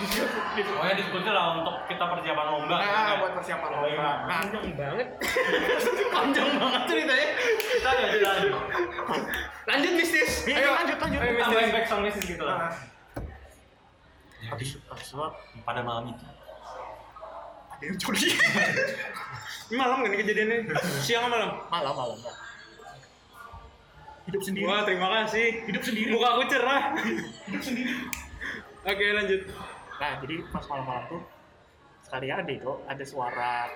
Pokoknya 0.00 0.94
diskusi 0.96 1.28
lah 1.28 1.44
untuk 1.54 1.76
kita 1.84 2.04
persiapan 2.06 2.46
lomba 2.48 2.76
nah 2.76 3.12
buat 3.20 3.32
persiapan 3.36 3.68
Oh, 3.70 3.84
iya. 3.84 3.92
lomba 3.92 4.12
nah 4.24 4.38
Panjang 4.40 4.64
banget. 4.72 5.08
panjang 6.14 6.48
banget 6.56 6.82
ceritanya 6.86 7.26
kita 7.60 7.88
nggak 7.90 8.10
lanjut 8.10 8.52
Lanjut 9.70 9.92
mistis. 9.94 10.50
Iya, 10.50 10.66
lanjut, 10.66 10.98
lanjut. 10.98 11.20
Ayo, 11.20 11.30
mistis. 11.30 11.44
tambahin 11.46 11.70
back 11.70 11.86
sound 11.86 12.02
mistis 12.02 12.24
gitu 12.26 12.42
nah. 12.42 12.56
lah 12.58 12.72
habis 14.50 14.68
habis 14.82 15.06
sholat, 15.06 15.30
pada 15.62 15.84
malam 15.84 16.10
itu 16.10 16.24
ada 17.70 17.84
yang 17.84 17.96
curi 17.96 18.28
Malam 19.70 20.02
kan 20.02 20.10
ini 20.10 20.18
kejadiannya? 20.18 20.56
Siang 20.98 21.30
malam? 21.30 21.62
malam 21.68 21.94
malam 21.94 22.18
hidup 24.26 24.42
sendiri 24.42 24.64
Wah, 24.66 24.82
terima 24.82 25.08
kasih. 25.22 25.62
hidup 25.64 25.82
sendiri 25.82 26.10
Muka 26.10 26.28
aku 26.34 26.42
cerah. 26.46 26.82
hidup 27.46 27.62
sendiri 27.62 27.92
Oke, 28.80 29.06
lanjut. 29.12 29.40
Nah 30.00 30.16
jadi 30.18 30.34
pas 30.48 30.64
malam-malam 30.66 31.04
tuh 31.06 31.22
sekali 32.00 32.26
ada 32.26 32.48
itu 32.48 32.72
ada 32.82 33.04
suara 33.04 33.68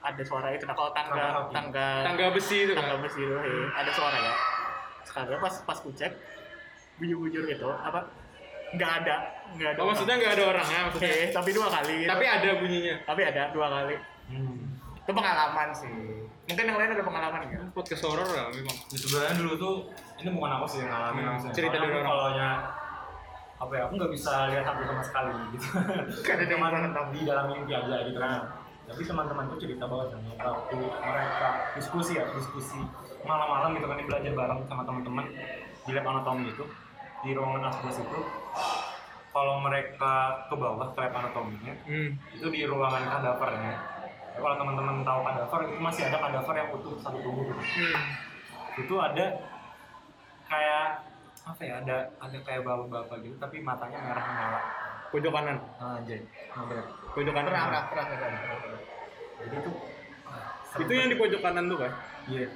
ada 0.00 0.22
suara 0.22 0.48
itu 0.50 0.64
nah 0.64 0.74
kalau 0.74 0.92
tangga 0.92 1.16
Tangga 1.16 1.50
tangga 1.50 1.88
Tangga 2.04 2.26
besi 2.30 2.56
itu 2.62 2.72
tangga 2.72 2.94
kan. 2.94 3.02
besi 3.02 3.20
itu 3.20 3.34
eh, 3.34 3.66
ada 3.72 3.90
suara 3.90 4.16
ya 4.16 4.34
sekali 5.02 5.32
pas 5.36 5.54
pas 5.64 5.78
ku 5.78 5.90
cek 5.90 6.12
bujur-bujur 6.96 7.44
itu 7.46 7.68
apa 7.74 8.04
nggak 8.70 8.90
ada 9.02 9.16
nggak 9.50 9.68
ada 9.70 9.78
Oh, 9.80 9.88
maksudnya 9.88 10.14
nggak 10.14 10.32
ada 10.32 10.44
orangnya 10.46 10.78
Oke, 10.86 11.00
maksudnya. 11.02 11.32
tapi 11.32 11.50
dua 11.50 11.66
kali 11.68 11.94
gitu. 11.96 12.08
Tapi 12.08 12.24
ada 12.24 12.48
bunyinya. 12.54 12.94
tapi 13.02 13.20
ada 13.24 13.42
dua 13.50 13.66
kali 13.68 13.96
Hmm. 14.30 14.62
itu 14.94 15.10
pengalaman 15.10 15.68
sih 15.74 15.90
mungkin 16.46 16.64
yang 16.64 16.78
lain 16.78 16.90
ada 16.92 17.02
pengalaman 17.02 17.40
nggak 17.44 17.62
Podcast 17.72 18.02
horor 18.04 18.22
lah 18.26 18.46
memang. 18.48 18.76
Ya, 18.86 18.96
sebenarnya 18.96 19.34
dulu 19.36 19.52
tuh 19.56 19.74
ini 20.16 20.30
bukan 20.30 20.50
aku 20.52 20.66
sih 20.68 20.78
yang 20.80 20.90
ngalamin 20.92 21.18
Hmm, 21.20 21.30
langsung. 21.32 21.50
cerita 21.50 21.74
dari 21.74 21.90
orang. 21.90 22.06
Kalau 22.06 22.28
nya 22.30 22.48
apa 23.60 23.72
ya 23.76 23.82
aku 23.84 23.92
nggak 24.00 24.12
bisa 24.12 24.32
lihat 24.48 24.64
aku 24.64 24.80
sama 24.88 25.02
sekali 25.04 25.32
gitu. 25.52 25.66
Karena 26.26 26.44
tahu. 26.90 27.06
di 27.12 27.20
dalam 27.28 27.44
mimpi 27.52 27.72
aja 27.72 27.96
gitu 28.08 28.18
kan. 28.18 28.30
Nah. 28.32 28.42
Tapi 28.90 29.06
teman-temanku 29.06 29.54
cerita 29.54 29.86
bahwa 29.86 30.10
waktu 30.10 30.76
mereka 30.82 31.48
diskusi 31.78 32.18
ya 32.18 32.26
diskusi 32.34 32.80
malam-malam 33.22 33.78
gitu 33.78 33.86
kan 33.86 33.96
ini 34.00 34.08
belajar 34.08 34.32
bareng 34.34 34.60
sama 34.66 34.82
teman-teman 34.82 35.30
di 35.86 35.90
lab 35.94 36.06
anatomi 36.08 36.50
itu 36.50 36.64
di 37.20 37.30
ruangan 37.30 37.70
asbes 37.70 38.02
itu 38.02 38.18
kalau 39.30 39.62
mereka 39.62 40.14
ke 40.50 40.54
bawah 40.58 40.90
ke 40.90 40.98
lab 40.98 41.14
anatominya 41.14 41.74
Hmm. 41.86 42.18
itu 42.34 42.46
di 42.50 42.66
ruangan 42.66 43.06
kadavernya 43.06 43.70
ya, 43.70 44.40
kalau 44.42 44.56
teman-teman 44.58 45.06
tahu 45.06 45.20
kadaver 45.22 45.60
itu 45.70 45.78
masih 45.78 46.02
ada 46.10 46.18
kadaver 46.18 46.54
yang 46.58 46.68
utuh 46.74 46.94
satu 46.98 47.18
tubuh 47.22 47.42
gitu 47.46 47.62
Hmm. 47.62 47.94
itu 48.74 48.94
ada 48.98 49.26
kayak 50.50 50.86
apa 51.50 51.60
ya 51.60 51.74
ada 51.80 51.96
ada 52.16 52.38
kayak 52.40 52.62
bapak-bapak 52.62 53.16
gitu 53.20 53.34
tapi 53.36 53.56
matanya 53.60 53.98
merah 54.00 54.24
menyala 54.24 54.60
Pojok 55.10 55.32
kanan. 55.32 55.58
anjay 55.76 56.22
nah. 56.48 56.86
Pojok 57.10 57.32
kanan. 57.32 57.50
pernah 57.50 57.62
pernah 57.66 57.84
pernah 57.90 58.04
pernah. 58.06 58.80
jadi 59.40 59.56
itu 59.56 59.70
Itu 60.70 60.92
yang 60.94 61.10
di 61.10 61.16
pojok 61.18 61.40
kanan 61.42 61.66
tuh 61.66 61.78
kan? 61.78 61.92
iya 62.26 62.46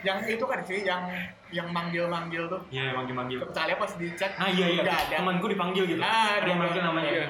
yang 0.00 0.18
itu 0.24 0.42
kan 0.42 0.58
sih 0.64 0.80
yang 0.82 1.02
yang 1.50 1.68
manggil-manggil 1.70 2.48
tuh 2.48 2.60
iya 2.68 2.90
manggil 2.90 3.12
manggil 3.12 3.38
soalnya 3.46 3.76
pas 3.76 3.92
dicek 3.94 4.32
nah 4.34 4.48
iya 4.48 4.66
iya 4.70 4.80
ada 4.82 4.96
temanku 5.12 5.46
dipanggil 5.46 5.84
gitu 5.84 6.00
Ah, 6.00 6.40
ada 6.40 6.48
yang 6.48 6.58
manggil 6.58 6.80
namanya 6.80 7.10
Iya. 7.12 7.26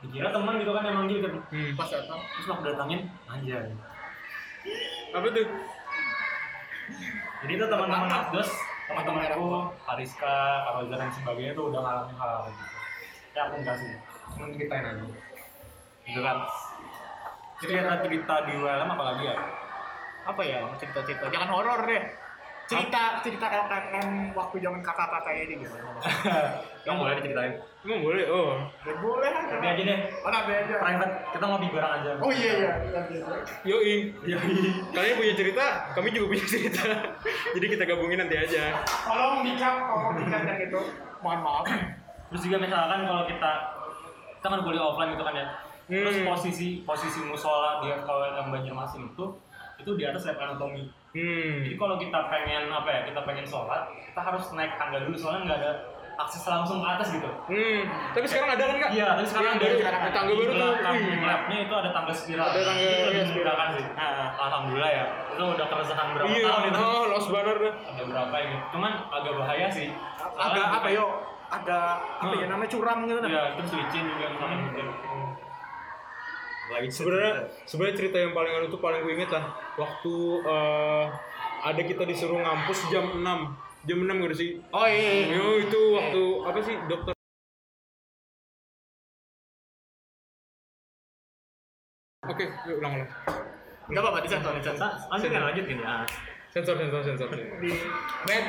dikira 0.00 0.28
teman 0.32 0.54
gitu 0.56 0.72
kan 0.72 0.82
yang 0.82 0.96
manggil 0.96 1.18
kan 1.20 1.32
Hmm. 1.52 1.72
pas 1.76 1.86
datang 1.86 2.18
terus 2.26 2.46
waktu 2.48 2.64
datangin 2.66 3.00
anjay 3.28 3.68
Apa 5.10 5.26
tuh? 5.28 5.46
jadi 7.40 7.52
itu 7.54 7.64
teman-teman 7.64 8.08
Teman-teman. 8.90 9.22
Teman-temanku 9.22 9.70
Hariska 9.86 10.34
Karoza 10.66 10.94
dan 10.98 11.10
sebagainya 11.14 11.52
tuh 11.54 11.64
udah 11.70 11.80
ngalamin 11.80 12.16
hal 12.18 12.30
hal 12.30 12.44
gitu. 12.50 12.64
Ya 13.30 13.40
aku 13.46 13.54
enggak 13.62 13.76
sih. 13.78 13.90
Cuma 14.34 14.46
ceritain 14.50 14.84
aja. 14.84 15.06
Gitu 16.02 16.20
kan 16.20 16.38
cerita 17.60 17.92
cerita 18.02 18.34
di 18.48 18.52
ULM 18.56 18.88
apalagi 18.90 19.22
ya? 19.30 19.36
Apa 20.26 20.42
ya? 20.42 20.58
Cerita-cerita. 20.80 21.30
Jangan 21.30 21.50
horor 21.54 21.80
deh 21.86 22.02
cerita 22.70 23.18
cerita 23.18 23.46
LKM 23.50 24.30
waktu 24.30 24.56
zaman 24.62 24.78
kakak-kakak 24.78 25.34
ini 25.42 25.58
gimana 25.58 25.90
yang 26.86 26.96
boleh 26.96 27.18
diceritain 27.18 27.58
Emang 27.80 28.04
boleh? 28.04 28.28
Oh. 28.28 28.60
ya 28.84 28.92
boleh 29.00 29.26
lah 29.26 29.42
nanti 29.42 29.66
aja 29.66 29.82
deh 29.82 29.98
oh 30.20 30.30
nanti 30.30 30.52
aja 30.54 30.74
private 30.78 31.12
kita 31.32 31.44
ngopi 31.44 31.66
bareng 31.72 31.92
aja 31.98 32.10
oh 32.14 32.30
iya 32.30 32.52
iya 32.54 32.70
aja. 32.76 33.00
Yoi. 33.64 33.94
Kalian 34.92 35.14
punya 35.16 35.34
cerita, 35.34 35.64
kami 35.96 36.12
juga 36.12 36.26
punya 36.28 36.44
cerita. 36.44 36.84
Jadi 37.56 37.66
kita 37.66 37.82
gabungin 37.84 38.20
nanti 38.20 38.36
aja. 38.36 38.84
tolong 38.84 39.42
dicap 39.42 39.74
tolong 39.82 40.14
dicap 40.14 40.40
dan 40.44 40.56
itu 40.60 40.80
mohon 41.18 41.40
maaf 41.40 41.64
terus 42.30 42.42
juga 42.44 42.56
misalkan 42.60 43.02
kalau 43.02 43.24
kita 43.24 43.50
kita 44.38 44.46
kan 44.46 44.60
kuliah 44.62 44.84
offline 44.84 45.10
gitu 45.10 45.24
kan 45.24 45.34
ya 45.34 45.46
terus 45.90 46.14
Hmm. 46.16 46.28
posisi 46.28 46.86
posisi 46.86 47.18
musola 47.18 47.82
di 47.82 47.90
FKWLM 47.90 48.46
Banjarmasin 48.46 49.10
itu 49.10 49.26
itu 49.80 49.90
di 49.94 50.04
atas 50.04 50.22
lab 50.24 50.38
anatomi. 50.38 50.84
Hmm. 51.10 51.66
jadi 51.66 51.74
kalau 51.74 51.98
kita 51.98 52.30
pengen 52.30 52.70
apa 52.70 52.86
ya 52.86 53.00
kita 53.02 53.20
pengen 53.24 53.42
sholat 53.42 53.82
kita 53.98 54.20
harus 54.22 54.46
naik 54.54 54.78
tangga 54.78 55.02
dulu 55.02 55.18
soalnya 55.18 55.42
nggak 55.44 55.58
ada 55.58 55.72
akses 56.20 56.44
langsung 56.44 56.78
ke 56.78 56.88
atas 56.90 57.08
gitu. 57.10 57.26
Hmm. 57.48 57.80
Tapi 58.12 58.26
sekarang 58.28 58.52
ada 58.52 58.62
kan 58.62 58.76
kak? 58.76 58.90
iya 58.92 59.06
tapi 59.16 59.24
sekarang 59.26 59.56
Yang 59.56 59.72
ada. 59.80 59.88
ada. 59.90 60.08
tangga 60.12 60.28
di 60.28 60.36
baru 60.36 60.44
tuh. 60.44 60.54
belakang 60.54 60.94
wih. 61.00 61.18
labnya 61.24 61.58
itu 61.64 61.74
ada 61.74 61.90
tangga 61.90 62.12
spiral. 62.12 62.44
Ada 62.44 62.60
tangga, 62.60 62.84
Itu 62.84 63.00
lebih 63.00 63.16
iya, 63.16 63.24
memudahkan 63.24 63.68
sih. 63.72 63.84
Nah, 63.90 64.08
alhamdulillah 64.36 64.92
ya. 64.92 65.04
Itu 65.32 65.42
udah 65.48 65.66
keresahan 65.66 66.06
berapa 66.12 66.28
Iya, 66.28 66.44
tahun 66.44 66.62
itu. 66.68 66.76
Oh, 66.78 67.04
los 67.08 67.26
banner 67.26 67.56
dah. 67.56 67.74
ada 67.80 68.02
berapa 68.04 68.34
ini? 68.36 68.56
Cuman 68.68 68.92
agak 69.08 69.32
bahaya 69.34 69.66
sih. 69.72 69.88
Agak 70.36 70.66
apa 70.76 70.88
yo? 70.92 71.04
Agak 71.50 71.88
apa 72.20 72.34
ya 72.36 72.46
namanya 72.46 72.70
curam 72.70 72.98
gitu 73.02 73.18
Iya, 73.24 73.42
terus 73.56 73.70
licin 73.74 74.04
juga 74.06 74.26
misalkan 74.30 74.58
Lagi 76.70 76.86
Sebenarnya 76.88 77.32
sebenarnya 77.66 77.96
cerita 77.98 78.16
yang 78.16 78.32
paling 78.32 78.52
anu 78.54 78.66
tuh 78.68 78.78
paling 78.78 79.02
gue 79.02 79.12
inget 79.12 79.30
lah 79.30 79.44
waktu 79.74 80.14
eh, 80.46 81.04
ada 81.60 81.82
kita 81.82 82.02
disuruh 82.06 82.38
ngampus 82.38 82.88
jam 82.88 83.04
6 83.18 83.26
jam 83.84 83.98
6 83.98 84.22
gak 84.22 84.36
sih? 84.36 84.50
oh 84.70 84.86
iya, 84.86 85.10
iya. 85.26 85.34
Yo 85.34 85.46
itu 85.58 85.80
waktu 85.92 86.22
apa 86.46 86.58
sih 86.62 86.76
dokter 86.86 87.12
Oke, 92.22 92.44
yuk 92.68 92.76
ulang 92.78 92.92
ulang. 93.00 93.10
nggak 93.90 94.02
apa-apa 94.06 94.22
disensor 94.22 94.52
disensor 94.54 94.86
lanjut 95.10 95.30
kan 95.34 95.42
lanjut 95.50 95.64
ini 95.66 95.82
ah. 95.82 96.06
Sensor 96.54 96.74
sensor 96.78 97.00
sensor. 97.02 97.26
di 97.58 97.70
Med 98.26 98.44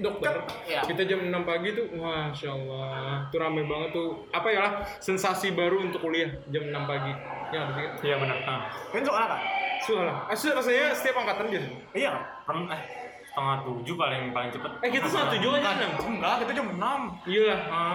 dokter. 0.00 0.34
Iya. 0.68 0.80
Kita 0.84 1.02
jam 1.08 1.20
6 1.28 1.32
pagi 1.48 1.68
tuh, 1.72 1.86
masya 1.96 2.48
Allah, 2.52 3.26
tuh 3.32 3.38
rame 3.40 3.62
banget 3.64 3.90
tuh. 3.96 4.28
Apa 4.32 4.48
ya 4.52 4.60
lah 4.60 4.72
sensasi 5.00 5.52
baru 5.56 5.80
untuk 5.84 6.04
kuliah 6.04 6.30
jam 6.52 6.68
6 6.68 6.90
pagi. 6.90 7.12
Ya 7.54 7.62
apa? 7.62 7.72
Kak? 7.78 8.02
Iya 8.02 8.16
benar. 8.18 8.36
Nah, 8.42 8.60
kan 8.90 9.02
soalnya 9.06 9.28
kan 9.30 9.40
Soalnya, 9.86 10.14
asli 10.26 10.50
rasanya 10.50 10.90
setiap 10.98 11.22
angkatan 11.22 11.46
gitu. 11.46 11.68
iya 11.94 12.10
kan 12.10 12.22
pernah 12.42 12.74
eh 12.74 12.82
setengah 13.22 13.56
tujuh 13.68 13.94
paling 13.94 14.32
paling 14.32 14.50
cepet. 14.50 14.70
Eh 14.82 14.90
kita 14.90 15.06
satu 15.06 15.36
tujuh 15.36 15.50
aja 15.54 15.76
enam. 15.76 15.92
enggak 16.08 16.34
kita 16.42 16.52
jam 16.56 16.66
enam 16.72 17.00
Iya 17.28 17.42
lah. 17.52 17.60
Ah, 17.70 17.94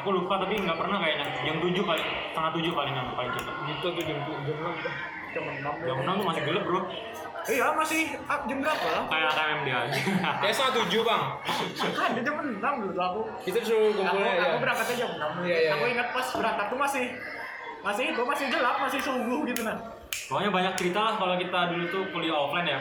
aku 0.00 0.08
lupa 0.14 0.38
tapi 0.40 0.62
nggak 0.62 0.78
pernah 0.78 0.96
kayaknya. 1.02 1.26
Jam 1.44 1.56
tujuh 1.60 1.82
paling 1.82 2.06
setengah 2.32 2.50
tujuh 2.56 2.72
paling 2.72 2.94
yang 2.94 3.08
paling 3.12 3.32
cepet. 3.34 3.54
Gitu 3.66 3.86
tuh 3.92 4.02
jam 4.06 4.18
jam 4.24 4.56
enam. 4.62 4.74
jam 5.34 5.44
enam 5.44 5.74
Jam 5.84 5.96
enam 6.06 6.14
tuh 6.16 6.26
masih 6.30 6.42
gelap 6.46 6.64
bro. 6.64 6.80
Iya 7.46 7.66
masih 7.70 8.02
ah, 8.24 8.38
jam 8.42 8.58
berapa 8.58 9.06
Kayak 9.06 9.30
KMD 9.32 9.68
aja. 9.68 10.00
Kayak 10.42 10.54
setengah 10.56 10.72
tujuh 10.76 11.00
bang. 11.00 11.22
kan 11.92 12.10
di 12.12 12.20
jam 12.20 12.34
enam 12.36 12.74
dulu 12.82 12.98
aku 12.98 13.20
Kita 13.42 13.58
disuruh 13.60 13.88
aku, 13.88 13.98
kumpulnya 14.00 14.32
ya. 14.32 14.42
aku 14.44 14.56
berangkatnya 14.58 14.94
jam 14.96 15.10
enam 15.12 15.30
Iya, 15.40 15.56
iya, 15.56 15.70
aku 15.72 15.84
iya. 15.84 15.92
ingat 15.94 16.08
pas 16.10 16.26
berangkat 16.28 16.66
tuh 16.66 16.78
masih 16.78 17.04
masih 17.80 18.04
itu 18.10 18.22
masih 18.24 18.44
gelap 18.50 18.76
masih 18.80 18.98
subuh 18.98 19.40
gitu 19.44 19.62
nah 19.62 19.78
Pokoknya 20.26 20.50
banyak 20.50 20.74
cerita 20.74 20.98
lah 20.98 21.14
kalau 21.16 21.34
kita 21.36 21.58
dulu 21.68 21.84
tuh 21.86 22.02
kuliah 22.10 22.34
offline 22.34 22.66
ya. 22.66 22.80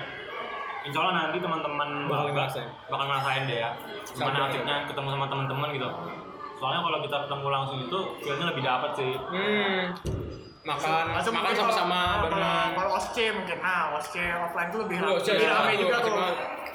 Insya 0.81 0.99
Allah 0.99 1.13
nanti 1.19 1.37
teman-teman 1.37 1.89
Bakal 2.05 2.29
ngerasain. 2.31 2.69
bakal 2.87 3.05
ngerasain 3.05 3.43
deh 3.45 3.57
ya. 3.59 3.69
Gimana 4.07 4.37
asiknya 4.47 4.75
ketemu 4.85 5.07
sama 5.11 5.25
teman-teman 5.27 5.69
gitu. 5.73 5.89
Soalnya 6.55 6.79
kalau 6.79 6.97
kita 7.01 7.17
ketemu 7.27 7.47
langsung 7.51 7.77
itu 7.81 7.99
feelnya 8.23 8.45
lebih 8.49 8.63
dapat 8.63 8.91
sih. 8.95 9.11
Hmm. 9.19 9.83
Makan, 10.65 11.13
Masa 11.13 11.29
makan 11.29 11.53
sama-sama 11.53 11.99
kalau- 12.17 12.31
bareng. 12.33 12.69
kalau 12.73 12.91
osce 12.97 13.25
mungkin 13.29 13.57
nah 13.61 13.93
osce 13.93 14.17
offline 14.33 14.69
tuh 14.69 14.79
lebih 14.81 14.97
Iya, 14.97 15.05
lebih 15.07 15.21
Osce, 15.21 15.33
ramai 15.45 15.71
iya, 15.71 15.79
juga 15.79 15.95
tuh 16.01 16.13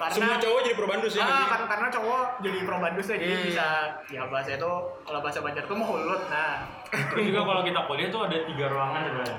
karena 0.00 0.14
Semua 0.14 0.36
cowok 0.38 0.60
jadi 0.62 0.76
probandus 0.78 1.12
ya. 1.12 1.20
Ah, 1.20 1.28
nanti. 1.28 1.50
kan, 1.50 1.60
karena 1.68 1.88
cowok 1.90 2.22
jadi 2.40 2.58
pro 2.62 2.76
bandus 2.78 3.04
ya, 3.04 3.16
jadi 3.18 3.34
Hmm. 3.34 3.44
bisa 3.44 3.66
ya 4.08 4.22
bahasa 4.24 4.50
itu 4.54 4.72
kalau 5.04 5.20
bahasa 5.20 5.38
Banjar 5.40 5.64
tuh 5.66 5.76
mulut. 5.76 6.22
Nah, 6.26 6.64
Terus 6.88 7.24
juga 7.26 7.40
kalau 7.44 7.60
kita 7.60 7.80
kuliah 7.84 8.08
tuh 8.08 8.20
ada 8.24 8.36
tiga 8.42 8.66
ruangan 8.66 9.00
sebenarnya. 9.04 9.38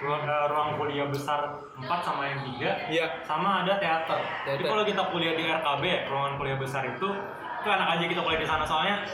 Ruang, 0.00 0.22
eh, 0.24 0.44
ruang 0.48 0.68
kuliah 0.76 1.06
besar 1.06 1.40
4 1.76 2.00
sama 2.00 2.22
yang 2.26 2.40
3 2.42 2.68
Iya. 2.88 3.06
sama 3.22 3.62
ada 3.62 3.76
teater. 3.76 4.18
Jadi 4.42 4.58
Teater. 4.58 4.66
kalau 4.66 4.82
kita 4.82 5.02
kuliah 5.06 5.34
di 5.34 5.44
RKB, 5.46 5.84
ruangan 6.08 6.34
kuliah 6.34 6.56
besar 6.56 6.82
itu 6.86 7.08
itu 7.54 7.68
enak 7.68 7.88
aja 7.90 8.04
kita 8.06 8.20
kuliah 8.20 8.40
di 8.40 8.48
sana 8.48 8.64
soalnya 8.64 9.04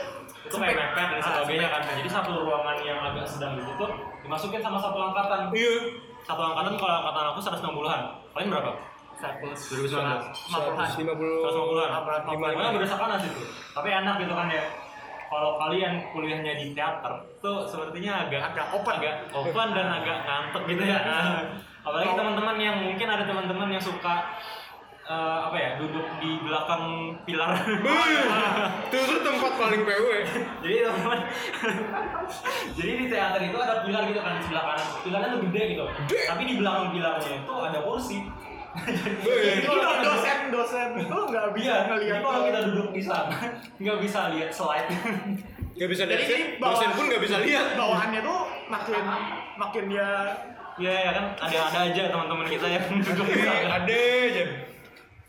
itu 0.47 0.55
kayak 0.55 0.75
mepet 0.75 1.07
dan 1.11 1.19
Ah, 1.19 1.25
sebagainya 1.37 1.67
kan. 1.67 1.81
Jadi 1.93 2.09
satu 2.09 2.31
ruangan 2.41 2.77
yang 2.81 2.99
agak 3.03 3.25
sedang 3.27 3.53
ditutup 3.55 3.91
dimasukin 4.23 4.61
sama 4.63 4.79
satu 4.79 4.97
angkatan. 4.97 5.51
Iya. 5.51 5.73
Satu 6.23 6.41
angkatan 6.41 6.73
kalau 6.75 6.95
angkatan 7.03 7.23
aku 7.31 7.39
160-an. 7.39 8.01
Kalian 8.33 8.49
berapa? 8.49 8.71
satu 9.17 9.49
2019. 9.49 9.89
50-an. 9.89 10.19
150. 10.29 10.93
150-an. 10.93 10.93
Lima 11.01 11.13
puluh. 11.17 11.41
Pokoknya 12.21 12.69
beda 12.71 12.87
sekolah 12.87 13.17
situ. 13.17 13.41
Tapi 13.73 13.87
enak 13.89 14.15
gitu 14.21 14.33
kan 14.33 14.47
ya. 14.47 14.63
Kalau 15.27 15.59
kalian 15.59 16.07
kuliahnya 16.15 16.55
di 16.55 16.71
teater, 16.71 17.11
tuh 17.43 17.67
sepertinya 17.67 18.23
agak 18.23 18.47
Agak 18.47 18.71
open. 18.71 18.95
agak 18.95 19.15
open 19.35 19.67
dan 19.75 19.87
agak 19.91 20.17
ngantuk 20.23 20.63
gitu 20.71 20.83
ya. 20.87 21.03
Nah, 21.03 21.43
apalagi 21.83 22.15
teman-teman 22.15 22.55
yang 22.55 22.75
mungkin 22.79 23.07
ada 23.09 23.27
teman-teman 23.27 23.67
yang 23.67 23.83
suka 23.83 24.39
eh, 25.07 25.13
apa 25.41 25.55
ya 25.55 25.69
duduk 25.77 26.03
di 26.17 26.31
belakang 26.39 26.83
pilar. 27.23 27.55
Tuh 28.87 29.01
tuh 29.07 29.19
tempat 29.21 29.51
paling 29.55 29.81
PW. 29.81 30.05
jadi 30.59 30.75
teman-teman, 30.85 31.19
jadi 32.73 32.91
di 32.93 33.05
teater 33.07 33.41
itu 33.41 33.57
ada 33.57 33.75
pilar 33.81 34.03
gitu 34.05 34.19
kan 34.19 34.33
di 34.35 34.43
sebelah 34.43 34.63
kanan. 34.65 34.87
Pilarnya 35.01 35.29
tuh 35.29 35.41
gede 35.47 35.61
gitu. 35.71 35.83
Tapi 36.27 36.41
di 36.43 36.55
belakang 36.55 36.87
pilarnya 36.91 37.31
itu 37.37 37.53
ada 37.57 37.79
kursi. 37.81 38.19
Jadi 38.77 39.65
kalau 39.65 39.95
dosen 40.05 40.37
dosen 40.53 40.87
itu 41.01 41.17
nggak 41.25 41.47
bisa 41.51 41.65
Iya, 41.65 41.77
ngelihat 41.87 42.13
jadi 42.13 42.21
kalau 42.21 42.41
kita 42.45 42.59
duduk 42.67 42.89
di 42.91 43.01
sana 43.01 43.35
nggak 43.73 43.97
bisa 43.99 44.19
lihat 44.29 44.49
slide. 44.51 44.89
Gak 45.73 45.89
bisa 45.89 46.03
Jadi 46.03 46.25
lihat, 46.25 46.57
bawah- 46.57 46.73
dosen 46.73 46.89
pun 46.91 47.05
gak 47.05 47.21
bisa 47.21 47.37
lihat. 47.37 47.77
bawahannya 47.77 48.21
tuh 48.21 48.39
makin 48.65 48.97
makin 49.55 49.83
dia 49.87 50.09
Iya 50.77 50.93
ya 50.93 51.11
kan 51.11 51.25
ada 51.37 51.57
ada 51.69 51.79
aja 51.85 52.03
teman-teman 52.09 52.45
kita 52.45 52.65
yang 52.67 52.85
duduk 52.97 53.25
di 53.25 53.37
sana. 53.39 53.81
Ada 53.81 53.97
aja. 54.25 54.43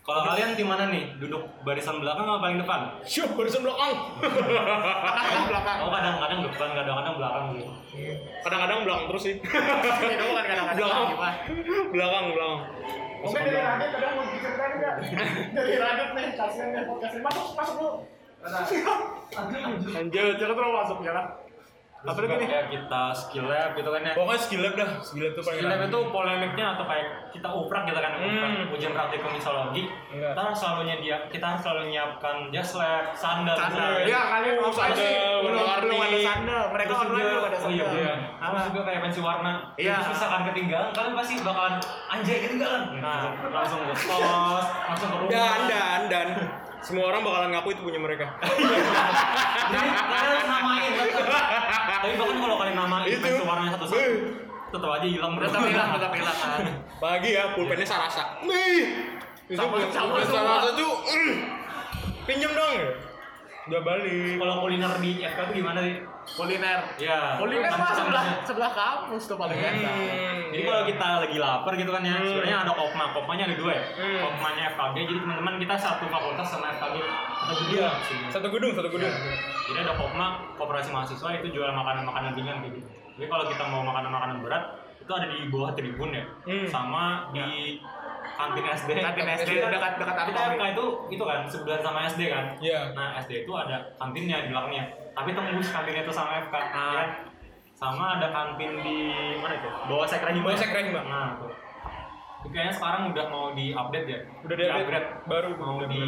Kalau 0.09 0.25
kalian 0.25 0.57
di 0.57 0.65
mana 0.65 0.89
nih? 0.89 1.05
Duduk 1.21 1.45
barisan 1.61 2.01
belakang 2.01 2.25
apa 2.25 2.41
paling 2.41 2.57
depan? 2.57 2.97
Syuh, 3.05 3.29
barisan 3.37 3.61
belakang. 3.61 3.93
tengah 4.17 5.45
belakang. 5.53 5.77
Oh 5.85 5.93
kadang-kadang 5.93 6.39
depan, 6.49 6.69
kadang-kadang 6.73 7.13
belakang 7.21 7.43
gitu. 7.53 7.69
Kadang-kadang 8.41 8.77
belakang 8.89 9.05
terus 9.13 9.21
sih. 9.21 9.35
Itu 9.37 10.23
bukan 10.25 10.45
kadang-kadang 10.49 10.81
Belakang. 10.81 11.05
gimana? 11.13 11.33
belakang, 11.93 12.23
belakang. 12.33 12.59
Mungkin 13.21 13.41
dari 13.45 13.59
Radit 13.61 13.89
kadang 13.93 14.13
mau 14.17 14.25
diceritain 14.33 14.73
nggak? 14.81 14.95
Dari 15.53 15.73
Radit 15.77 16.09
nih, 16.17 16.27
kasihan 16.33 16.67
nih 16.73 16.83
podcastnya. 16.89 17.21
Masuk, 17.29 17.45
masuk 17.53 17.75
dulu. 17.77 17.91
Lanjut. 19.93 20.33
Jangan 20.41 20.55
terlalu 20.57 20.73
masuk 20.73 20.97
ya 21.05 21.13
lah. 21.13 21.25
Apa 21.99 22.15
lagi 22.17 22.35
nih? 22.39 22.47
Kita 22.71 23.03
skill 23.11 23.45
lab 23.45 23.75
gitu 23.75 23.89
kan 23.89 23.99
ya. 24.01 24.13
Pokoknya 24.15 24.39
skill 24.39 24.61
lab 24.63 24.73
dah. 24.73 24.89
Skill 24.99 25.19
lab 25.21 25.33
tuh 25.33 25.43
paling 25.43 25.59
Skill 25.59 25.67
lab 25.69 25.81
itu 25.83 25.99
polemiknya 26.09 26.65
atau 26.71 26.85
kayak 26.85 27.05
kita 27.29 27.49
uprak 27.49 27.83
gitu 27.85 27.99
kan 27.99 28.11
uprak 28.15 28.49
Hmm. 28.49 28.71
ujian 28.71 28.91
praktikum 28.93 29.29
mixologi. 29.31 29.83
Kita 30.09 30.39
harus 30.41 30.55
selalu 30.55 30.81
nyedia, 30.85 31.17
kita 31.27 31.45
harus 31.45 31.61
selalu 31.61 31.81
nyiapkan 31.89 32.35
jas 32.49 32.71
lab, 32.73 33.03
sandal. 33.13 33.51
Sandal. 33.53 33.91
gitu. 33.99 34.09
Iya, 34.09 34.21
kalian 34.25 34.55
apa 34.55 34.69
sandal? 34.71 35.35
Belum 35.43 35.59
belum 35.59 35.99
ada 35.99 36.17
sandal. 36.23 36.63
Mereka 36.71 36.93
online 36.93 37.11
juga- 37.11 37.27
belum 37.29 37.43
ada 37.43 37.57
Oh 37.59 37.69
iya, 37.69 37.83
sandal. 37.83 37.99
iya. 37.99 38.13
Terus 38.39 38.63
juga 38.65 38.81
kayak 38.81 39.01
pensi 39.03 39.19
warna. 39.19 39.53
Iya. 39.75 39.93
Terus 39.93 40.07
misalkan 40.09 40.41
ketinggalan, 40.47 40.89
kalian 40.89 41.13
pasti 41.13 41.33
bakalan 41.41 41.73
anjay 42.07 42.37
ketinggalan. 42.39 42.83
Nah, 42.97 43.19
langsung 43.45 43.79
ke 43.83 43.93
kos, 43.93 44.65
langsung 44.87 45.09
ke 45.09 45.17
rumah. 45.17 45.31
Dan, 45.35 45.59
dan, 45.67 46.01
dan. 46.07 46.27
Semua 46.79 47.11
orang 47.11 47.21
bakalan 47.21 47.49
ngaku 47.51 47.69
itu 47.75 47.81
punya 47.83 47.99
mereka. 47.99 48.25
Jadi 49.69 49.89
kalian 49.91 50.47
namain. 50.47 50.91
Tapi 50.95 52.13
bahkan 52.15 52.37
kalau 52.39 52.55
kalian 52.57 52.77
namain 52.77 53.05
Itu. 53.05 53.29
warnanya 53.43 53.71
satu-satu, 53.75 54.11
tetap 54.71 54.89
aja 54.89 55.07
hilang. 55.07 55.31
bro. 55.35 55.43
Tetap 55.45 55.63
hilang, 55.67 55.89
tetap 55.93 56.11
hilang 56.15 56.37
kan. 56.37 56.59
Pagi 56.97 57.29
ya, 57.35 57.43
pulpennya 57.53 57.85
Sarasa. 57.85 58.23
Nih. 58.43 58.79
Itu 59.49 59.59
Sama- 59.59 59.75
pulpen 59.75 59.91
sama. 59.91 60.13
Sarasa 60.23 60.69
tuh. 60.73 60.93
mm. 61.03 61.33
Pinjem 62.23 62.51
dong. 62.53 62.77
Udah 63.69 63.81
balik. 63.83 64.37
Kalau 64.39 64.55
kuliner 64.63 64.91
di 64.97 65.11
FK 65.19 65.39
itu 65.45 65.53
gimana 65.61 65.79
sih? 65.83 65.95
Kuliner. 66.33 66.79
Ya. 66.97 67.35
Kuliner 67.35 67.71
mah 67.71 67.91
sebelah 67.91 68.25
sebelah 68.43 68.71
kampus 68.71 69.23
tuh 69.25 69.35
paling 69.35 69.55
enak. 69.55 69.79
Hmm, 69.85 70.39
Jadi 70.49 70.59
iya. 70.59 70.67
kalau 70.67 70.83
kita 70.85 71.07
lagi 71.19 71.37
lapar 71.37 71.73
gitu 71.73 71.91
kan 71.91 72.01
ya, 72.01 72.15
Hmm. 72.15 72.25
sebenarnya 72.25 72.57
ada 72.61 72.73
kopma, 72.73 73.03
kopmanya 73.11 73.43
ada 73.45 73.55
dua 73.55 73.71
ya. 73.71 73.83
Hmm. 73.95 74.19
Kopmanya 74.19 74.63
FKG, 74.69 74.95
jadi 75.05 75.19
teman-teman 75.19 75.53
kita 75.57 75.75
satu 75.75 76.05
fakultas 76.05 76.47
sama 76.47 76.65
FKG 76.71 76.97
atau 76.99 77.53
Iya, 77.65 77.89
berdua. 77.89 78.29
satu 78.29 78.47
gedung, 78.49 78.71
satu 78.73 78.89
gedung. 78.89 79.13
Jadi 79.65 79.77
ada 79.79 79.93
kopma, 79.93 80.25
koperasi 80.55 80.89
mahasiswa 80.89 81.29
itu 81.35 81.47
jual 81.51 81.69
makanan-makanan 81.69 82.31
ringan 82.33 82.57
gitu. 82.63 82.79
Jadi 83.15 83.27
kalau 83.27 83.45
kita 83.45 83.63
mau 83.65 83.81
makanan-makanan 83.83 84.37
berat, 84.39 84.63
itu 84.99 85.11
ada 85.11 85.27
di 85.27 85.39
bawah 85.47 85.71
tribun 85.73 86.09
ya, 86.11 86.23
Hmm. 86.45 86.65
sama 86.65 87.03
di 87.29 87.77
kantin 88.31 88.63
SD. 88.63 88.89
Kantin 88.95 89.27
SD 89.27 89.49
dekat 89.59 89.93
dekat. 89.97 90.15
FK 90.31 90.63
itu 90.71 90.85
itu 91.09 91.23
kan 91.23 91.39
sebelahan 91.43 91.81
sama 91.81 91.99
SD 92.05 92.21
kan. 92.29 92.45
Iya. 92.57 92.93
Nah 92.93 93.17
SD 93.17 93.43
itu 93.43 93.51
ada 93.51 93.91
kantinnya 93.97 94.47
di 94.47 94.53
belakangnya, 94.53 94.83
tapi 95.19 95.35
tembus 95.35 95.67
kantinnya 95.67 96.07
itu 96.07 96.13
sama 96.15 96.39
FK. 96.47 96.55
Ah. 96.55 96.71
ya. 96.71 97.05
Sama 97.75 98.19
ada 98.19 98.31
kantin 98.31 98.79
di 98.79 98.95
mana 99.39 99.59
itu? 99.59 99.67
Bawah 99.91 100.07
Sekra 100.07 100.31
Hima. 100.31 100.47
Bawah 100.47 100.59
Sekra 100.59 100.79
Hima. 100.79 101.01
Nah 101.03 101.35
tuh. 101.35 101.51
Itu 102.39 102.47
kayaknya 102.55 102.73
sekarang 102.79 103.01
udah 103.11 103.25
mau 103.27 103.51
di 103.51 103.75
update 103.75 104.07
ya. 104.07 104.19
Udah 104.47 104.55
di-update. 104.55 105.07
Baru 105.27 105.59
mau 105.59 105.83
di 105.91 106.03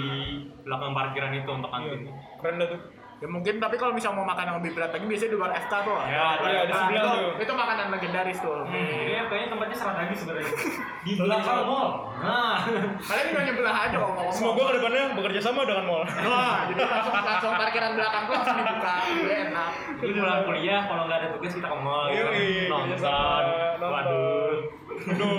belakang 0.63 0.91
parkiran 0.95 1.31
itu 1.35 1.51
untuk 1.51 1.67
kantin. 1.67 2.07
Iya. 2.07 2.11
Keren 2.39 2.55
dah 2.55 2.67
tuh. 2.71 2.81
Ya 3.21 3.29
mungkin 3.29 3.61
tapi 3.61 3.77
kalau 3.77 3.93
misalnya 3.93 4.17
mau 4.17 4.25
makan 4.25 4.49
yang 4.49 4.57
lebih 4.57 4.73
berat 4.73 4.89
lagi 4.91 5.05
biasanya 5.05 5.29
di 5.29 5.37
luar 5.37 5.51
FK 5.53 5.73
tuh. 5.85 5.93
Ya, 6.03 6.27
iya, 6.41 6.61
di 6.65 6.73
Nah, 6.73 6.79
sebelah 6.81 6.89
itu, 6.97 7.09
tuh. 7.13 7.29
itu 7.37 7.53
makanan 7.53 7.85
legendaris 7.93 8.37
tuh. 8.41 8.57
Hmm, 8.65 8.73
Jadi 8.73 9.13
kayaknya 9.29 9.47
tempatnya 9.47 9.77
strategi 9.77 10.15
sebenarnya. 10.17 10.49
Di 11.05 11.11
belakang 11.17 11.65
mall. 11.65 11.89
Nah, 12.17 12.57
Kalian 12.97 13.25
tinggal 13.29 13.43
nyebelah 13.45 13.75
aja 13.79 13.95
kalau 13.95 14.13
ngomong. 14.13 14.33
Semoga 14.33 14.61
ke 14.65 14.73
depannya 14.73 15.03
bekerja 15.13 15.39
sama 15.39 15.61
dengan 15.65 15.85
mall. 15.85 16.03
Wah, 16.05 16.57
jadi 16.65 16.81
langsung 16.81 17.13
langsung 17.13 17.51
parkiran 17.53 17.91
belakang 17.93 18.21
tuh 18.25 18.33
langsung 18.33 18.57
dibuka. 18.57 18.93
Udah 19.05 19.37
enak. 19.45 19.69
jadi 20.01 20.11
pulang 20.17 20.41
kuliah 20.43 20.81
kalau 20.85 21.03
nggak 21.05 21.17
ada 21.17 21.27
tugas 21.37 21.53
kita 21.53 21.67
ke 21.69 21.77
mall 21.77 22.05
gitu. 22.07 22.21
Yoi, 22.21 22.25
kerja 22.25 22.69
nonton. 22.69 23.43
Waduh. 23.81 24.53
Aduh. 24.91 25.37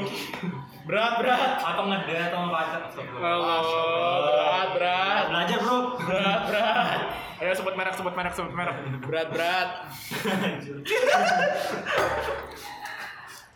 Berat, 0.83 1.12
berat. 1.18 1.41
Atau 1.59 1.83
ngedate 1.87 2.30
sama 2.30 2.47
pacar. 2.49 2.80
Astagfirullah. 2.87 3.59
Oh, 3.59 4.18
berat, 4.22 4.68
berat. 4.74 5.22
Belajar 5.30 5.59
bro. 5.59 5.78
Berat, 6.01 6.41
berat. 6.47 7.01
Ayo 7.43 7.59
sebut 7.59 7.74
merek, 7.74 7.95
sebut 7.99 8.14
merek, 8.14 8.32
sebut 8.38 8.55
merek. 8.55 8.76
Berat, 9.03 9.28
berat. 9.34 9.68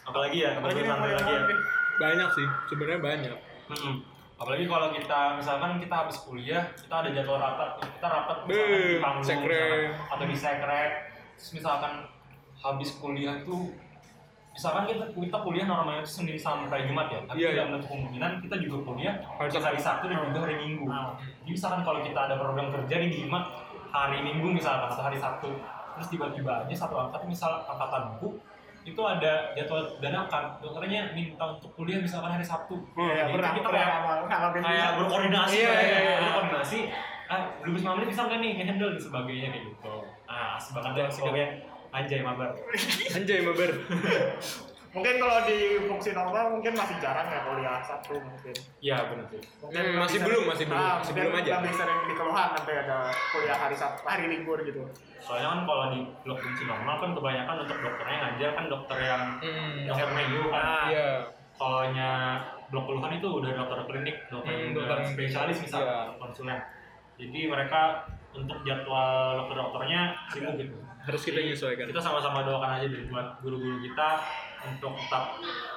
Apalagi 0.03 0.39
ya, 0.43 0.59
Apalagi 0.59 0.81
yang 0.83 0.99
lagi 0.99 1.15
ya. 1.15 1.23
mana 1.23 1.47
nih? 1.47 1.59
Banyak 1.97 2.29
sih, 2.35 2.47
sebenarnya 2.67 2.99
banyak. 2.99 3.37
Mm-mm. 3.71 3.95
Apalagi 4.37 4.65
kalau 4.67 4.89
kita 4.91 5.21
misalkan 5.39 5.71
kita 5.79 5.95
habis 5.97 6.17
kuliah, 6.21 6.67
kita 6.75 6.95
ada 6.99 7.09
jadwal 7.15 7.39
rapat, 7.39 7.79
kita 7.79 8.07
rapat 8.11 8.37
misalkan 8.45 8.75
di 8.83 8.99
panggung 9.01 9.25
sekre. 9.25 9.63
misalkan, 9.63 10.13
atau 10.13 10.25
di 10.27 10.37
sekrek. 10.37 10.91
Terus 11.39 11.51
misalkan 11.57 11.93
habis 12.59 12.91
kuliah 12.99 13.35
itu 13.41 13.57
misalkan 14.53 14.85
kita 14.89 15.05
kita 15.15 15.39
kuliah 15.41 15.67
normalnya 15.69 16.03
itu 16.05 16.11
Senin 16.11 16.37
sampai 16.37 16.85
Jumat 16.85 17.07
ya, 17.09 17.21
tapi 17.25 17.39
Iya, 17.39 17.49
tidak 17.49 17.57
iya. 17.57 17.71
menutup 17.71 17.89
kemungkinan 17.93 18.31
kita 18.45 18.57
juga 18.61 18.77
kuliah 18.89 19.15
Hari 19.39 19.81
Sabtu 19.81 20.05
dan 20.11 20.19
juga 20.29 20.41
hari 20.43 20.57
Minggu. 20.59 20.85
Ah. 20.91 21.17
Jadi 21.45 21.51
misalkan 21.57 21.81
kalau 21.87 22.01
kita 22.05 22.21
ada 22.29 22.35
program 22.37 22.69
kerja 22.73 22.95
di 22.99 23.09
Jumat 23.15 23.45
hari 24.05 24.21
Minggu 24.21 24.53
misalkan 24.53 24.93
atau 24.93 25.05
hari 25.09 25.17
Sabtu, 25.17 25.49
terus 25.97 26.09
tiba-tiba 26.13 26.69
aja 26.69 26.75
satu 26.77 26.95
angkatan 27.01 27.33
misal 27.33 27.65
angkatan 27.65 28.03
buku 28.17 28.37
itu 28.87 29.03
ada 29.03 29.51
jadwal 29.59 29.83
dadakan. 29.99 30.45
Dokternya 30.63 31.11
minta 31.11 31.45
untuk 31.59 31.75
kuliah 31.75 31.99
misalkan 31.99 32.39
hari 32.39 32.47
Sabtu. 32.47 32.79
Iya, 32.95 33.27
Jadi 33.27 33.33
pernah 33.35 33.51
kita 33.51 33.67
pernah 33.67 33.89
kayak 34.31 34.63
kayak 34.63 34.91
berkoordinasi 35.03 35.55
Iya, 35.59 35.69
kayak 35.75 35.83
iya, 35.83 35.99
iya. 35.99 36.17
berkoordinasi. 36.23 36.79
Ah 37.27 37.43
belum 37.59 37.75
lima 37.83 37.91
menit 37.99 38.09
bisa 38.15 38.23
nggak 38.31 38.39
nih 38.39 38.51
ngehandle? 38.63 38.91
Dan 38.95 39.03
sebagainya 39.03 39.49
kayak 39.51 39.65
gitu. 39.75 39.95
Ah 40.31 40.55
asik 40.55 40.79
banget 40.79 40.91
Itu 40.95 41.01
ya 41.03 41.07
asik 41.11 41.23
pokoknya 41.27 41.49
anjay 41.91 42.21
mabar. 42.23 42.51
Anjay, 43.17 43.39
mabar. 43.43 43.71
Mungkin 44.93 45.15
kalau 45.17 45.39
di 45.45 45.59
fungsi 45.83 46.11
normal 46.11 46.45
mungkin 46.53 46.73
masih 46.73 46.97
jarang 46.99 47.27
ya 47.27 47.41
kuliah 47.43 47.79
Sabtu 47.81 48.17
mungkin. 48.17 48.55
iya 48.81 48.97
benar 49.05 49.27
sih 49.29 49.41
Mungkin 49.61 49.83
Hmm, 49.83 49.99
masih 50.01 50.19
belum, 50.21 50.43
masih 50.47 50.65
belum, 50.67 50.81
Ah, 50.81 50.95
masih 50.99 51.13
belum 51.13 51.33
aja. 51.33 51.53
Lebih 51.59 51.75
sering 51.75 52.01
dikeluhan 52.07 52.49
nanti 52.53 52.73
ada 52.73 52.99
kuliah 53.31 53.57
hari 53.57 53.77
Sabtu, 53.77 54.01
hari 54.03 54.25
libur 54.29 54.59
gitu. 54.63 54.83
soalnya 55.17 55.49
kan 55.49 55.61
kalau 55.65 55.85
di 55.91 56.01
blok 56.23 56.39
fungsi 56.39 56.63
normal 56.65 56.97
kan 56.97 57.11
kebanyakan 57.11 57.57
untuk 57.61 57.79
dokternya 57.83 58.19
ngajar 58.21 58.51
kan 58.55 58.65
dokter 58.69 58.99
yang 59.01 59.23
Hmm. 59.37 59.75
dokter 59.85 60.09
meyu 60.13 60.43
kan 60.49 60.63
Ah. 60.63 60.87
Iya. 60.87 61.09
kalau 61.57 61.83
blok 62.67 62.85
keluhan 62.85 63.13
itu 63.15 63.29
udah 63.33 63.51
dokter 63.57 63.79
klinik 63.87 64.17
dokter, 64.29 64.53
Hmm, 64.53 64.71
udah 64.71 64.87
dokter 64.87 64.99
spesialis 65.09 65.59
misalnya 65.61 65.87
iya. 66.07 66.15
konsulen 66.17 66.59
jadi 67.17 67.41
mereka 67.49 67.81
untuk 68.33 68.61
jadwal 68.63 69.09
dokter-dokternya 69.41 70.01
sibuk 70.29 70.55
gitu 70.59 70.77
Harus 71.01 71.23
kita 71.23 71.39
menyesuaikan. 71.39 71.87
kita 71.87 72.03
sama-sama 72.03 72.43
doakan 72.43 72.71
aja 72.77 72.87
deh 72.87 73.07
buat 73.07 73.39
guru-guru 73.41 73.79
kita 73.81 74.09
untuk 74.65 74.93
tetap 74.97 75.25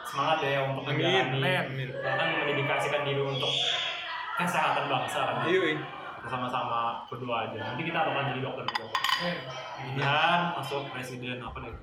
semangat 0.08 0.38
ya 0.46 0.60
untuk 0.70 0.84
Amin. 0.88 0.98
menjalani 0.98 1.52
Amin. 1.68 1.90
bahkan 2.00 2.28
mendedikasikan 2.40 3.02
diri 3.04 3.22
untuk 3.22 3.52
kesehatan 4.40 4.86
bangsa 4.88 5.20
kan 5.28 5.36
kita 5.50 6.28
sama-sama 6.28 7.04
berdoa 7.08 7.48
aja 7.48 7.60
nanti 7.60 7.82
kita 7.88 8.00
akan 8.00 8.32
jadi 8.36 8.42
dokter 8.44 8.64
juga 8.68 8.86
dan 9.96 10.40
masuk 10.56 10.88
presiden 10.92 11.40
apa 11.40 11.58
nih 11.64 11.74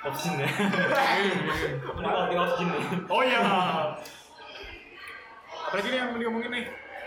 option 0.00 0.34
ya 0.40 0.48
ini 1.98 2.08
ganti 2.08 2.36
option 2.38 2.66
nih 2.72 2.82
Oh 3.10 3.22
iya. 3.22 3.40
Apalagi 5.70 5.88
nih 5.92 5.98
yang 6.02 6.08
mau 6.10 6.18
diomongin 6.18 6.50
nih? 6.50 6.64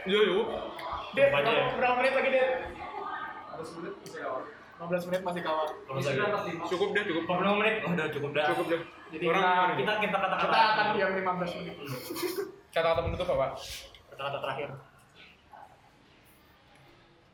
Yo, 0.07 0.19
yo. 0.23 0.39
Dek, 1.19 1.35
ya? 1.35 1.75
berapa, 1.75 1.95
menit 1.99 2.13
lagi, 2.15 2.29
Dek? 2.31 2.49
15 4.79 5.07
menit 5.11 5.21
masih 5.23 5.41
kawat. 5.43 5.69
Kalau 5.87 5.99
saya 5.99 6.27
Cukup 6.67 6.89
deh, 6.91 7.03
cukup. 7.07 7.23
40 7.27 7.59
menit 7.59 7.75
oh, 7.83 7.91
udah 7.91 8.07
cukup 8.11 8.29
dah 8.35 8.45
Cukup 8.51 8.65
deh. 8.71 8.81
Jadi 9.13 9.25
Orang 9.29 9.77
kita- 9.77 9.77
kita 9.77 9.93
kita 10.01 10.17
kata-kata 10.17 10.49
Kita 10.49 10.59
akan 10.73 10.85
diam 10.97 11.11
15 11.13 11.51
menit. 11.61 11.75
kata-kata 12.75 13.01
penutup 13.05 13.27
apa? 13.29 13.47
kata-kata 14.09 14.37
terakhir 14.41 14.69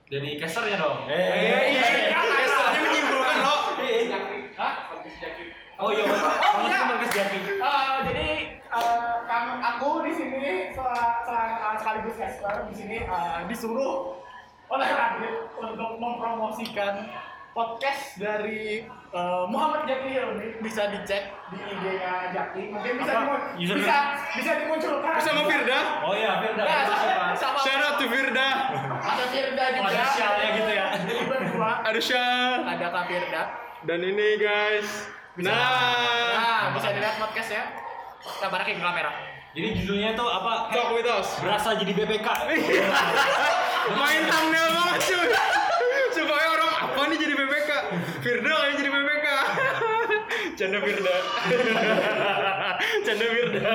jadi 0.10 0.30
casternya 0.36 0.78
dong 0.80 1.00
iya, 1.06 1.60
iya. 1.70 1.84
Kesannya 2.18 2.80
menyimpulkan 2.82 3.38
loh. 3.40 3.60
Hah? 4.58 4.74
oh 5.78 5.90
iya 5.94 6.04
Oh, 6.50 6.66
iya. 6.66 6.80
Eh, 6.90 7.96
jadi 8.10 8.28
eh, 8.58 9.14
kami 9.24 9.52
aku 9.62 9.90
di 10.02 10.12
sini 10.12 10.74
eh, 10.74 11.76
sekaligus 11.78 12.16
caster 12.18 12.56
di 12.68 12.76
sini 12.76 12.98
eh, 13.00 13.40
disuruh 13.46 14.18
oleh 14.68 14.90
Radit 14.90 15.36
untuk 15.56 15.92
mempromosikan 15.96 17.06
podcast 17.60 18.16
dari 18.16 18.88
eh, 18.88 19.44
Muhammad 19.52 19.84
Jaki 19.84 20.16
ini 20.16 20.48
bisa 20.64 20.88
dicek 20.88 21.28
di 21.52 21.60
IG-nya 21.60 22.32
Jaki. 22.32 22.72
Mungkin 22.72 22.94
bisa 22.96 23.12
Apa? 23.12 23.20
dimun- 23.20 23.46
Username? 23.60 23.84
bisa 23.84 23.98
bisa 24.32 24.52
dimunculkan. 24.58 25.14
Sama 25.20 25.44
Firda. 25.44 25.80
Oh 26.00 26.16
iya, 26.16 26.40
Firda. 26.40 26.64
Nah, 26.64 26.82
siapa? 26.88 27.26
sama 27.36 27.58
Shout 27.60 27.84
out 27.84 27.96
to 28.00 28.06
Firda. 28.08 28.48
ada 28.96 29.26
Firda 29.28 29.64
juga. 29.76 29.90
Ada 29.92 30.04
sialnya 30.08 30.50
gitu 30.56 30.72
ya. 30.72 30.86
Jadi 30.96 31.22
berdua 31.28 31.72
Ada 31.84 32.00
Syah. 32.00 32.56
ada 32.64 32.86
Kak 32.88 33.04
Firda. 33.06 33.42
Dan 33.82 34.00
ini 34.02 34.28
guys. 34.40 34.88
Nah. 35.36 35.52
Nah, 35.52 36.64
bisa 36.72 36.88
dilihat 36.90 37.20
podcast 37.20 37.50
ya. 37.50 37.64
Kita 38.20 38.48
barakin 38.48 38.80
kamera. 38.80 39.12
Jadi 39.50 39.68
judulnya 39.78 40.16
tuh 40.16 40.28
apa? 40.30 40.72
Talk 40.72 40.96
with 40.96 41.10
us. 41.10 41.28
Berasa 41.44 41.76
jadi 41.76 41.92
BPK. 41.94 42.28
Main 44.00 44.22
thumbnail 44.24 44.68
banget 44.70 44.98
cuy. 45.02 45.28
Supaya 46.10 46.46
orang 46.52 46.72
apa 46.80 47.02
nih 47.08 47.18
jadi 47.18 47.34
BPK? 47.34 47.49
Firda 48.26 48.52
kayak 48.52 48.74
jadi 48.76 48.90
BPK. 48.92 49.28
Canda 50.60 50.80
Firda. 50.84 51.16
Canda 53.06 53.26
Firda. 53.32 53.74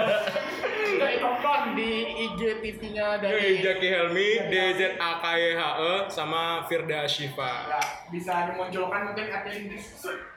Tonton 1.25 1.63
di 1.77 1.91
IG 2.29 2.41
TV-nya 2.61 3.19
Yoi, 3.19 3.25
dari 3.25 3.49
Jaki 3.61 3.89
Helmi, 3.89 4.29
D 4.49 4.55
Z 4.77 4.81
A 5.01 5.21
K 5.21 5.25
Y 5.41 5.53
H 5.57 5.63
E 5.81 5.93
sama 6.13 6.65
Firda 6.69 7.09
Syifa. 7.09 7.69
Ya, 7.69 7.83
bisa 8.13 8.53
dimunculkan 8.53 9.13
mungkin 9.13 9.27
ada 9.33 9.49
yang 9.49 9.67
di 9.73 9.79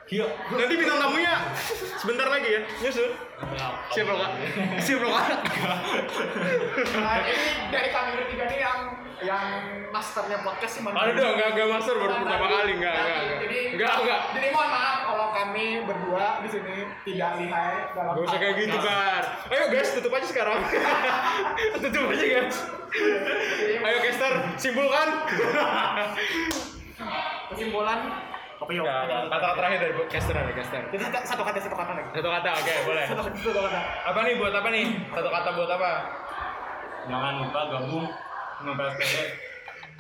Iya. 0.08 0.24
Nanti 0.56 0.74
bintang 0.80 1.00
tamunya 1.04 1.36
sebentar 2.00 2.28
lagi 2.32 2.48
ya, 2.48 2.62
nyusul. 2.80 3.12
Siap 3.92 4.08
loh 4.08 4.18
kak, 4.24 4.32
siap 4.80 5.04
loh 5.04 5.12
kak. 5.12 5.28
Nah, 6.96 7.16
ini 7.28 7.48
dari 7.68 7.90
kami 7.92 8.10
bertiga 8.16 8.46
nih 8.48 8.60
yang 8.64 8.80
yang 9.18 9.46
masternya 9.90 10.38
podcast 10.46 10.78
sih 10.78 10.82
Ada 10.86 11.10
dong, 11.10 11.34
enggak 11.34 11.50
enggak 11.58 11.68
master 11.74 11.94
baru 11.98 12.08
Nah, 12.08 12.20
pertama 12.22 12.46
kali, 12.48 12.72
enggak 12.78 12.94
enggak 12.94 13.18
enggak. 13.18 13.38
Jadi, 13.42 13.58
Enggak 13.74 13.94
enggak. 13.98 14.20
Jadi 14.38 14.48
mohon 14.54 14.70
maaf 14.70 14.98
kalau 15.04 15.28
kami 15.34 15.66
berdua 15.84 16.28
di 16.40 16.50
sini 16.50 16.76
tidak 17.02 17.32
lihai 17.42 17.76
dalam 17.98 18.14
Gak 18.14 18.24
usah 18.30 18.38
kayak 18.38 18.56
gitu. 18.62 18.78
Bar. 18.78 19.24
Ayo 19.50 19.66
guys, 19.74 19.90
tutup 19.98 20.12
aja 20.14 20.28
sekarang. 20.30 20.60
tutup 21.82 22.06
aja 22.14 22.26
guys. 22.30 22.58
Ayo 23.82 23.98
caster, 24.06 24.34
simpulkan. 24.62 25.08
Kesimpulan 27.48 28.00
apa 28.58 28.72
yuk? 28.74 28.86
Ya, 28.86 29.30
kata 29.30 29.48
terakhir 29.54 29.78
dari 29.80 29.94
caster 30.10 30.34
ada 30.34 30.54
caster. 30.54 30.82
Jadi 30.94 31.04
satu- 31.26 31.46
kata 31.46 31.58
satu 31.62 31.76
kata 31.78 31.92
lagi. 31.94 32.10
Satu 32.14 32.30
kata, 32.30 32.50
oke, 32.54 32.74
boleh. 32.86 33.06
Satu 33.06 33.22
kata 33.26 33.38
satu 33.38 33.60
kata. 33.66 33.80
Apa 34.14 34.20
nih 34.26 34.34
buat 34.38 34.54
apa 34.54 34.70
nih? 34.70 34.86
Satu 35.14 35.30
kata 35.30 35.50
buat 35.54 35.70
apa? 35.74 35.92
Jangan 37.08 37.34
lupa 37.40 37.62
gabung 37.72 38.06
sama 38.58 38.72
PSPD. 38.74 39.16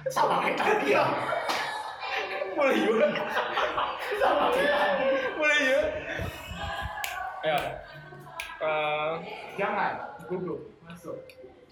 Sama 0.09 0.35
kayak 0.41 0.57
tadi 0.57 0.87
ya. 0.93 1.03
Boleh 2.57 2.77
juga. 2.81 3.07
Sama 4.17 4.45
kayak. 4.49 4.79
Boleh 5.37 5.57
juga. 5.61 5.81
Ya. 7.45 7.57
Eh, 8.57 9.11
Jangan 9.61 9.93
duduk 10.25 10.73
masuk 10.81 11.17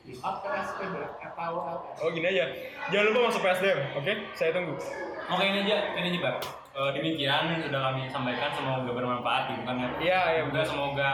di 0.06 0.14
APSPD 0.22 0.96
atau 1.18 1.54
apa? 1.66 1.90
oh 1.98 2.10
gini 2.14 2.28
aja. 2.30 2.46
Jangan 2.94 3.06
lupa 3.10 3.20
masuk 3.34 3.42
PSDM, 3.42 3.80
oke? 3.98 4.14
Saya 4.38 4.54
tunggu. 4.54 4.78
Oke 5.26 5.44
ini 5.50 5.66
aja, 5.66 5.78
ini 5.98 6.14
aja 6.14 6.20
Pak. 6.22 6.36
Eh, 6.76 6.90
demikian 7.02 7.58
sudah 7.66 7.82
kami 7.90 8.06
sampaikan 8.14 8.54
semoga 8.54 8.92
bermanfaat 8.94 9.58
gitu 9.58 9.64
kan 9.66 9.82
ya. 9.82 9.90
Iya, 9.98 10.22
iya, 10.38 10.42
Juga 10.46 10.62
semoga 10.62 11.10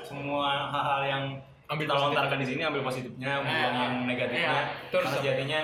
semua 0.00 0.72
hal-hal 0.72 1.00
yang 1.04 1.24
Ambil 1.72 1.84
kita 1.84 1.94
positif. 1.94 2.06
lontarkan 2.06 2.36
di 2.36 2.46
sini 2.46 2.62
ambil 2.62 2.82
positifnya, 2.82 3.32
buang 3.40 3.74
yang 3.74 3.94
negatifnya. 4.04 4.44
Iya, 4.44 4.62
betul, 4.84 5.00
Karena 5.00 5.16
sejatinya 5.16 5.60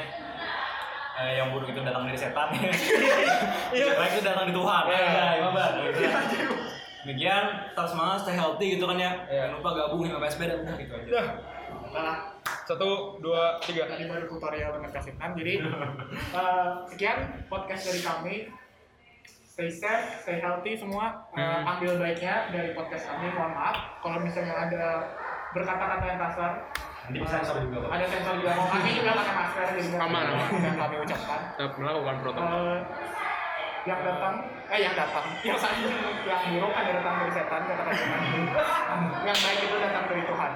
eh, 1.15 1.33
yang 1.37 1.49
buruk 1.53 1.69
itu 1.69 1.81
datang 1.83 2.05
dari 2.05 2.17
setan. 2.17 2.49
Iya. 3.69 3.85
Yang 3.85 3.89
baik 3.95 4.11
itu 4.11 4.23
datang 4.25 4.43
dari 4.49 4.55
Tuhan. 4.55 4.83
Iya. 4.87 4.99
Ya, 4.99 5.27
ya. 5.37 5.67
Gitu 5.85 6.01
ya. 6.01 6.13
Demikian, 6.99 7.45
tetap 7.69 7.87
semangat, 7.87 8.19
stay 8.21 8.35
healthy 8.35 8.67
gitu 8.75 8.85
kan 8.85 8.97
ya. 8.97 9.13
Iya. 9.25 9.43
Jangan 9.45 9.53
lupa 9.55 9.71
gabung 9.75 10.01
sama 10.03 10.21
PSP 10.21 10.41
dan 10.45 10.59
udah 10.61 10.75
gitu 10.77 10.93
aja. 10.95 11.05
Udah. 11.07 11.27
Nah, 11.89 12.17
Satu, 12.65 12.89
dua, 13.19 13.57
tiga. 13.61 13.89
tadi 13.89 14.05
baru 14.05 14.25
tutorial 14.27 14.71
dengan 14.73 14.91
kasihan. 14.91 15.31
Jadi 15.33 15.55
eh, 16.39 16.67
sekian 16.87 17.19
podcast 17.47 17.83
dari 17.87 18.01
kami. 18.01 18.37
Stay 19.49 19.67
safe, 19.67 20.23
stay 20.23 20.39
healthy 20.39 20.73
semua. 20.73 21.27
Eh, 21.33 21.41
Hmm. 21.41 21.67
ambil 21.67 21.99
baiknya 21.99 22.47
dari 22.49 22.71
podcast 22.73 23.05
kami. 23.05 23.33
Mohon 23.33 23.53
maaf 23.53 23.77
kalau 23.99 24.19
misalnya 24.21 24.55
ada 24.55 24.85
berkata-kata 25.57 26.05
yang 26.05 26.21
kasar. 26.21 26.53
Nanti 27.09 27.19
bisa 27.25 27.41
sensor 27.41 27.57
juga, 27.65 27.77
Pak. 27.89 27.91
Ada 27.97 28.05
sensor 28.13 28.35
juga. 28.37 28.51
Kami 28.53 28.91
juga 28.93 29.11
pakai 29.17 29.33
masker 29.33 29.65
jadi 29.81 29.97
Aman, 29.97 30.25
yang 30.61 30.77
kami 30.77 30.97
ucapkan. 31.01 31.41
Tetap 31.57 31.73
melakukan 31.81 32.17
protokol. 32.21 32.69
Eh, 32.69 32.81
yang 33.89 34.01
datang, 34.05 34.35
eh 34.69 34.81
yang 34.85 34.93
datang, 34.93 35.25
yang 35.41 35.57
saya 35.57 35.81
yang 36.29 36.41
buruk 36.53 36.77
ada 36.77 36.91
datang 37.01 37.15
dari 37.25 37.33
setan 37.33 37.63
kata 37.65 37.83
kata 37.89 37.93
yang 39.25 39.39
baik 39.41 39.61
itu 39.65 39.77
datang 39.81 40.05
dari 40.13 40.23
Tuhan. 40.29 40.51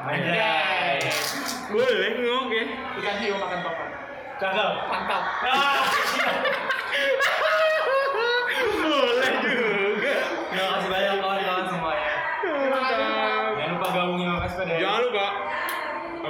Boleh, 1.73 2.13
oke. 2.29 2.61
Ikan 3.01 3.17
hiu 3.25 3.35
makan 3.41 3.59
topeng. 3.65 3.91
Cakep. 4.37 4.73
Mantap. 4.91 5.23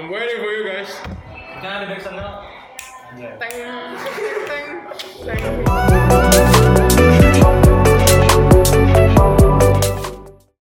I'm 0.02 0.10
waiting 0.10 0.42
for 0.42 0.50
you 0.50 0.66
guys. 0.66 0.90
Jangan 1.62 1.86
ada 1.86 1.86
back 1.86 2.02
channel. 2.02 2.30
Anjay. 3.14 3.38
Teng, 3.38 3.54
teng, 4.50 4.66
teng. 5.30 7.11